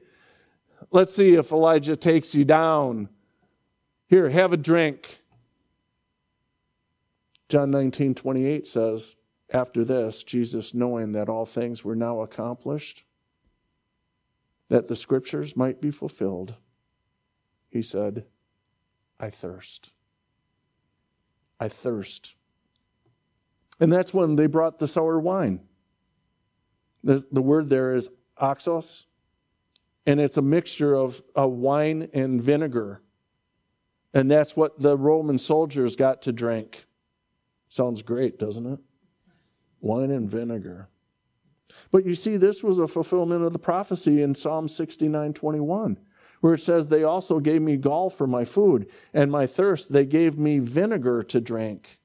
let's 0.90 1.16
see 1.16 1.36
if 1.36 1.52
Elijah 1.52 1.96
takes 1.96 2.34
you 2.34 2.46
down. 2.46 3.10
Here, 4.08 4.28
have 4.32 4.54
a 4.54 4.58
drink. 4.58 5.20
John 7.48 7.70
19, 7.70 8.16
28 8.16 8.66
says, 8.66 9.18
After 9.52 9.86
this, 9.86 10.24
Jesus, 10.24 10.74
knowing 10.74 11.12
that 11.12 11.30
all 11.30 11.46
things 11.46 11.86
were 11.86 11.96
now 11.96 12.22
accomplished, 12.22 13.04
that 14.70 14.88
the 14.88 14.96
scriptures 14.96 15.56
might 15.56 15.80
be 15.80 15.92
fulfilled, 15.92 16.56
he 17.70 17.84
said, 17.84 18.26
I 19.20 19.30
thirst. 19.30 19.92
I 21.60 21.68
thirst. 21.68 22.36
And 23.80 23.92
that's 23.92 24.14
when 24.14 24.36
they 24.36 24.48
brought 24.48 24.80
the 24.80 24.88
sour 24.88 25.20
wine. 25.20 25.62
The, 27.04 27.26
the 27.32 27.42
word 27.42 27.70
there 27.70 27.94
is 27.94 28.10
oxos, 28.42 29.06
and 30.08 30.20
it's 30.20 30.38
a 30.38 30.42
mixture 30.42 30.94
of 30.94 31.22
uh, 31.38 31.48
wine 31.48 32.10
and 32.14 32.42
vinegar. 32.42 33.02
And 34.14 34.32
that's 34.32 34.56
what 34.56 34.80
the 34.80 34.98
Roman 34.98 35.38
soldiers 35.38 35.96
got 35.96 36.22
to 36.24 36.32
drink. 36.32 36.86
Sounds 37.70 38.02
great, 38.02 38.40
doesn't 38.40 38.66
it? 38.66 38.80
Wine 39.82 40.10
and 40.10 40.30
vinegar. 40.30 40.90
But 41.92 42.06
you 42.06 42.16
see, 42.16 42.38
this 42.38 42.64
was 42.64 42.80
a 42.80 42.88
fulfillment 42.88 43.44
of 43.44 43.54
the 43.54 43.60
prophecy 43.60 44.22
in 44.22 44.34
Psalm 44.36 44.68
69 44.68 45.34
21 45.34 45.98
where 46.46 46.54
it 46.54 46.62
says, 46.62 46.90
They 46.90 47.04
also 47.04 47.40
gave 47.40 47.64
me 47.64 47.76
gall 47.76 48.12
for 48.12 48.28
my 48.28 48.46
food, 48.46 48.88
and 49.16 49.32
my 49.32 49.48
thirst 49.48 49.92
they 49.92 50.06
gave 50.06 50.38
me 50.38 50.60
vinegar 50.60 51.24
to 51.24 51.42
drink. 51.42 51.98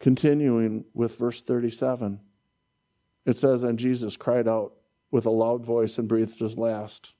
Continuing 0.00 0.86
with 0.92 1.16
verse 1.16 1.40
37, 1.40 2.18
it 3.26 3.36
says, 3.36 3.62
And 3.62 3.78
Jesus 3.78 4.16
cried 4.16 4.48
out 4.48 4.72
with 5.12 5.24
a 5.24 5.30
loud 5.30 5.64
voice 5.64 5.98
and 5.98 6.08
breathed 6.08 6.40
his 6.40 6.58
last. 6.58 7.14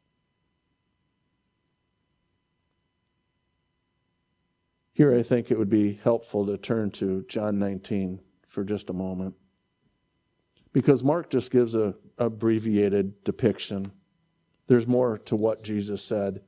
Here, 4.92 5.16
I 5.16 5.22
think 5.22 5.52
it 5.52 5.58
would 5.60 5.68
be 5.68 6.00
helpful 6.02 6.44
to 6.46 6.56
turn 6.56 6.90
to 6.90 7.24
John 7.28 7.60
19 7.60 8.20
for 8.44 8.64
just 8.64 8.90
a 8.90 8.92
moment. 8.92 9.36
Because 10.72 11.04
Mark 11.04 11.30
just 11.30 11.52
gives 11.52 11.76
a 11.76 11.94
abbreviated 12.18 13.22
depiction 13.22 13.92
there's 14.68 14.86
more 14.86 15.18
to 15.18 15.34
what 15.34 15.64
Jesus 15.64 16.02
said. 16.04 16.42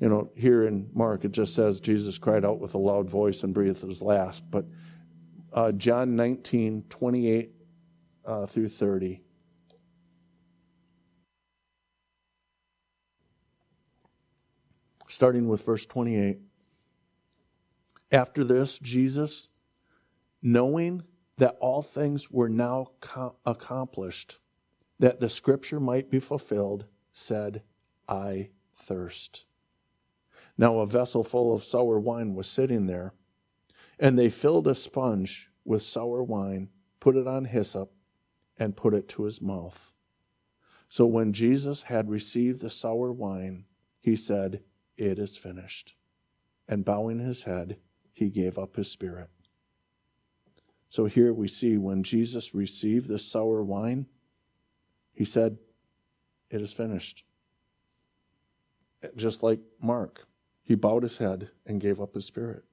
You 0.00 0.08
know, 0.08 0.30
here 0.34 0.66
in 0.66 0.88
Mark, 0.94 1.24
it 1.24 1.32
just 1.32 1.54
says 1.54 1.78
Jesus 1.80 2.16
cried 2.16 2.44
out 2.44 2.58
with 2.58 2.74
a 2.74 2.78
loud 2.78 3.10
voice 3.10 3.42
and 3.42 3.52
breathed 3.52 3.82
his 3.82 4.00
last. 4.00 4.50
But 4.50 4.64
uh, 5.52 5.72
John 5.72 6.16
19, 6.16 6.84
28 6.88 7.52
uh, 8.24 8.46
through 8.46 8.68
30. 8.68 9.20
Starting 15.08 15.48
with 15.48 15.66
verse 15.66 15.84
28. 15.84 16.38
After 18.12 18.44
this, 18.44 18.78
Jesus, 18.78 19.50
knowing 20.40 21.02
that 21.38 21.56
all 21.60 21.82
things 21.82 22.30
were 22.30 22.48
now 22.48 22.92
co- 23.00 23.36
accomplished, 23.44 24.38
that 25.00 25.18
the 25.18 25.30
scripture 25.30 25.80
might 25.80 26.10
be 26.10 26.20
fulfilled, 26.20 26.84
said, 27.10 27.62
I 28.06 28.50
thirst. 28.76 29.46
Now 30.58 30.80
a 30.80 30.86
vessel 30.86 31.24
full 31.24 31.54
of 31.54 31.64
sour 31.64 31.98
wine 31.98 32.34
was 32.34 32.46
sitting 32.46 32.86
there, 32.86 33.14
and 33.98 34.18
they 34.18 34.28
filled 34.28 34.68
a 34.68 34.74
sponge 34.74 35.50
with 35.64 35.82
sour 35.82 36.22
wine, 36.22 36.68
put 37.00 37.16
it 37.16 37.26
on 37.26 37.46
hyssop, 37.46 37.90
and 38.58 38.76
put 38.76 38.92
it 38.92 39.08
to 39.08 39.24
his 39.24 39.40
mouth. 39.40 39.94
So 40.90 41.06
when 41.06 41.32
Jesus 41.32 41.84
had 41.84 42.10
received 42.10 42.60
the 42.60 42.68
sour 42.68 43.10
wine, 43.10 43.64
he 44.00 44.14
said, 44.14 44.62
It 44.98 45.18
is 45.18 45.38
finished. 45.38 45.94
And 46.68 46.84
bowing 46.84 47.20
his 47.20 47.44
head, 47.44 47.78
he 48.12 48.28
gave 48.28 48.58
up 48.58 48.76
his 48.76 48.90
spirit. 48.90 49.30
So 50.90 51.06
here 51.06 51.32
we 51.32 51.48
see 51.48 51.78
when 51.78 52.02
Jesus 52.02 52.54
received 52.54 53.08
the 53.08 53.18
sour 53.18 53.62
wine, 53.62 54.06
he 55.12 55.24
said, 55.24 55.58
It 56.50 56.60
is 56.60 56.72
finished. 56.72 57.24
Just 59.16 59.42
like 59.42 59.60
Mark, 59.82 60.26
he 60.62 60.74
bowed 60.74 61.02
his 61.02 61.18
head 61.18 61.50
and 61.66 61.80
gave 61.80 62.00
up 62.00 62.14
his 62.14 62.26
spirit. 62.26 62.64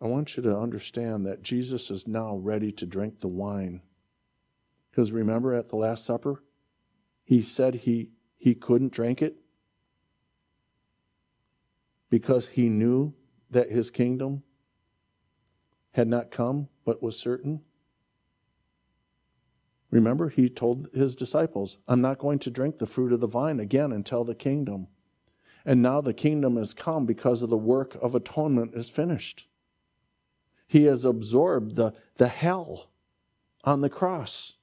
I 0.00 0.06
want 0.06 0.36
you 0.36 0.42
to 0.44 0.56
understand 0.58 1.26
that 1.26 1.42
Jesus 1.42 1.90
is 1.90 2.08
now 2.08 2.36
ready 2.36 2.72
to 2.72 2.86
drink 2.86 3.20
the 3.20 3.28
wine 3.28 3.82
Because 4.90 5.12
remember 5.12 5.54
at 5.54 5.68
the 5.68 5.76
Last 5.76 6.04
Supper, 6.04 6.42
he 7.24 7.42
said 7.42 7.74
he, 7.76 8.10
he 8.38 8.54
couldn't 8.54 8.92
drink 8.92 9.22
it 9.22 9.36
because 12.08 12.48
he 12.48 12.68
knew 12.68 13.14
that 13.50 13.70
his 13.70 13.90
kingdom 13.90 14.42
had 15.92 16.08
not 16.08 16.30
come 16.30 16.68
but 16.84 17.02
was 17.02 17.18
certain. 17.18 17.60
Remember, 19.90 20.28
he 20.28 20.48
told 20.48 20.88
his 20.94 21.16
disciples, 21.16 21.78
I'm 21.88 22.00
not 22.00 22.18
going 22.18 22.38
to 22.40 22.50
drink 22.50 22.78
the 22.78 22.86
fruit 22.86 23.12
of 23.12 23.20
the 23.20 23.26
vine 23.26 23.58
again 23.58 23.90
until 23.92 24.24
the 24.24 24.34
kingdom. 24.36 24.86
And 25.64 25.82
now 25.82 26.00
the 26.00 26.14
kingdom 26.14 26.56
has 26.56 26.72
come 26.72 27.06
because 27.06 27.42
of 27.42 27.50
the 27.50 27.56
work 27.56 27.96
of 28.00 28.14
atonement 28.14 28.74
is 28.74 28.88
finished. 28.88 29.48
He 30.66 30.84
has 30.84 31.04
absorbed 31.04 31.74
the, 31.74 31.92
the 32.16 32.28
hell 32.28 32.90
on 33.64 33.80
the 33.80 33.90
cross. 33.90 34.56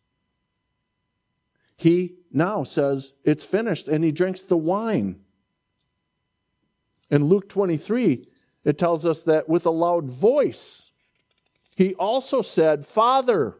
He 1.76 2.16
now 2.32 2.64
says, 2.64 3.14
It's 3.24 3.46
finished, 3.46 3.88
and 3.88 4.04
he 4.04 4.12
drinks 4.12 4.44
the 4.44 4.58
wine. 4.58 5.20
In 7.10 7.26
Luke 7.26 7.50
23, 7.50 8.28
it 8.64 8.78
tells 8.78 9.06
us 9.06 9.24
that 9.24 9.48
with 9.48 9.66
a 9.66 9.72
loud 9.72 10.10
voice, 10.10 10.92
he 11.76 11.94
also 11.96 12.42
said, 12.42 12.86
Father. 12.86 13.58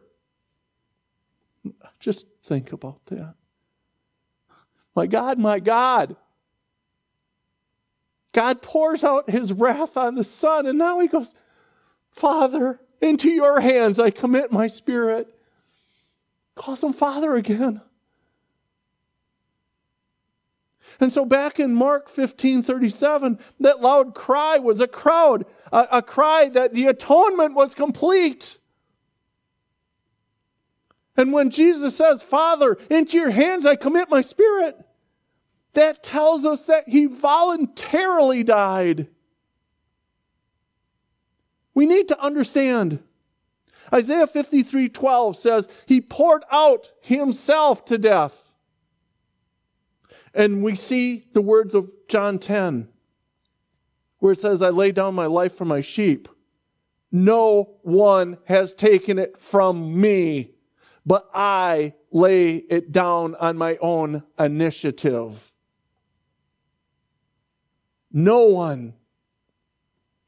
Just 2.00 2.26
think 2.42 2.72
about 2.72 3.04
that. 3.06 3.34
My 4.94 5.06
God, 5.06 5.38
my 5.38 5.60
God. 5.60 6.16
God 8.32 8.62
pours 8.62 9.04
out 9.04 9.30
his 9.30 9.52
wrath 9.52 9.96
on 9.96 10.14
the 10.14 10.24
Son, 10.24 10.66
and 10.66 10.78
now 10.78 11.00
he 11.00 11.08
goes, 11.08 11.34
Father, 12.10 12.80
into 13.00 13.30
your 13.30 13.60
hands 13.60 13.98
I 13.98 14.10
commit 14.10 14.52
my 14.52 14.66
spirit. 14.66 15.28
Calls 16.54 16.82
him 16.82 16.92
Father 16.92 17.34
again. 17.36 17.80
And 21.00 21.12
so 21.12 21.24
back 21.24 21.60
in 21.60 21.74
Mark 21.74 22.08
15 22.08 22.62
37, 22.62 23.38
that 23.60 23.80
loud 23.80 24.14
cry 24.14 24.58
was 24.58 24.80
a 24.80 24.88
crowd, 24.88 25.46
a, 25.72 25.86
a 25.92 26.02
cry 26.02 26.48
that 26.48 26.72
the 26.72 26.86
atonement 26.86 27.54
was 27.54 27.74
complete. 27.74 28.57
And 31.18 31.32
when 31.32 31.50
Jesus 31.50 31.96
says, 31.96 32.22
Father, 32.22 32.78
into 32.88 33.18
your 33.18 33.30
hands 33.30 33.66
I 33.66 33.74
commit 33.74 34.08
my 34.08 34.20
spirit, 34.20 34.78
that 35.74 36.02
tells 36.02 36.44
us 36.44 36.64
that 36.66 36.88
he 36.88 37.06
voluntarily 37.06 38.44
died. 38.44 39.08
We 41.74 41.86
need 41.86 42.06
to 42.08 42.20
understand. 42.20 43.02
Isaiah 43.92 44.28
53 44.28 44.88
12 44.88 45.36
says, 45.36 45.68
He 45.86 46.00
poured 46.00 46.44
out 46.52 46.92
Himself 47.00 47.84
to 47.86 47.98
death. 47.98 48.54
And 50.34 50.62
we 50.62 50.74
see 50.74 51.26
the 51.32 51.40
words 51.40 51.74
of 51.74 51.92
John 52.08 52.38
10, 52.38 52.88
where 54.18 54.32
it 54.32 54.40
says, 54.40 54.62
I 54.62 54.68
lay 54.68 54.92
down 54.92 55.14
my 55.14 55.26
life 55.26 55.54
for 55.54 55.64
my 55.64 55.80
sheep. 55.80 56.28
No 57.10 57.76
one 57.82 58.38
has 58.44 58.74
taken 58.74 59.18
it 59.18 59.38
from 59.38 60.00
me, 60.00 60.52
but 61.08 61.30
I 61.32 61.94
lay 62.12 62.56
it 62.56 62.92
down 62.92 63.34
on 63.36 63.56
my 63.56 63.78
own 63.80 64.24
initiative. 64.38 65.54
No 68.12 68.44
one 68.44 68.92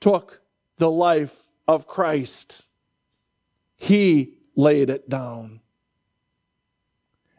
took 0.01 0.41
the 0.79 0.91
life 0.91 1.53
of 1.69 1.87
Christ. 1.87 2.67
He 3.77 4.39
laid 4.57 4.89
it 4.89 5.11
down. 5.11 5.61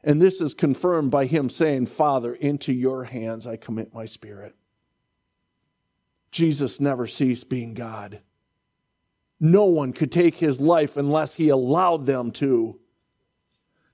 And 0.04 0.22
this 0.22 0.40
is 0.40 0.54
confirmed 0.54 1.10
by 1.10 1.26
him 1.26 1.50
saying, 1.50 1.88
Father, 1.88 2.36
into 2.36 2.72
your 2.72 3.06
hands 3.06 3.48
I 3.48 3.56
commit 3.56 3.92
my 3.92 4.06
spirit. 4.06 4.56
Jesus 6.30 6.80
never 6.80 7.08
ceased 7.08 7.50
being 7.50 7.74
God. 7.74 8.22
No 9.40 9.66
one 9.66 9.94
could 9.94 10.12
take 10.12 10.36
his 10.36 10.62
life 10.62 10.96
unless 10.96 11.34
he 11.34 11.50
allowed 11.50 12.06
them 12.06 12.30
to. 12.34 12.81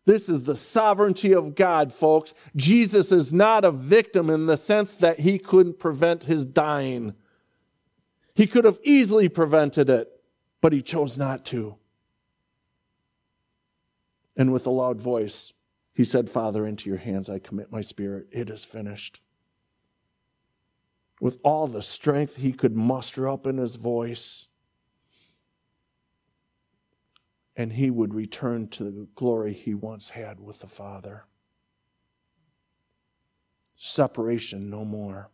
This 0.07 0.29
is 0.29 0.45
the 0.45 0.55
sovereignty 0.55 1.33
of 1.33 1.53
God, 1.53 1.91
folks. 1.91 2.33
Jesus 2.55 3.11
is 3.11 3.33
not 3.33 3.65
a 3.65 3.71
victim 3.71 4.29
in 4.29 4.45
the 4.45 4.55
sense 4.55 4.95
that 4.95 5.19
he 5.19 5.37
couldn't 5.37 5.79
prevent 5.79 6.23
his 6.23 6.45
dying. 6.45 7.13
He 8.33 8.47
could 8.47 8.63
have 8.63 8.79
easily 8.83 9.27
prevented 9.27 9.89
it, 9.89 10.09
but 10.61 10.71
he 10.71 10.81
chose 10.81 11.17
not 11.17 11.43
to. 11.47 11.75
And 14.37 14.53
with 14.53 14.65
a 14.65 14.69
loud 14.69 15.01
voice, 15.01 15.51
he 15.93 16.05
said, 16.05 16.29
Father, 16.29 16.65
into 16.65 16.89
your 16.89 16.99
hands 16.99 17.29
I 17.29 17.39
commit 17.39 17.69
my 17.69 17.81
spirit. 17.81 18.27
It 18.31 18.49
is 18.49 18.63
finished. 18.63 19.19
With 21.19 21.37
all 21.43 21.67
the 21.67 21.81
strength 21.81 22.37
he 22.37 22.53
could 22.53 22.77
muster 22.77 23.27
up 23.27 23.45
in 23.45 23.57
his 23.57 23.75
voice, 23.75 24.47
and 27.57 27.73
he 27.73 27.89
would 27.89 28.13
return 28.13 28.67
to 28.67 28.83
the 28.83 29.07
glory 29.15 29.51
he 29.51 29.73
once 29.73 30.11
had 30.11 30.39
with 30.39 30.59
the 30.59 30.67
Father. 30.67 31.25
Separation 33.75 34.69
no 34.69 34.85
more. 34.85 35.31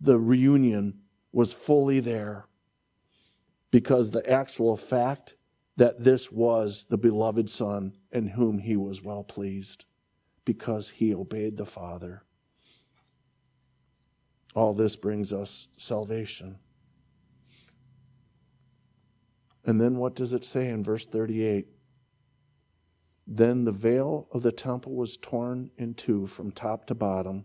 The 0.00 0.18
reunion 0.18 1.00
was 1.32 1.52
fully 1.52 2.00
there 2.00 2.46
because 3.70 4.10
the 4.10 4.28
actual 4.28 4.76
fact 4.76 5.36
that 5.76 6.00
this 6.00 6.32
was 6.32 6.84
the 6.84 6.96
beloved 6.96 7.50
Son 7.50 7.92
in 8.10 8.28
whom 8.28 8.58
he 8.58 8.76
was 8.76 9.02
well 9.02 9.22
pleased 9.22 9.84
because 10.46 10.88
he 10.90 11.14
obeyed 11.14 11.58
the 11.58 11.66
Father. 11.66 12.22
All 14.54 14.72
this 14.72 14.96
brings 14.96 15.34
us 15.34 15.68
salvation. 15.76 16.58
And 19.66 19.80
then 19.80 19.96
what 19.96 20.14
does 20.14 20.32
it 20.32 20.44
say 20.44 20.68
in 20.68 20.84
verse 20.84 21.04
38? 21.06 21.66
Then 23.26 23.64
the 23.64 23.72
veil 23.72 24.28
of 24.32 24.42
the 24.42 24.52
temple 24.52 24.94
was 24.94 25.16
torn 25.16 25.70
in 25.76 25.94
two 25.94 26.26
from 26.28 26.52
top 26.52 26.86
to 26.86 26.94
bottom. 26.94 27.44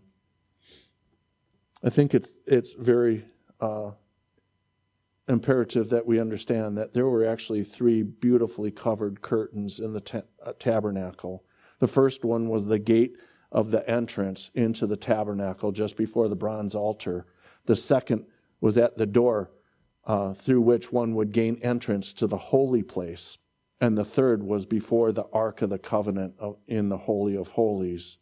I 1.82 1.90
think 1.90 2.14
it's, 2.14 2.34
it's 2.46 2.74
very 2.74 3.24
uh, 3.60 3.90
imperative 5.26 5.88
that 5.90 6.06
we 6.06 6.20
understand 6.20 6.78
that 6.78 6.92
there 6.92 7.08
were 7.08 7.26
actually 7.26 7.64
three 7.64 8.04
beautifully 8.04 8.70
covered 8.70 9.20
curtains 9.20 9.80
in 9.80 9.92
the 9.92 10.00
ta- 10.00 10.22
uh, 10.46 10.52
tabernacle. 10.60 11.44
The 11.80 11.88
first 11.88 12.24
one 12.24 12.48
was 12.48 12.66
the 12.66 12.78
gate 12.78 13.16
of 13.50 13.72
the 13.72 13.88
entrance 13.90 14.52
into 14.54 14.86
the 14.86 14.96
tabernacle 14.96 15.72
just 15.72 15.96
before 15.96 16.28
the 16.28 16.36
bronze 16.36 16.76
altar. 16.76 17.26
The 17.66 17.74
second 17.74 18.26
was 18.60 18.78
at 18.78 18.96
the 18.96 19.06
door 19.06 19.50
uh, 20.04 20.34
through 20.34 20.60
which 20.60 20.92
one 20.92 21.14
would 21.14 21.32
gain 21.32 21.58
entrance 21.62 22.12
to 22.14 22.26
the 22.26 22.36
holy 22.36 22.82
place. 22.82 23.38
And 23.80 23.96
the 23.98 24.04
third 24.04 24.42
was 24.42 24.66
before 24.66 25.12
the 25.12 25.26
Ark 25.32 25.62
of 25.62 25.70
the 25.70 25.78
Covenant 25.78 26.34
in 26.66 26.88
the 26.88 26.98
Holy 26.98 27.36
of 27.36 27.48
Holies. 27.48 28.18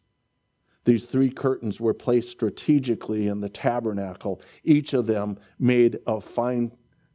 These 0.83 1.05
three 1.05 1.29
curtains 1.29 1.79
were 1.79 1.93
placed 1.93 2.29
strategically 2.29 3.27
in 3.27 3.41
the 3.41 3.49
tabernacle, 3.49 4.41
each 4.63 4.93
of 4.93 5.05
them 5.05 5.37
made 5.59 5.99
of 6.07 6.23
fine 6.23 6.71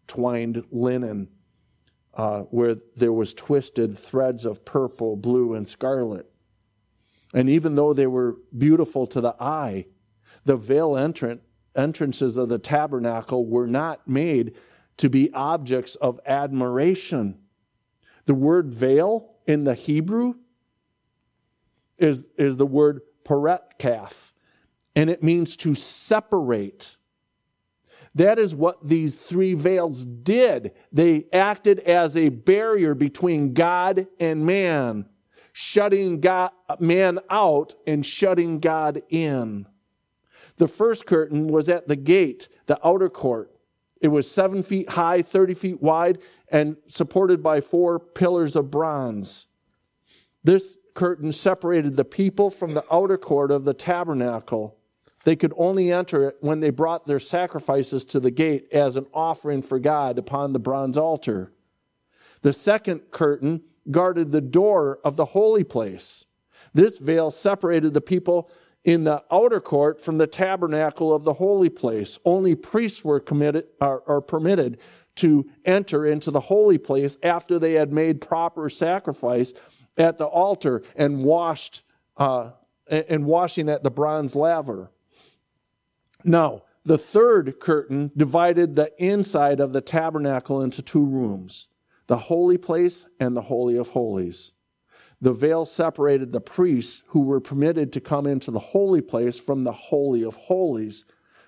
twined 0.06 0.64
linen 0.70 1.28
uh, 2.14 2.40
where 2.42 2.76
there 2.96 3.12
was 3.12 3.34
twisted 3.34 3.96
threads 3.96 4.44
of 4.44 4.64
purple, 4.64 5.16
blue, 5.16 5.54
and 5.54 5.68
scarlet. 5.68 6.30
And 7.34 7.50
even 7.50 7.74
though 7.74 7.92
they 7.92 8.06
were 8.06 8.36
beautiful 8.56 9.06
to 9.08 9.20
the 9.20 9.34
eye, 9.38 9.86
the 10.44 10.56
veil 10.56 10.96
entrant, 10.96 11.42
entrances 11.76 12.36
of 12.36 12.48
the 12.48 12.58
tabernacle 12.58 13.46
were 13.46 13.66
not 13.66 14.06
made 14.08 14.56
to 14.96 15.08
be 15.08 15.32
objects 15.32 15.94
of 15.96 16.20
admiration. 16.26 17.38
The 18.24 18.34
word 18.34 18.72
veil 18.72 19.34
in 19.46 19.64
the 19.64 19.74
Hebrew 19.74 20.34
is, 21.98 22.28
is 22.36 22.56
the 22.56 22.66
word 22.66 23.00
paretkaf, 23.24 24.32
and 24.94 25.10
it 25.10 25.22
means 25.22 25.56
to 25.58 25.74
separate 25.74 26.96
that 28.16 28.38
is 28.38 28.56
what 28.56 28.88
these 28.88 29.14
three 29.14 29.52
veils 29.52 30.06
did. 30.06 30.72
They 30.90 31.26
acted 31.34 31.80
as 31.80 32.16
a 32.16 32.30
barrier 32.30 32.94
between 32.94 33.52
God 33.52 34.06
and 34.18 34.46
man, 34.46 35.04
shutting 35.52 36.20
God, 36.20 36.50
man 36.80 37.18
out 37.28 37.74
and 37.86 38.04
shutting 38.04 38.58
God 38.58 39.02
in. 39.10 39.66
The 40.56 40.68
first 40.68 41.06
curtain 41.06 41.48
was 41.48 41.68
at 41.68 41.88
the 41.88 41.96
gate, 41.96 42.48
the 42.66 42.78
outer 42.86 43.08
court. 43.08 43.52
It 44.00 44.08
was 44.08 44.30
seven 44.30 44.62
feet 44.62 44.90
high, 44.90 45.22
30 45.22 45.54
feet 45.54 45.82
wide, 45.82 46.18
and 46.48 46.76
supported 46.86 47.42
by 47.42 47.60
four 47.60 47.98
pillars 47.98 48.56
of 48.56 48.70
bronze. 48.70 49.46
This 50.44 50.78
curtain 50.94 51.32
separated 51.32 51.96
the 51.96 52.04
people 52.04 52.50
from 52.50 52.74
the 52.74 52.84
outer 52.90 53.18
court 53.18 53.50
of 53.50 53.64
the 53.64 53.74
tabernacle. 53.74 54.76
They 55.24 55.34
could 55.34 55.52
only 55.56 55.90
enter 55.90 56.28
it 56.28 56.36
when 56.40 56.60
they 56.60 56.70
brought 56.70 57.06
their 57.06 57.18
sacrifices 57.18 58.04
to 58.06 58.20
the 58.20 58.30
gate 58.30 58.68
as 58.72 58.96
an 58.96 59.06
offering 59.12 59.60
for 59.60 59.78
God 59.78 60.18
upon 60.18 60.52
the 60.52 60.60
bronze 60.60 60.96
altar. 60.96 61.52
The 62.42 62.52
second 62.52 63.10
curtain 63.10 63.62
guarded 63.90 64.30
the 64.30 64.40
door 64.40 65.00
of 65.04 65.16
the 65.16 65.24
holy 65.24 65.64
place. 65.64 66.26
This 66.72 66.98
veil 66.98 67.30
separated 67.30 67.92
the 67.92 68.00
people 68.00 68.50
in 68.86 69.02
the 69.02 69.24
outer 69.32 69.60
court 69.60 70.00
from 70.00 70.16
the 70.16 70.28
tabernacle 70.28 71.12
of 71.12 71.24
the 71.24 71.34
holy 71.34 71.68
place. 71.68 72.20
Only 72.24 72.54
priests 72.54 73.04
were 73.04 73.18
committed, 73.18 73.64
are, 73.80 74.02
are 74.06 74.20
permitted 74.20 74.78
to 75.16 75.50
enter 75.64 76.06
into 76.06 76.30
the 76.30 76.40
holy 76.40 76.78
place 76.78 77.18
after 77.22 77.58
they 77.58 77.72
had 77.72 77.92
made 77.92 78.20
proper 78.20 78.70
sacrifice 78.70 79.54
at 79.98 80.18
the 80.18 80.26
altar 80.26 80.82
and 80.94 81.24
washed 81.24 81.82
uh, 82.16 82.52
and 82.88 83.26
washing 83.26 83.68
at 83.68 83.82
the 83.82 83.90
bronze 83.90 84.36
laver. 84.36 84.92
Now, 86.22 86.62
the 86.84 86.96
third 86.96 87.58
curtain 87.58 88.12
divided 88.16 88.76
the 88.76 88.92
inside 88.98 89.58
of 89.58 89.72
the 89.72 89.80
tabernacle 89.80 90.62
into 90.62 90.80
two 90.80 91.04
rooms 91.04 91.68
the 92.06 92.16
holy 92.16 92.56
place 92.56 93.04
and 93.18 93.36
the 93.36 93.42
holy 93.42 93.76
of 93.76 93.88
holies. 93.88 94.52
The 95.26 95.32
veil 95.32 95.64
separated 95.64 96.30
the 96.30 96.40
priests 96.40 97.02
who 97.08 97.22
were 97.22 97.40
permitted 97.40 97.92
to 97.92 98.00
come 98.00 98.28
into 98.28 98.52
the 98.52 98.60
holy 98.60 99.00
place 99.00 99.40
from 99.40 99.64
the 99.64 99.72
holy 99.72 100.22
of 100.22 100.36
holies, 100.36 101.04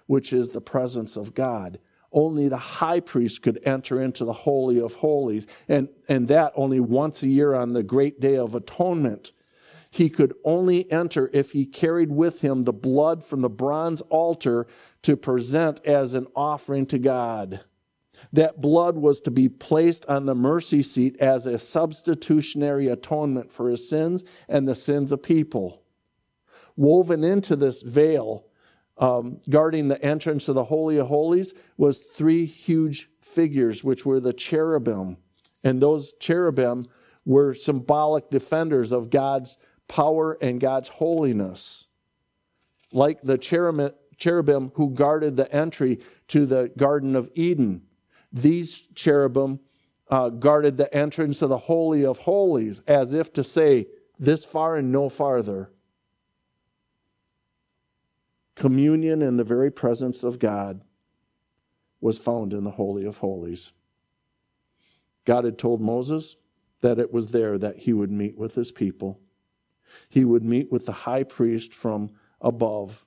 which 0.09 0.33
is 0.33 0.49
the 0.49 0.61
presence 0.61 1.17
of 1.17 1.33
God. 1.33 1.79
Only 2.11 2.49
the 2.49 2.57
high 2.57 2.99
priest 2.99 3.41
could 3.41 3.61
enter 3.63 4.03
into 4.03 4.25
the 4.25 4.33
holy 4.33 4.81
of 4.81 4.95
holies, 4.95 5.47
and, 5.69 5.91
and 6.09 6.27
that 6.27 6.55
only 6.57 6.81
once 6.81 7.23
a 7.23 7.29
year 7.29 7.55
on 7.55 7.73
the 7.73 7.85
great 7.85 8.19
day 8.19 8.37
of 8.37 8.57
atonement. 8.57 9.31
He 9.93 10.11
could 10.11 10.35
only 10.43 10.91
enter 10.91 11.31
if 11.33 11.53
he 11.53 11.65
carried 11.65 12.11
with 12.11 12.41
him 12.41 12.65
the 12.65 12.73
blood 12.73 13.23
from 13.23 13.43
the 13.43 13.49
bronze 13.49 14.01
altar 14.11 14.67
to 15.03 15.17
present 15.17 15.87
as 15.87 16.15
an 16.15 16.27
offering 16.35 16.85
to 16.87 16.99
God. 16.99 17.61
That 18.33 18.61
blood 18.61 18.97
was 18.97 19.21
to 19.23 19.31
be 19.31 19.49
placed 19.49 20.07
on 20.07 20.27
the 20.27 20.35
mercy 20.35 20.83
seat 20.83 21.17
as 21.19 21.47
a 21.47 21.59
substitutionary 21.59 22.89
atonement 22.89 23.51
for 23.53 23.69
his 23.69 23.89
sins 23.89 24.25
and 24.49 24.67
the 24.67 24.75
sins 24.75 25.13
of 25.13 25.23
people. 25.23 25.83
Woven 26.77 27.25
into 27.25 27.57
this 27.57 27.83
veil, 27.83 28.47
um, 28.99 29.41
guarding 29.49 29.89
the 29.89 30.03
entrance 30.03 30.49
of 30.49 30.55
the 30.55 30.65
Holy 30.65 30.99
of 30.99 31.09
Holies, 31.09 31.55
was 31.77 32.01
three 32.01 32.45
huge 32.45 33.09
figures, 33.21 33.83
which 33.83 34.05
were 34.05 34.21
the 34.21 34.33
cherubim. 34.33 35.17
And 35.65 35.81
those 35.81 36.13
cherubim 36.21 36.87
were 37.25 37.55
symbolic 37.55 38.31
defenders 38.31 38.93
of 38.93 39.11
God's 39.11 39.59
power 39.89 40.39
and 40.41 40.61
God's 40.61 40.89
holiness. 40.89 41.89
Like 42.93 43.21
the 43.21 43.39
cherubim, 43.39 43.91
cherubim 44.17 44.73
who 44.75 44.91
guarded 44.91 45.37
the 45.37 45.53
entry 45.55 46.01
to 46.29 46.47
the 46.47 46.73
Garden 46.77 47.17
of 47.17 47.31
Eden. 47.35 47.83
These 48.33 48.83
cherubim 48.95 49.61
uh, 50.11 50.31
guarded 50.31 50.77
the 50.77 50.93
entrance 50.95 51.43
of 51.43 51.49
the 51.49 51.59
Holy 51.59 52.05
of 52.05 52.19
Holies, 52.19 52.81
as 52.87 53.13
if 53.13 53.33
to 53.35 53.45
say, 53.45 53.87
This 54.19 54.45
far 54.45 54.77
and 54.77 54.91
no 54.91 55.09
farther. 55.09 55.71
Communion 58.55 59.23
in 59.23 59.37
the 59.37 59.45
very 59.45 59.71
presence 59.71 60.25
of 60.25 60.39
God 60.39 60.83
was 62.01 62.19
found 62.19 62.53
in 62.53 62.65
the 62.65 62.73
Holy 62.73 63.05
of 63.05 63.19
Holies. 63.19 63.73
God 65.25 65.45
had 65.45 65.59
told 65.59 65.81
Moses 65.81 66.37
that 66.81 66.99
it 66.99 67.13
was 67.13 67.29
there 67.29 67.59
that 67.59 67.79
he 67.79 67.93
would 67.93 68.11
meet 68.11 68.37
with 68.37 68.55
his 68.55 68.73
people. 68.73 69.21
He 70.09 70.25
would 70.25 70.45
meet 70.45 70.71
with 70.71 70.87
the 70.87 70.93
high 70.93 71.23
priest 71.23 71.75
from 71.75 72.11
above 72.41 73.05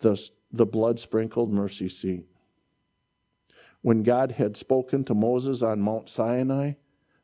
the, 0.00 0.30
the 0.52 0.66
blood 0.66 0.98
sprinkled 0.98 1.52
mercy 1.52 1.88
seat. 1.88 2.26
When 3.86 4.02
God 4.02 4.32
had 4.32 4.56
spoken 4.56 5.04
to 5.04 5.14
Moses 5.14 5.62
on 5.62 5.80
Mount 5.80 6.08
Sinai, 6.08 6.72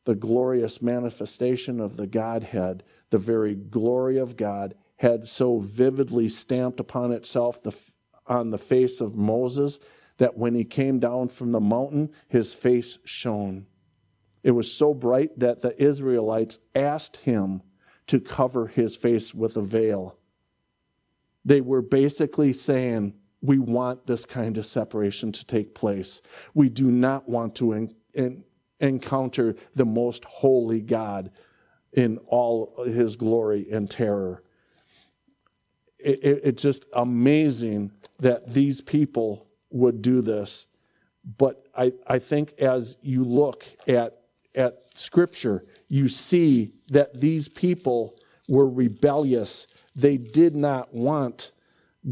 the 0.05 0.15
glorious 0.15 0.81
manifestation 0.81 1.81
of 1.81 1.97
the 1.97 2.07
Godhead, 2.07 2.83
the 3.09 3.17
very 3.17 3.53
glory 3.53 4.17
of 4.17 4.37
God, 4.37 4.73
had 4.95 5.27
so 5.27 5.57
vividly 5.57 6.29
stamped 6.29 6.79
upon 6.79 7.11
itself 7.11 7.61
the, 7.61 7.77
on 8.27 8.51
the 8.51 8.57
face 8.57 9.01
of 9.01 9.17
Moses 9.17 9.77
that 10.19 10.37
when 10.37 10.55
he 10.55 10.63
came 10.63 10.99
down 10.99 11.27
from 11.27 11.51
the 11.51 11.59
mountain, 11.59 12.11
his 12.29 12.53
face 12.53 12.97
shone. 13.03 13.65
It 14.41 14.51
was 14.51 14.73
so 14.73 14.93
bright 14.93 15.37
that 15.39 15.61
the 15.61 15.77
Israelites 15.83 16.59
asked 16.73 17.17
him 17.17 17.61
to 18.07 18.21
cover 18.21 18.67
his 18.67 18.95
face 18.95 19.33
with 19.33 19.57
a 19.57 19.61
veil. 19.61 20.17
They 21.43 21.59
were 21.59 21.81
basically 21.81 22.53
saying, 22.53 23.15
We 23.43 23.59
want 23.59 24.07
this 24.07 24.25
kind 24.25 24.57
of 24.57 24.65
separation 24.65 25.33
to 25.33 25.45
take 25.45 25.75
place. 25.75 26.21
We 26.53 26.69
do 26.69 26.89
not 26.89 27.27
want 27.27 27.55
to 27.57 27.73
in, 27.73 27.93
in, 28.13 28.45
encounter 28.79 29.55
the 29.75 29.85
most 29.85 30.23
holy 30.23 30.79
God 30.79 31.29
in 31.91 32.17
all 32.27 32.85
his 32.85 33.17
glory 33.17 33.67
and 33.69 33.91
terror. 33.91 34.43
It, 35.99 36.23
it, 36.23 36.41
it's 36.43 36.63
just 36.63 36.85
amazing 36.93 37.91
that 38.19 38.49
these 38.53 38.79
people 38.79 39.47
would 39.69 40.01
do 40.01 40.21
this. 40.21 40.65
But 41.37 41.67
I, 41.75 41.91
I 42.07 42.19
think 42.19 42.53
as 42.59 42.97
you 43.01 43.25
look 43.25 43.65
at, 43.87 44.21
at 44.55 44.79
Scripture, 44.95 45.63
you 45.89 46.07
see 46.07 46.73
that 46.91 47.19
these 47.19 47.49
people 47.49 48.17
were 48.47 48.69
rebellious. 48.69 49.67
They 49.95 50.17
did 50.17 50.55
not 50.55 50.93
want 50.93 51.51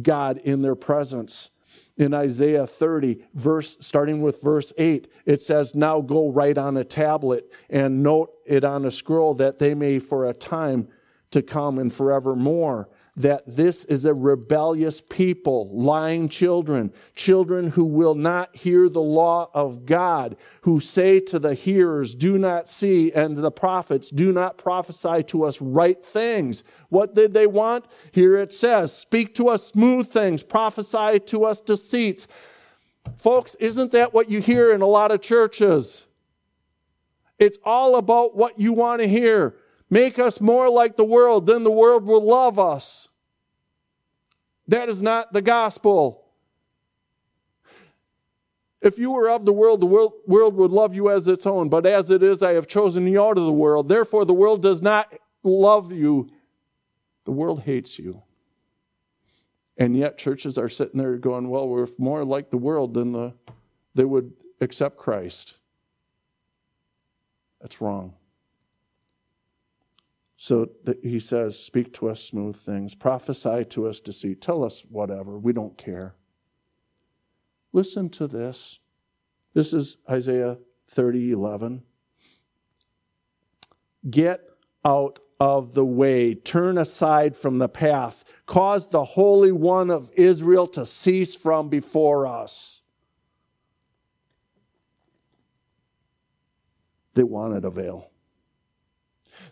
God 0.02 0.38
in 0.38 0.62
their 0.62 0.76
presence. 0.76 1.52
In 1.98 2.14
Isaiah 2.14 2.66
30, 2.66 3.24
verse 3.34 3.78
starting 3.80 4.22
with 4.22 4.42
verse 4.42 4.74
8, 4.78 5.08
it 5.26 5.42
says, 5.42 5.76
Now 5.76 6.02
go 6.02 6.30
write 6.30 6.58
on 6.58 6.78
a 6.78 6.84
tablet 6.84 7.52
and 7.70 8.02
note 8.02 8.34
it 8.46 8.64
on 8.64 8.86
a 8.86 8.92
scroll 8.92 9.34
that 9.36 9.58
they 9.60 9.74
may 9.74 10.00
for 10.00 10.26
a 10.26 10.34
time 10.34 10.88
to 11.32 11.42
come 11.42 11.78
and 11.78 11.94
forevermore 11.94 12.90
that 13.18 13.44
this 13.46 13.84
is 13.86 14.06
a 14.06 14.14
rebellious 14.14 15.02
people, 15.02 15.70
lying 15.74 16.30
children, 16.30 16.94
children 17.14 17.72
who 17.72 17.84
will 17.84 18.16
not 18.16 18.56
hear 18.56 18.88
the 18.88 19.02
law 19.02 19.50
of 19.54 19.86
God, 19.86 20.38
who 20.62 20.80
say 20.80 21.20
to 21.20 21.38
the 21.38 21.54
hearers, 21.54 22.16
Do 22.16 22.38
not 22.38 22.70
see, 22.70 23.12
and 23.12 23.36
the 23.36 23.52
prophets, 23.52 24.10
Do 24.10 24.32
not 24.32 24.58
prophesy 24.58 25.24
to 25.24 25.44
us 25.44 25.62
right 25.62 26.02
things. 26.02 26.64
What 26.88 27.14
did 27.14 27.34
they 27.34 27.48
want? 27.48 27.86
Here 28.12 28.38
it 28.38 28.54
says, 28.54 28.96
Speak 28.96 29.36
to 29.36 29.50
us 29.50 29.68
smooth 29.68 30.08
things, 30.08 30.42
prophesy 30.42 31.20
to 31.20 31.44
us 31.44 31.60
deceits. 31.60 32.28
Folks, 33.18 33.56
isn't 33.56 33.92
that 33.92 34.14
what 34.14 34.30
you 34.30 34.40
hear 34.40 34.72
in 34.72 34.82
a 34.82 34.88
lot 34.88 35.12
of 35.12 35.22
churches? 35.22 36.06
It's 37.40 37.58
all 37.66 37.98
about 37.98 38.38
what 38.38 38.60
you 38.60 38.72
want 38.72 39.02
to 39.02 39.08
hear. 39.08 39.56
Make 39.90 40.20
us 40.20 40.40
more 40.40 40.70
like 40.70 40.96
the 40.96 41.04
world, 41.04 41.46
then 41.46 41.64
the 41.64 41.72
world 41.72 42.06
will 42.06 42.26
love 42.26 42.58
us. 42.58 43.01
That 44.72 44.88
is 44.88 45.04
not 45.04 45.34
the 45.34 45.42
gospel. 45.42 46.24
If 48.82 48.98
you 48.98 49.12
were 49.12 49.30
of 49.30 49.44
the 49.44 49.52
world, 49.52 49.82
the 49.82 49.86
world, 49.86 50.14
world, 50.26 50.56
would 50.56 50.72
love 50.72 50.96
you 50.96 51.12
as 51.12 51.28
its 51.28 51.46
own. 51.46 51.68
But 51.68 51.86
as 51.86 52.10
it 52.10 52.24
is, 52.24 52.42
I 52.42 52.54
have 52.54 52.68
chosen 52.68 53.06
you 53.06 53.22
out 53.22 53.38
of 53.38 53.44
the 53.44 53.52
world. 53.52 53.90
Therefore, 53.90 54.24
the 54.24 54.34
world 54.34 54.62
does 54.62 54.82
not 54.82 55.14
love 55.44 55.92
you. 55.92 56.30
The 57.26 57.34
world 57.34 57.64
hates 57.64 58.00
you. 58.00 58.24
And 59.78 59.98
yet, 59.98 60.18
churches 60.18 60.58
are 60.58 60.70
sitting 60.70 61.00
there 61.00 61.18
going, 61.18 61.50
well, 61.50 61.68
we're 61.68 61.88
more 61.98 62.24
like 62.24 62.50
the 62.50 62.58
world 62.58 62.94
than 62.94 63.12
the, 63.12 63.34
they 63.94 64.06
would 64.06 64.32
accept 64.62 64.96
Christ. 64.96 65.60
That's 67.60 67.82
wrong. 67.82 68.14
So 70.44 70.72
he 71.04 71.20
says, 71.20 71.64
Speak 71.64 71.94
to 71.94 72.10
us 72.10 72.20
smooth 72.20 72.56
things, 72.56 72.96
prophesy 72.96 73.64
to 73.66 73.86
us 73.86 74.00
deceit, 74.00 74.42
tell 74.42 74.64
us 74.64 74.84
whatever, 74.90 75.38
we 75.38 75.54
don't 75.54 75.78
care. 75.78 76.16
Listen 77.74 78.10
to 78.10 78.26
this. 78.26 78.80
This 79.54 79.72
is 79.72 79.98
Isaiah 80.10 80.58
30 80.88 81.34
11. 81.34 81.84
Get 84.10 84.42
out 84.84 85.20
of 85.40 85.76
the 85.76 85.86
way, 85.86 86.34
turn 86.34 86.80
aside 86.80 87.38
from 87.38 87.58
the 87.58 87.70
path, 87.70 88.24
cause 88.48 88.90
the 88.90 89.06
Holy 89.06 89.52
One 89.52 89.92
of 89.92 90.10
Israel 90.16 90.66
to 90.70 90.88
cease 90.88 91.36
from 91.36 91.70
before 91.70 92.26
us. 92.26 92.82
They 97.14 97.22
wanted 97.22 97.64
a 97.64 97.70
veil. 97.70 98.11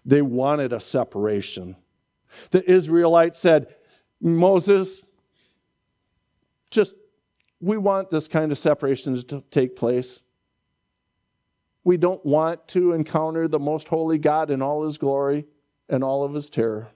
They 0.05 0.21
wanted 0.21 0.73
a 0.73 0.79
separation. 0.79 1.75
The 2.51 2.69
Israelites 2.69 3.39
said, 3.39 3.75
Moses, 4.21 5.03
just, 6.69 6.95
we 7.59 7.77
want 7.77 8.09
this 8.09 8.27
kind 8.27 8.51
of 8.51 8.57
separation 8.57 9.15
to 9.23 9.43
take 9.51 9.75
place. 9.75 10.21
We 11.83 11.97
don't 11.97 12.23
want 12.25 12.67
to 12.69 12.93
encounter 12.93 13.47
the 13.47 13.59
most 13.59 13.87
holy 13.87 14.17
God 14.17 14.51
in 14.51 14.61
all 14.61 14.83
his 14.83 14.97
glory 14.97 15.45
and 15.87 16.03
all 16.03 16.23
of 16.23 16.33
his 16.33 16.49
terror. 16.49 16.89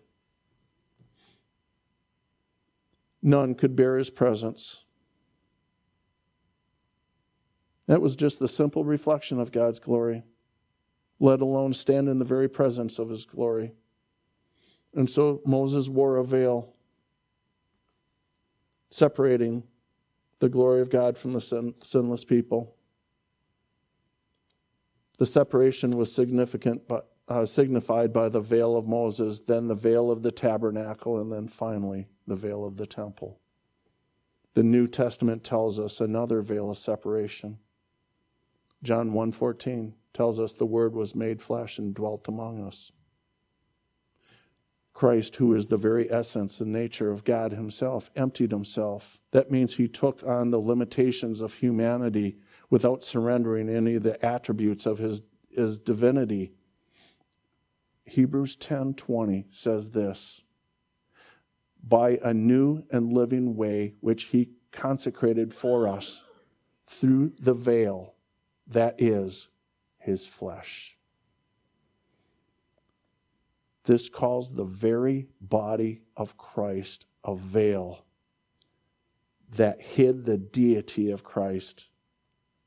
None 3.22 3.56
could 3.56 3.76
bear 3.76 3.98
his 3.98 4.10
presence. 4.10 4.84
That 7.88 8.02
was 8.02 8.16
just 8.16 8.40
the 8.40 8.48
simple 8.48 8.84
reflection 8.84 9.40
of 9.40 9.52
God's 9.52 9.80
glory 9.80 10.24
let 11.24 11.40
alone 11.40 11.72
stand 11.72 12.10
in 12.10 12.20
the 12.20 12.26
very 12.26 12.50
presence 12.50 13.00
of 13.00 13.08
his 13.08 13.24
glory. 13.24 13.72
And 14.94 15.10
so 15.10 15.42
Moses 15.46 15.88
wore 15.88 16.18
a 16.18 16.24
veil, 16.24 16.74
separating 18.90 19.64
the 20.40 20.50
glory 20.50 20.82
of 20.82 20.90
God 20.90 21.18
from 21.18 21.32
the 21.32 21.40
sin, 21.40 21.76
sinless 21.82 22.26
people. 22.26 22.76
The 25.18 25.26
separation 25.26 25.96
was 25.96 26.14
significant, 26.14 26.90
but 26.90 27.14
uh, 27.30 27.46
signified 27.46 28.12
by 28.12 28.28
the 28.28 28.42
veil 28.42 28.76
of 28.76 28.86
Moses, 28.86 29.46
then 29.46 29.70
the 29.70 29.76
veil 29.76 30.12
of 30.12 30.24
the 30.24 30.32
tabernacle, 30.32 31.22
and 31.22 31.32
then 31.32 31.48
finally 31.48 32.10
the 32.28 32.36
veil 32.36 32.66
of 32.66 32.76
the 32.76 32.86
temple. 32.86 33.40
The 34.56 34.64
New 34.64 34.88
Testament 34.88 35.46
tells 35.46 35.80
us 35.80 36.02
another 36.02 36.42
veil 36.42 36.70
of 36.70 36.78
separation. 36.78 37.60
John 38.84 39.14
1:14 39.14 39.94
tells 40.14 40.40
us 40.40 40.54
the 40.54 40.66
word 40.66 40.94
was 40.94 41.16
made 41.16 41.42
flesh 41.42 41.78
and 41.78 41.94
dwelt 41.94 42.28
among 42.28 42.64
us. 42.66 42.92
Christ, 44.94 45.38
who 45.38 45.56
is 45.56 45.68
the 45.68 45.78
very 45.78 46.12
essence 46.12 46.62
and 46.62 46.72
nature 46.72 47.10
of 47.10 47.24
God 47.24 47.52
himself, 47.52 48.12
emptied 48.16 48.52
himself. 48.52 49.20
That 49.32 49.50
means 49.50 49.76
he 49.76 49.88
took 49.88 50.24
on 50.24 50.52
the 50.52 50.60
limitations 50.60 51.42
of 51.42 51.56
humanity 51.56 52.38
without 52.70 53.04
surrendering 53.04 53.70
any 53.70 53.96
of 53.96 54.04
the 54.04 54.24
attributes 54.24 54.86
of 54.86 55.00
his, 55.00 55.24
his 55.50 55.80
divinity. 55.80 56.54
Hebrews 58.06 58.56
10:20 58.58 59.46
says 59.50 59.92
this, 59.92 60.44
by 61.84 62.20
a 62.24 62.34
new 62.34 62.84
and 62.92 63.12
living 63.12 63.56
way 63.56 63.96
which 64.00 64.26
he 64.26 64.52
consecrated 64.72 65.54
for 65.54 65.88
us 65.88 66.24
through 66.88 67.34
the 67.40 67.54
veil 67.54 68.14
that 68.68 68.96
is 69.02 69.50
his 70.04 70.26
flesh. 70.26 70.98
This 73.86 74.10
calls 74.10 74.54
the 74.54 74.66
very 74.66 75.28
body 75.42 76.02
of 76.16 76.38
Christ 76.38 77.06
a 77.24 77.36
veil 77.36 78.06
that 79.50 79.82
hid 79.82 80.26
the 80.26 80.38
deity 80.38 81.10
of 81.10 81.24
Christ 81.24 81.90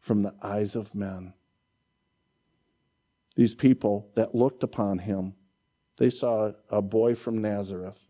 from 0.00 0.22
the 0.22 0.34
eyes 0.42 0.76
of 0.76 0.94
men. 0.94 1.34
These 3.34 3.54
people 3.54 4.10
that 4.14 4.34
looked 4.34 4.62
upon 4.62 4.98
him, 4.98 5.34
they 5.98 6.10
saw 6.10 6.52
a 6.70 6.80
boy 6.80 7.14
from 7.14 7.38
Nazareth. 7.38 8.06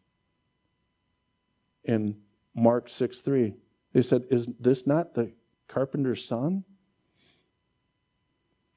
In 1.84 2.16
Mark 2.54 2.88
6 2.88 3.20
3, 3.20 3.54
they 3.92 4.02
said, 4.02 4.24
Is 4.30 4.48
this 4.60 4.86
not 4.86 5.14
the 5.14 5.32
carpenter's 5.68 6.24
son? 6.24 6.64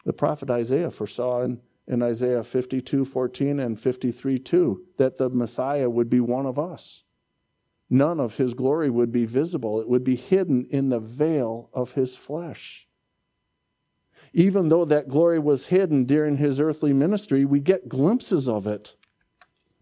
The 0.05 0.13
prophet 0.13 0.49
Isaiah 0.49 0.91
foresaw 0.91 1.41
in 1.41 1.61
in 1.89 2.03
Isaiah 2.03 2.43
52 2.43 3.03
14 3.03 3.59
and 3.59 3.77
53 3.77 4.37
2 4.37 4.83
that 4.97 5.17
the 5.17 5.29
Messiah 5.29 5.89
would 5.89 6.09
be 6.09 6.19
one 6.19 6.45
of 6.45 6.59
us. 6.59 7.03
None 7.89 8.19
of 8.19 8.37
his 8.37 8.53
glory 8.53 8.91
would 8.91 9.11
be 9.11 9.25
visible, 9.25 9.81
it 9.81 9.89
would 9.89 10.03
be 10.03 10.15
hidden 10.15 10.67
in 10.69 10.89
the 10.89 10.99
veil 10.99 11.69
of 11.73 11.93
his 11.93 12.15
flesh. 12.15 12.87
Even 14.31 14.69
though 14.69 14.85
that 14.85 15.09
glory 15.09 15.39
was 15.39 15.67
hidden 15.67 16.03
during 16.05 16.37
his 16.37 16.59
earthly 16.59 16.93
ministry, 16.93 17.43
we 17.43 17.59
get 17.59 17.89
glimpses 17.89 18.47
of 18.47 18.67
it. 18.67 18.95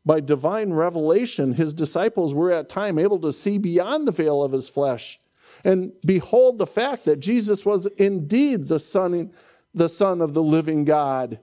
By 0.05 0.22
divine 0.22 0.72
revelation, 0.72 1.55
his 1.55 1.74
disciples 1.74 2.34
were 2.34 2.51
at 2.53 2.70
time 2.70 2.97
able 2.97 3.20
to 3.20 3.34
see 3.34 3.57
beyond 3.57 4.07
the 4.07 4.13
veil 4.13 4.41
of 4.41 4.53
his 4.53 4.70
flesh 4.70 5.20
and 5.63 5.91
behold 6.05 6.57
the 6.57 6.68
fact 6.68 7.05
that 7.05 7.20
Jesus 7.20 7.65
was 7.65 7.86
indeed 7.97 8.68
the 8.68 8.80
son, 8.80 9.32
the 9.74 9.89
son 9.89 10.22
of 10.22 10.34
the 10.34 10.43
living 10.43 10.86
God 10.86 11.39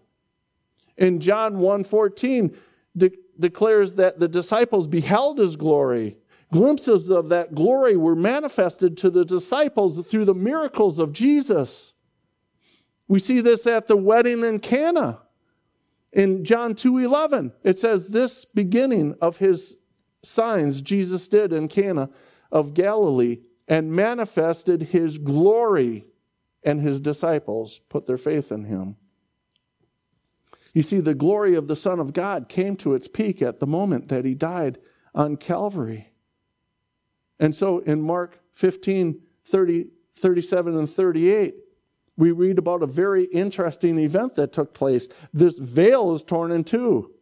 in 0.96 1.20
John 1.20 1.58
1:14 1.58 2.54
de- 2.96 3.12
declares 3.38 3.94
that 3.94 4.18
the 4.18 4.28
disciples 4.28 4.86
beheld 4.86 5.38
his 5.38 5.56
glory. 5.56 6.16
Glimpses 6.52 7.10
of 7.10 7.28
that 7.30 7.54
glory 7.54 7.96
were 7.96 8.14
manifested 8.14 8.96
to 8.98 9.10
the 9.10 9.24
disciples 9.24 10.06
through 10.06 10.24
the 10.24 10.34
miracles 10.34 10.98
of 10.98 11.12
Jesus. 11.12 11.94
We 13.08 13.18
see 13.18 13.40
this 13.40 13.66
at 13.66 13.86
the 13.86 13.96
wedding 13.96 14.44
in 14.44 14.60
Cana. 14.60 15.20
In 16.12 16.44
John 16.44 16.74
2:11, 16.74 17.52
it 17.64 17.78
says 17.78 18.08
this 18.08 18.44
beginning 18.44 19.16
of 19.20 19.38
his 19.38 19.78
signs 20.22 20.80
Jesus 20.80 21.26
did 21.26 21.52
in 21.52 21.66
Cana 21.66 22.08
of 22.52 22.72
Galilee 22.72 23.40
and 23.66 23.92
manifested 23.92 24.82
his 24.82 25.18
glory 25.18 26.06
and 26.64 26.80
his 26.80 27.00
disciples 27.00 27.80
put 27.88 28.06
their 28.06 28.16
faith 28.16 28.50
in 28.50 28.64
him. 28.64 28.96
You 30.72 30.82
see, 30.82 31.00
the 31.00 31.14
glory 31.14 31.54
of 31.54 31.68
the 31.68 31.76
Son 31.76 32.00
of 32.00 32.12
God 32.12 32.48
came 32.48 32.76
to 32.76 32.94
its 32.94 33.06
peak 33.06 33.42
at 33.42 33.60
the 33.60 33.66
moment 33.66 34.08
that 34.08 34.24
he 34.24 34.34
died 34.34 34.78
on 35.14 35.36
Calvary. 35.36 36.10
And 37.38 37.54
so 37.54 37.78
in 37.78 38.02
Mark 38.02 38.40
15, 38.52 39.20
30, 39.44 39.86
37, 40.16 40.76
and 40.76 40.90
38, 40.90 41.54
we 42.16 42.30
read 42.32 42.58
about 42.58 42.82
a 42.82 42.86
very 42.86 43.24
interesting 43.24 43.98
event 43.98 44.36
that 44.36 44.52
took 44.52 44.72
place. 44.72 45.08
This 45.32 45.58
veil 45.58 46.12
is 46.12 46.22
torn 46.22 46.52
in 46.52 46.64
two. 46.64 47.12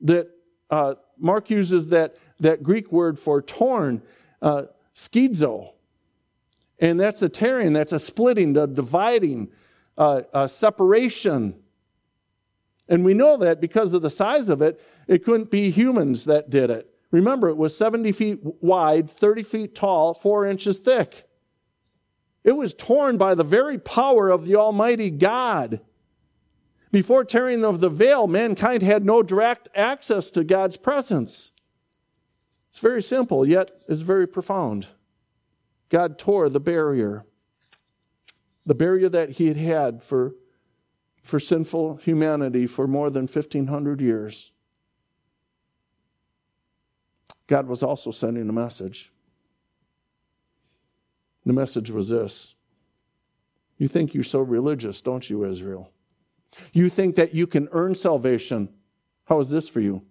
That 0.00 0.28
uh, 0.70 0.94
Mark 1.18 1.50
uses 1.50 1.88
that, 1.90 2.16
that 2.38 2.62
Greek 2.62 2.90
word 2.92 3.18
for 3.18 3.42
torn, 3.42 4.02
uh. 4.40 4.64
And 6.80 6.98
that's 6.98 7.20
a 7.20 7.28
tearing, 7.28 7.74
that's 7.74 7.92
a 7.92 8.00
splitting, 8.00 8.56
a 8.56 8.66
dividing, 8.66 9.50
uh, 9.98 10.22
a 10.32 10.48
separation. 10.48 11.54
And 12.88 13.04
we 13.04 13.12
know 13.12 13.36
that 13.36 13.60
because 13.60 13.92
of 13.92 14.00
the 14.02 14.10
size 14.10 14.48
of 14.48 14.62
it, 14.62 14.80
it 15.06 15.22
couldn't 15.22 15.50
be 15.50 15.70
humans 15.70 16.24
that 16.24 16.48
did 16.48 16.70
it. 16.70 16.92
Remember, 17.10 17.48
it 17.48 17.56
was 17.56 17.76
70 17.76 18.12
feet 18.12 18.40
wide, 18.42 19.10
30 19.10 19.42
feet 19.42 19.74
tall, 19.74 20.14
four 20.14 20.46
inches 20.46 20.78
thick. 20.78 21.28
It 22.44 22.52
was 22.52 22.72
torn 22.72 23.18
by 23.18 23.34
the 23.34 23.44
very 23.44 23.76
power 23.76 24.30
of 24.30 24.46
the 24.46 24.56
Almighty 24.56 25.10
God. 25.10 25.80
Before 26.90 27.24
tearing 27.24 27.64
of 27.64 27.80
the 27.80 27.90
veil, 27.90 28.26
mankind 28.26 28.82
had 28.82 29.04
no 29.04 29.22
direct 29.22 29.68
access 29.74 30.30
to 30.30 30.42
God's 30.42 30.76
presence. 30.76 31.52
It's 32.70 32.78
very 32.78 33.02
simple, 33.02 33.46
yet 33.46 33.70
it's 33.88 34.00
very 34.00 34.26
profound. 34.26 34.86
God 35.90 36.18
tore 36.18 36.48
the 36.48 36.60
barrier, 36.60 37.26
the 38.64 38.74
barrier 38.74 39.10
that 39.10 39.32
He 39.32 39.48
had 39.48 39.58
had 39.58 40.02
for 40.02 40.34
for 41.22 41.38
sinful 41.38 41.96
humanity 41.96 42.66
for 42.66 42.86
more 42.86 43.10
than 43.10 43.22
1,500 43.22 44.00
years. 44.00 44.52
God 47.46 47.66
was 47.66 47.82
also 47.82 48.10
sending 48.10 48.48
a 48.48 48.52
message. 48.52 49.12
The 51.44 51.52
message 51.52 51.90
was 51.90 52.08
this 52.08 52.54
You 53.76 53.88
think 53.88 54.14
you're 54.14 54.24
so 54.24 54.40
religious, 54.40 55.00
don't 55.00 55.28
you, 55.28 55.44
Israel? 55.44 55.92
You 56.72 56.88
think 56.88 57.16
that 57.16 57.34
you 57.34 57.46
can 57.46 57.68
earn 57.72 57.94
salvation. 57.94 58.68
How 59.24 59.38
is 59.38 59.50
this 59.50 59.68
for 59.68 59.80
you? 59.80 60.02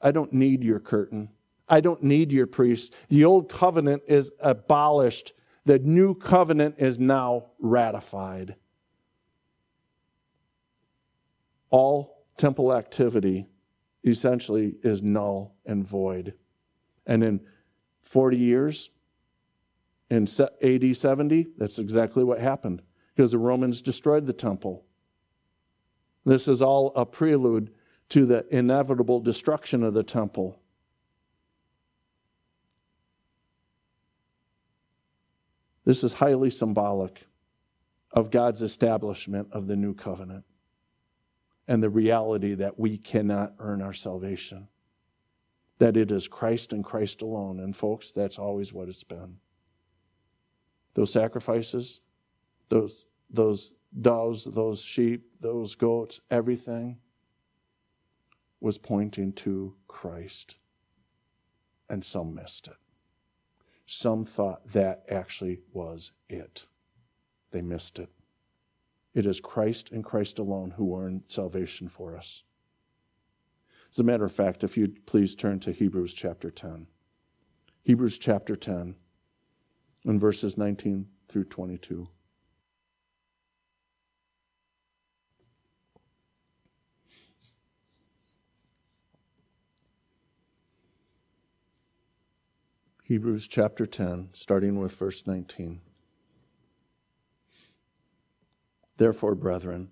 I 0.00 0.10
don't 0.10 0.32
need 0.32 0.64
your 0.64 0.80
curtain. 0.80 1.30
I 1.72 1.80
don't 1.80 2.02
need 2.02 2.30
your 2.30 2.46
priest. 2.46 2.94
The 3.08 3.24
old 3.24 3.48
covenant 3.48 4.04
is 4.06 4.30
abolished. 4.38 5.32
The 5.64 5.80
new 5.80 6.14
covenant 6.14 6.76
is 6.78 7.00
now 7.00 7.46
ratified. 7.58 8.54
all 11.72 12.26
temple 12.36 12.72
activity 12.72 13.48
essentially 14.04 14.76
is 14.82 15.02
null 15.02 15.56
and 15.66 15.84
void. 15.84 16.34
And 17.06 17.24
in 17.24 17.40
40 18.02 18.36
years, 18.36 18.90
in 20.08 20.26
AD 20.62 20.96
70, 20.96 21.46
that's 21.56 21.78
exactly 21.78 22.22
what 22.22 22.38
happened 22.38 22.82
because 23.16 23.32
the 23.32 23.38
Romans 23.38 23.80
destroyed 23.80 24.26
the 24.26 24.32
temple. 24.32 24.84
This 26.24 26.46
is 26.46 26.60
all 26.62 26.92
a 26.94 27.06
prelude 27.06 27.72
to 28.10 28.26
the 28.26 28.44
inevitable 28.54 29.20
destruction 29.20 29.82
of 29.82 29.94
the 29.94 30.04
temple. 30.04 30.60
This 35.84 36.04
is 36.04 36.14
highly 36.14 36.50
symbolic 36.50 37.26
of 38.12 38.30
God's 38.30 38.62
establishment 38.62 39.48
of 39.52 39.66
the 39.66 39.76
new 39.76 39.94
covenant 39.94 40.44
and 41.66 41.82
the 41.82 41.90
reality 41.90 42.54
that 42.54 42.78
we 42.78 42.98
cannot 42.98 43.54
earn 43.58 43.82
our 43.82 43.92
salvation. 43.92 44.68
That 45.78 45.96
it 45.96 46.12
is 46.12 46.28
Christ 46.28 46.72
and 46.72 46.84
Christ 46.84 47.22
alone. 47.22 47.58
And, 47.58 47.74
folks, 47.74 48.12
that's 48.12 48.38
always 48.38 48.72
what 48.72 48.88
it's 48.88 49.04
been. 49.04 49.38
Those 50.94 51.12
sacrifices, 51.12 52.00
those, 52.68 53.08
those 53.30 53.74
doves, 54.00 54.44
those 54.44 54.82
sheep, 54.82 55.24
those 55.40 55.74
goats, 55.74 56.20
everything 56.30 56.98
was 58.60 58.78
pointing 58.78 59.32
to 59.32 59.74
Christ. 59.88 60.58
And 61.88 62.04
some 62.04 62.34
missed 62.34 62.68
it. 62.68 62.81
Some 63.84 64.24
thought 64.24 64.72
that 64.72 65.04
actually 65.08 65.60
was 65.72 66.12
it. 66.28 66.66
They 67.50 67.62
missed 67.62 67.98
it. 67.98 68.10
It 69.14 69.26
is 69.26 69.40
Christ 69.40 69.90
and 69.92 70.04
Christ 70.04 70.38
alone 70.38 70.72
who 70.72 70.98
earn 70.98 71.22
salvation 71.26 71.88
for 71.88 72.16
us. 72.16 72.44
As 73.90 73.98
a 73.98 74.04
matter 74.04 74.24
of 74.24 74.32
fact, 74.32 74.64
if 74.64 74.76
you'd 74.76 75.04
please 75.04 75.34
turn 75.34 75.60
to 75.60 75.72
Hebrews 75.72 76.14
chapter 76.14 76.50
10. 76.50 76.86
Hebrews 77.82 78.18
chapter 78.18 78.56
10 78.56 78.94
and 80.06 80.20
verses 80.20 80.56
19 80.56 81.08
through 81.28 81.44
22. 81.44 82.08
Hebrews 93.12 93.46
chapter 93.46 93.84
10, 93.84 94.30
starting 94.32 94.80
with 94.80 94.96
verse 94.96 95.26
19. 95.26 95.82
Therefore, 98.96 99.34
brethren, 99.34 99.90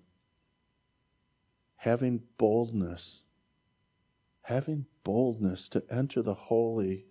having 1.75 2.23
boldness, 2.39 3.25
having 4.41 4.87
boldness 5.03 5.69
to 5.69 5.83
enter 5.87 6.23
the 6.23 6.33
holy, 6.33 7.05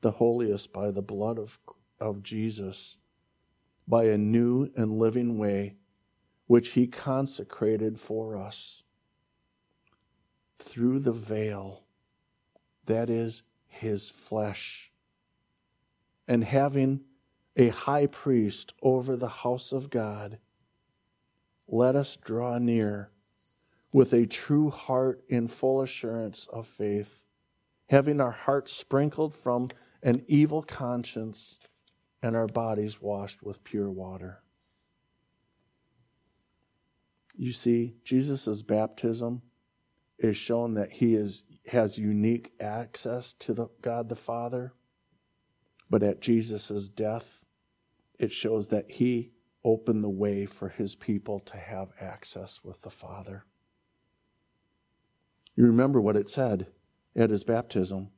the 0.00 0.12
holiest 0.12 0.72
by 0.72 0.90
the 0.90 1.02
blood 1.02 1.38
of, 1.38 1.58
of 2.00 2.22
Jesus, 2.22 2.96
by 3.86 4.04
a 4.04 4.16
new 4.16 4.70
and 4.78 4.98
living 4.98 5.36
way, 5.36 5.76
which 6.46 6.70
he 6.70 6.86
consecrated 6.86 7.98
for 7.98 8.34
us 8.34 8.82
through 10.58 11.00
the 11.00 11.12
veil, 11.12 11.82
that 12.86 13.10
is, 13.10 13.42
his 13.66 14.08
flesh 14.08 14.89
and 16.26 16.44
having 16.44 17.00
a 17.56 17.68
high 17.68 18.06
priest 18.06 18.74
over 18.82 19.16
the 19.16 19.28
house 19.28 19.72
of 19.72 19.90
God, 19.90 20.38
let 21.68 21.96
us 21.96 22.16
draw 22.16 22.58
near 22.58 23.10
with 23.92 24.12
a 24.12 24.26
true 24.26 24.70
heart 24.70 25.22
in 25.28 25.48
full 25.48 25.82
assurance 25.82 26.46
of 26.52 26.66
faith, 26.66 27.24
having 27.88 28.20
our 28.20 28.30
hearts 28.30 28.72
sprinkled 28.72 29.34
from 29.34 29.68
an 30.02 30.24
evil 30.28 30.62
conscience 30.62 31.58
and 32.22 32.36
our 32.36 32.46
bodies 32.46 33.00
washed 33.00 33.42
with 33.42 33.64
pure 33.64 33.90
water. 33.90 34.42
You 37.36 37.52
see, 37.52 37.94
Jesus' 38.04 38.62
baptism 38.62 39.42
is 40.18 40.36
shown 40.36 40.74
that 40.74 40.92
he 40.92 41.14
is, 41.14 41.44
has 41.68 41.98
unique 41.98 42.52
access 42.60 43.32
to 43.34 43.54
the, 43.54 43.68
God 43.80 44.08
the 44.08 44.16
Father 44.16 44.74
but 45.90 46.04
at 46.04 46.20
Jesus' 46.20 46.88
death, 46.88 47.44
it 48.18 48.30
shows 48.30 48.68
that 48.68 48.92
he 48.92 49.32
opened 49.64 50.04
the 50.04 50.08
way 50.08 50.46
for 50.46 50.68
his 50.68 50.94
people 50.94 51.40
to 51.40 51.56
have 51.56 51.92
access 52.00 52.62
with 52.62 52.82
the 52.82 52.90
Father. 52.90 53.44
You 55.56 55.66
remember 55.66 56.00
what 56.00 56.16
it 56.16 56.30
said 56.30 56.68
at 57.16 57.30
his 57.30 57.44
baptism 57.44 58.10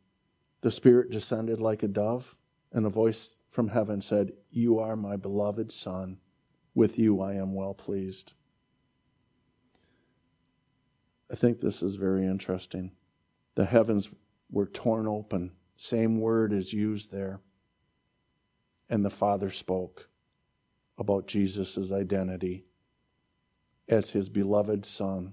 the 0.61 0.71
Spirit 0.71 1.11
descended 1.11 1.61
like 1.61 1.83
a 1.83 1.89
dove, 1.89 2.37
and 2.71 2.87
a 2.87 2.89
voice 2.89 3.39
from 3.49 3.69
heaven 3.69 4.01
said, 4.01 4.31
You 4.49 4.79
are 4.79 4.95
my 4.95 5.17
beloved 5.17 5.73
Son. 5.73 6.19
With 6.73 7.01
you 7.01 7.21
I 7.21 7.35
am 7.35 7.53
well 7.53 7.75
pleased. 7.75 8.35
I 11.29 11.35
think 11.35 11.59
this 11.59 11.83
is 11.83 11.97
very 11.97 12.25
interesting. 12.25 12.93
The 13.57 13.65
heavens 13.65 14.15
were 14.51 14.67
torn 14.67 15.09
open. 15.09 15.51
Same 15.75 16.21
word 16.21 16.53
is 16.53 16.73
used 16.73 17.11
there 17.11 17.41
and 18.93 19.07
the 19.07 19.11
Father 19.11 19.49
spoke 19.49 20.11
about 20.99 21.27
Jesus' 21.27 21.91
identity 21.91 22.67
as 23.89 24.11
his 24.11 24.29
beloved 24.29 24.85
Son. 24.85 25.33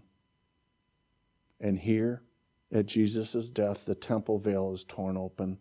And 1.59 1.77
here, 1.77 2.23
at 2.71 2.85
Jesus' 2.85 3.49
death, 3.49 3.85
the 3.85 3.95
temple 3.95 4.37
veil 4.37 4.71
is 4.71 4.85
torn 4.85 5.17
open. 5.17 5.57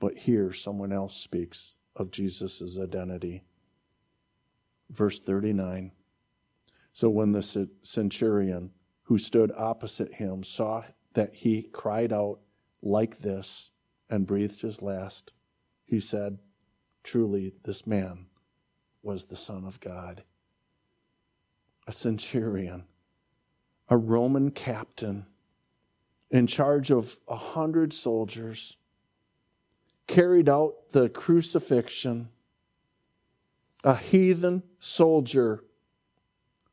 But 0.00 0.18
here, 0.18 0.52
someone 0.52 0.92
else 0.92 1.16
speaks 1.16 1.76
of 1.94 2.10
Jesus' 2.10 2.76
identity. 2.76 3.44
Verse 4.90 5.20
39 5.20 5.92
So 6.92 7.08
when 7.08 7.30
the 7.30 7.68
centurion 7.82 8.72
who 9.02 9.18
stood 9.18 9.52
opposite 9.56 10.14
him 10.14 10.42
saw 10.42 10.82
that 11.12 11.36
he 11.36 11.62
cried 11.62 12.12
out 12.12 12.40
like 12.82 13.18
this 13.18 13.70
and 14.10 14.26
breathed 14.26 14.62
his 14.62 14.82
last, 14.82 15.32
he 15.84 16.00
said, 16.00 16.38
Truly, 17.06 17.52
this 17.62 17.86
man 17.86 18.26
was 19.00 19.26
the 19.26 19.36
Son 19.36 19.64
of 19.64 19.78
God. 19.78 20.24
A 21.86 21.92
centurion, 21.92 22.82
a 23.88 23.96
Roman 23.96 24.50
captain 24.50 25.26
in 26.32 26.48
charge 26.48 26.90
of 26.90 27.20
a 27.28 27.36
hundred 27.36 27.92
soldiers, 27.92 28.76
carried 30.08 30.48
out 30.48 30.90
the 30.90 31.08
crucifixion, 31.08 32.30
a 33.84 33.94
heathen 33.94 34.64
soldier 34.80 35.62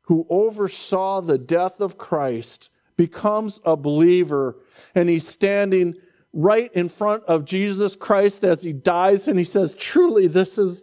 who 0.02 0.26
oversaw 0.28 1.20
the 1.20 1.38
death 1.38 1.80
of 1.80 1.96
Christ 1.96 2.70
becomes 2.96 3.60
a 3.64 3.76
believer 3.76 4.56
and 4.96 5.08
he's 5.08 5.28
standing 5.28 5.94
right 6.34 6.70
in 6.74 6.88
front 6.88 7.24
of 7.24 7.44
Jesus 7.44 7.96
Christ 7.96 8.44
as 8.44 8.62
he 8.62 8.72
dies, 8.72 9.28
and 9.28 9.38
he 9.38 9.44
says, 9.44 9.74
Truly, 9.74 10.26
this 10.26 10.58
is 10.58 10.82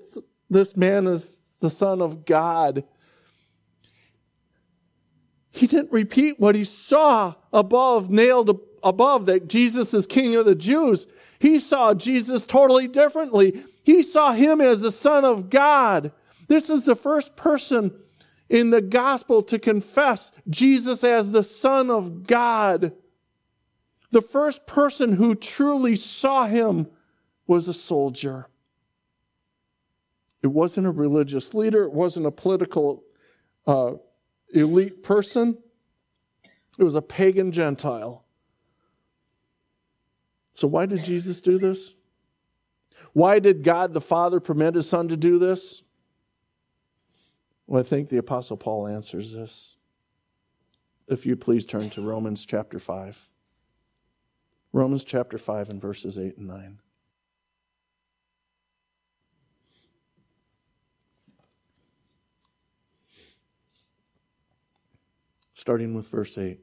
this 0.49 0.75
man 0.75 1.07
is 1.07 1.37
the 1.59 1.69
Son 1.69 2.01
of 2.01 2.25
God. 2.25 2.83
He 5.51 5.67
didn't 5.67 5.91
repeat 5.91 6.39
what 6.39 6.55
he 6.55 6.63
saw 6.63 7.35
above, 7.51 8.09
nailed 8.09 8.59
above, 8.83 9.25
that 9.27 9.47
Jesus 9.47 9.93
is 9.93 10.07
King 10.07 10.35
of 10.35 10.45
the 10.45 10.55
Jews. 10.55 11.07
He 11.39 11.59
saw 11.59 11.93
Jesus 11.93 12.45
totally 12.45 12.87
differently. 12.87 13.63
He 13.83 14.01
saw 14.01 14.31
him 14.31 14.61
as 14.61 14.81
the 14.81 14.91
Son 14.91 15.25
of 15.25 15.49
God. 15.49 16.11
This 16.47 16.69
is 16.69 16.85
the 16.85 16.95
first 16.95 17.35
person 17.35 17.93
in 18.49 18.69
the 18.69 18.81
gospel 18.81 19.41
to 19.43 19.59
confess 19.59 20.31
Jesus 20.49 21.03
as 21.03 21.31
the 21.31 21.43
Son 21.43 21.89
of 21.89 22.27
God. 22.27 22.93
The 24.11 24.21
first 24.21 24.67
person 24.67 25.13
who 25.13 25.35
truly 25.35 25.95
saw 25.95 26.45
him 26.45 26.87
was 27.47 27.67
a 27.67 27.73
soldier. 27.73 28.47
It 30.43 30.47
wasn't 30.47 30.87
a 30.87 30.91
religious 30.91 31.53
leader, 31.53 31.83
it 31.83 31.93
wasn't 31.93 32.25
a 32.25 32.31
political 32.31 33.03
uh, 33.65 33.93
elite 34.53 35.03
person, 35.03 35.57
it 36.77 36.83
was 36.83 36.95
a 36.95 37.01
pagan 37.01 37.51
Gentile. 37.51 38.25
So, 40.53 40.67
why 40.67 40.85
did 40.85 41.03
Jesus 41.03 41.39
do 41.41 41.57
this? 41.57 41.95
Why 43.13 43.39
did 43.39 43.63
God 43.63 43.93
the 43.93 44.01
Father 44.01 44.39
permit 44.39 44.75
his 44.75 44.89
Son 44.89 45.07
to 45.07 45.17
do 45.17 45.39
this? 45.39 45.83
Well, 47.67 47.79
I 47.79 47.83
think 47.83 48.09
the 48.09 48.17
Apostle 48.17 48.57
Paul 48.57 48.87
answers 48.87 49.33
this. 49.33 49.77
If 51.07 51.25
you 51.25 51.35
please 51.35 51.65
turn 51.65 51.89
to 51.91 52.01
Romans 52.01 52.45
chapter 52.45 52.79
5. 52.79 53.29
Romans 54.73 55.03
chapter 55.03 55.37
5 55.37 55.69
and 55.69 55.81
verses 55.81 56.17
8 56.17 56.37
and 56.37 56.47
9. 56.47 56.79
Starting 65.53 65.93
with 65.93 66.07
verse 66.07 66.37
8. 66.37 66.61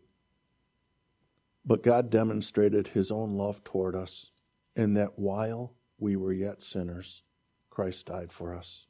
But 1.67 1.83
God 1.83 2.09
demonstrated 2.09 2.89
his 2.89 3.11
own 3.11 3.37
love 3.37 3.63
toward 3.63 3.95
us, 3.95 4.33
in 4.75 4.95
that 4.95 5.19
while 5.19 5.75
we 5.99 6.17
were 6.17 6.33
yet 6.33 6.63
sinners, 6.63 7.23
Christ 7.69 8.07
died 8.07 8.33
for 8.33 8.55
us. 8.55 8.87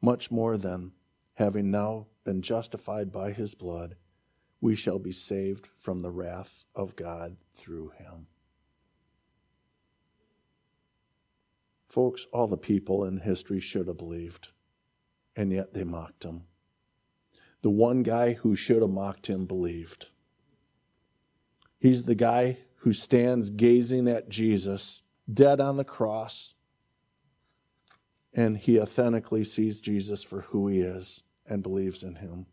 Much 0.00 0.30
more 0.30 0.56
then, 0.56 0.92
having 1.34 1.70
now 1.70 2.06
been 2.24 2.40
justified 2.40 3.12
by 3.12 3.32
his 3.32 3.54
blood, 3.54 3.96
we 4.62 4.74
shall 4.74 4.98
be 4.98 5.12
saved 5.12 5.66
from 5.76 6.00
the 6.00 6.10
wrath 6.10 6.64
of 6.74 6.96
God 6.96 7.36
through 7.54 7.90
him. 7.98 8.26
Folks, 11.90 12.26
all 12.32 12.46
the 12.46 12.56
people 12.56 13.04
in 13.04 13.18
history 13.18 13.58
should 13.58 13.88
have 13.88 13.98
believed, 13.98 14.52
and 15.34 15.52
yet 15.52 15.74
they 15.74 15.82
mocked 15.82 16.24
him. 16.24 16.44
The 17.62 17.70
one 17.70 18.04
guy 18.04 18.34
who 18.34 18.54
should 18.54 18.80
have 18.80 18.92
mocked 18.92 19.26
him 19.26 19.44
believed. 19.44 20.10
He's 21.80 22.04
the 22.04 22.14
guy 22.14 22.58
who 22.76 22.92
stands 22.92 23.50
gazing 23.50 24.06
at 24.06 24.28
Jesus, 24.28 25.02
dead 25.32 25.60
on 25.60 25.76
the 25.76 25.84
cross, 25.84 26.54
and 28.32 28.56
he 28.56 28.80
authentically 28.80 29.42
sees 29.42 29.80
Jesus 29.80 30.22
for 30.22 30.42
who 30.42 30.68
he 30.68 30.78
is 30.80 31.24
and 31.44 31.60
believes 31.60 32.04
in 32.04 32.16
him. 32.16 32.46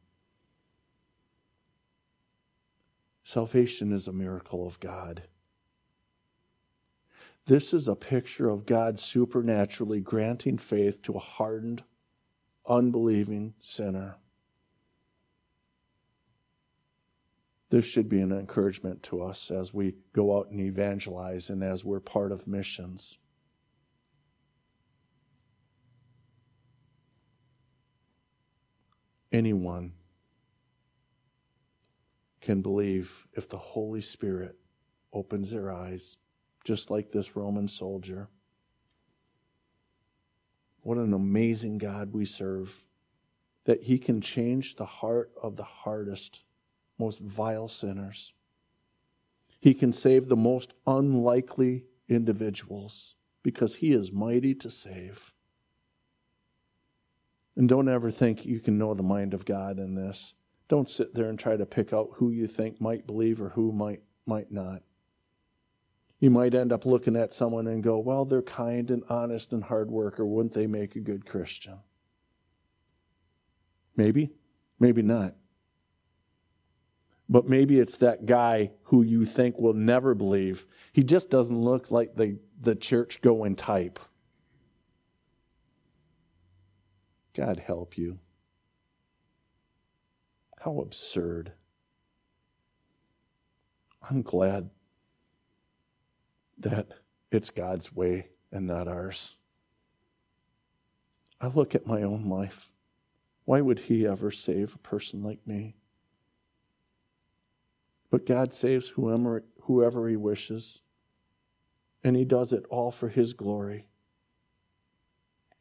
Salvation 3.24 3.92
is 3.92 4.08
a 4.08 4.14
miracle 4.14 4.66
of 4.66 4.80
God. 4.80 5.24
This 7.48 7.74
is 7.74 7.88
a 7.88 7.96
picture 7.96 8.50
of 8.50 8.66
God 8.66 9.00
supernaturally 9.00 10.02
granting 10.02 10.58
faith 10.58 11.02
to 11.04 11.14
a 11.14 11.20
hardened, 11.20 11.86
unbelieving 12.68 13.54
sinner. 13.58 14.18
This 17.70 17.86
should 17.86 18.10
be 18.10 18.20
an 18.20 18.34
encouragement 18.34 19.02
to 19.04 19.24
us 19.24 19.50
as 19.50 19.74
we 19.74 19.96
go 20.12 20.38
out 20.38 20.50
and 20.50 20.60
evangelize 20.60 21.50
and 21.50 21.64
as 21.64 21.86
we're 21.86 22.02
part 22.02 22.34
of 22.34 22.48
missions. 22.48 23.18
Anyone 29.32 29.94
can 32.42 32.62
believe 32.62 33.26
if 33.32 33.48
the 33.48 33.58
Holy 33.58 34.02
Spirit 34.02 34.58
opens 35.14 35.52
their 35.52 35.72
eyes 35.72 36.18
just 36.68 36.92
like 36.92 37.12
this 37.12 37.38
Roman 37.38 37.66
soldier. 37.70 38.28
What 40.82 40.98
an 40.98 41.14
amazing 41.14 41.78
God 41.78 42.12
we 42.12 42.26
serve, 42.26 42.84
that 43.64 43.84
He 43.84 43.98
can 43.98 44.20
change 44.20 44.76
the 44.76 44.86
heart 44.86 45.32
of 45.42 45.56
the 45.56 45.64
hardest 45.64 46.44
most 47.00 47.22
vile 47.22 47.70
sinners. 47.70 48.34
He 49.62 49.74
can 49.74 49.94
save 49.94 50.28
the 50.28 50.36
most 50.36 50.74
unlikely 50.86 51.86
individuals 52.10 53.16
because 53.44 53.76
he 53.76 53.94
is 53.94 54.12
mighty 54.12 54.54
to 54.56 54.70
save. 54.70 55.34
And 57.56 57.70
don't 57.70 57.88
ever 57.88 58.12
think 58.12 58.46
you 58.46 58.60
can 58.60 58.78
know 58.78 58.94
the 58.94 59.04
mind 59.04 59.34
of 59.34 59.46
God 59.46 59.80
in 59.80 59.96
this. 59.96 60.36
Don't 60.68 60.90
sit 60.90 61.16
there 61.16 61.30
and 61.30 61.40
try 61.40 61.56
to 61.56 61.66
pick 61.66 61.94
out 61.94 62.10
who 62.16 62.30
you 62.30 62.46
think 62.46 62.82
might 62.82 63.08
believe 63.08 63.42
or 63.42 63.50
who 63.50 63.72
might 63.72 64.02
might 64.26 64.52
not. 64.52 64.82
You 66.20 66.32
might 66.32 66.56
end 66.56 66.72
up 66.72 66.86
looking 66.86 67.16
at 67.16 67.34
someone 67.34 67.68
and 67.68 67.84
go, 67.84 68.00
"Well, 68.00 68.26
they're 68.26 68.42
kind 68.42 68.90
and 68.90 69.04
honest 69.08 69.52
and 69.54 69.64
hard 69.64 69.92
worker. 69.92 70.26
Wouldn't 70.26 70.54
they 70.54 70.68
make 70.68 70.96
a 70.96 71.00
good 71.00 71.26
Christian?" 71.26 71.80
Maybe, 73.96 74.32
maybe 74.80 75.02
not. 75.02 75.36
But 77.30 77.48
maybe 77.48 77.80
it's 77.80 77.98
that 77.98 78.26
guy 78.26 78.72
who 78.84 79.04
you 79.04 79.26
think 79.26 79.60
will 79.60 79.74
never 79.74 80.16
believe. 80.16 80.66
He 80.94 81.04
just 81.04 81.30
doesn't 81.30 81.60
look 81.60 81.92
like 81.92 82.16
the, 82.16 82.40
the 82.60 82.76
church 82.76 83.22
going 83.22 83.56
type. 83.56 84.00
God 87.34 87.60
help 87.60 87.98
you. 87.98 88.20
How 90.60 90.80
absurd. 90.80 91.52
I'm 94.10 94.22
glad 94.22 94.70
that 96.70 96.88
it's 97.32 97.50
God's 97.50 97.94
way 97.94 98.28
and 98.52 98.68
not 98.68 98.88
ours. 98.88 99.38
I 101.40 101.48
look 101.48 101.76
at 101.76 101.88
my 101.88 102.02
own 102.02 102.26
life. 102.26 102.74
Why 103.46 103.62
would 103.62 103.80
He 103.80 104.06
ever 104.06 104.32
save 104.32 104.76
a 104.76 104.80
person 104.80 105.24
like 105.24 105.46
me? 105.48 105.76
But 108.10 108.26
God 108.26 108.54
saves 108.54 108.90
whoever, 108.90 109.44
whoever 109.62 110.10
He 110.10 110.18
wishes, 110.18 110.82
and 112.04 112.16
He 112.16 112.26
does 112.26 112.52
it 112.52 112.66
all 112.70 112.92
for 112.92 113.10
His 113.10 113.34
glory. 113.34 113.88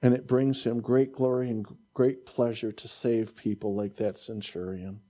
And 0.03 0.15
it 0.15 0.27
brings 0.27 0.65
Him 0.65 0.81
great 0.81 1.13
glory 1.13 1.51
and 1.51 1.67
great 1.95 2.27
pleasure 2.27 2.73
to 2.73 2.89
save 2.89 3.37
people 3.37 3.75
like 3.75 3.97
that 3.97 4.19
centurion. 4.19 5.01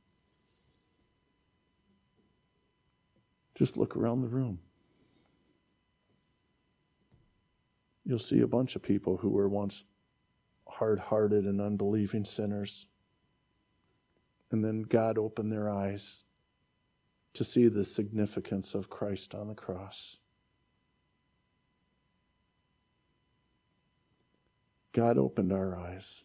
Just 3.55 3.78
look 3.78 3.97
around 3.97 4.20
the 4.20 4.28
room. 4.28 4.59
You'll 8.06 8.20
see 8.20 8.40
a 8.40 8.46
bunch 8.46 8.76
of 8.76 8.82
people 8.82 9.16
who 9.16 9.30
were 9.30 9.48
once 9.48 9.84
hard 10.68 11.00
hearted 11.00 11.44
and 11.44 11.60
unbelieving 11.60 12.24
sinners. 12.24 12.86
And 14.52 14.64
then 14.64 14.82
God 14.82 15.18
opened 15.18 15.50
their 15.50 15.68
eyes 15.68 16.22
to 17.34 17.44
see 17.44 17.66
the 17.66 17.84
significance 17.84 18.74
of 18.74 18.88
Christ 18.88 19.34
on 19.34 19.48
the 19.48 19.54
cross. 19.54 20.20
God 24.92 25.18
opened 25.18 25.52
our 25.52 25.76
eyes 25.76 26.22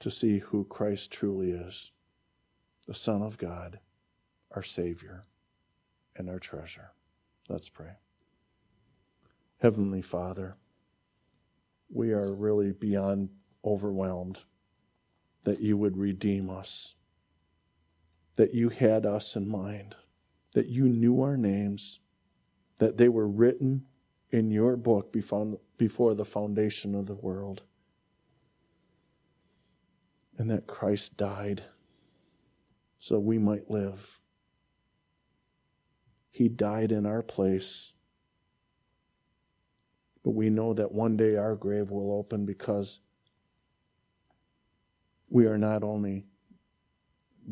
to 0.00 0.10
see 0.10 0.38
who 0.38 0.64
Christ 0.64 1.10
truly 1.10 1.50
is 1.50 1.92
the 2.86 2.94
Son 2.94 3.22
of 3.22 3.38
God, 3.38 3.78
our 4.50 4.62
Savior, 4.62 5.24
and 6.16 6.28
our 6.28 6.38
treasure. 6.38 6.92
Let's 7.48 7.68
pray. 7.68 7.96
Heavenly 9.60 10.02
Father, 10.02 10.56
we 11.88 12.12
are 12.12 12.32
really 12.32 12.72
beyond 12.72 13.30
overwhelmed 13.64 14.44
that 15.42 15.60
you 15.60 15.76
would 15.76 15.96
redeem 15.96 16.48
us 16.50 16.94
that 18.40 18.54
you 18.54 18.70
had 18.70 19.04
us 19.04 19.36
in 19.36 19.46
mind, 19.46 19.96
that 20.54 20.66
you 20.66 20.84
knew 20.88 21.20
our 21.20 21.36
names, 21.36 22.00
that 22.78 22.96
they 22.96 23.06
were 23.06 23.28
written 23.28 23.84
in 24.30 24.50
your 24.50 24.78
book 24.78 25.12
before 25.76 26.14
the 26.14 26.24
foundation 26.24 26.94
of 26.94 27.04
the 27.04 27.14
world, 27.14 27.64
and 30.38 30.50
that 30.50 30.66
Christ 30.66 31.18
died 31.18 31.64
so 32.98 33.18
we 33.18 33.36
might 33.36 33.70
live. 33.70 34.20
He 36.30 36.48
died 36.48 36.92
in 36.92 37.04
our 37.04 37.22
place. 37.22 37.92
But 40.22 40.32
we 40.32 40.50
know 40.50 40.74
that 40.74 40.92
one 40.92 41.16
day 41.16 41.36
our 41.36 41.56
grave 41.56 41.90
will 41.90 42.12
open 42.12 42.44
because 42.44 43.00
we 45.28 45.46
are 45.46 45.58
not 45.58 45.82
only 45.82 46.26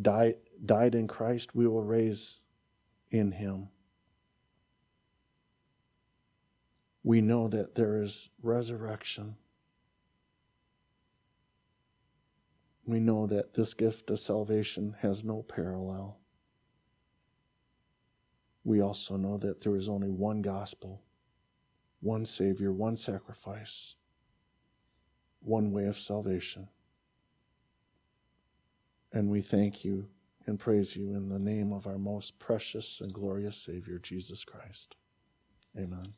died, 0.01 0.37
died 0.65 0.95
in 0.95 1.07
Christ, 1.07 1.55
we 1.55 1.67
will 1.67 1.83
raise 1.83 2.45
in 3.11 3.33
him. 3.33 3.69
We 7.03 7.21
know 7.21 7.49
that 7.49 7.75
there 7.75 8.03
is 8.03 8.29
resurrection. 8.43 9.37
We 12.85 13.01
know 13.01 13.27
that 13.27 13.55
this 13.55 13.75
gift 13.75 14.11
of 14.11 14.19
salvation 14.19 14.97
has 15.01 15.25
no 15.25 15.43
parallel. 15.43 16.19
We 18.65 18.81
also 18.83 19.17
know 19.17 19.39
that 19.39 19.63
there 19.63 19.77
is 19.77 19.89
only 19.89 20.11
one 20.11 20.43
gospel, 20.43 21.03
one 22.01 22.25
Savior, 22.25 22.73
one 22.73 22.97
sacrifice, 22.97 23.95
one 25.41 25.73
way 25.73 25.87
of 25.87 25.97
salvation. 25.97 26.69
And 29.13 29.31
we 29.31 29.41
thank 29.41 29.85
you 29.85 30.09
and 30.47 30.59
praise 30.59 30.97
you 30.97 31.15
in 31.15 31.29
the 31.29 31.39
name 31.39 31.73
of 31.73 31.87
our 31.87 31.99
most 31.99 32.39
precious 32.39 33.01
and 33.01 33.13
glorious 33.13 33.57
Savior, 33.57 33.99
Jesus 33.99 34.45
Christ. 34.45 34.97
Amen. 35.77 36.15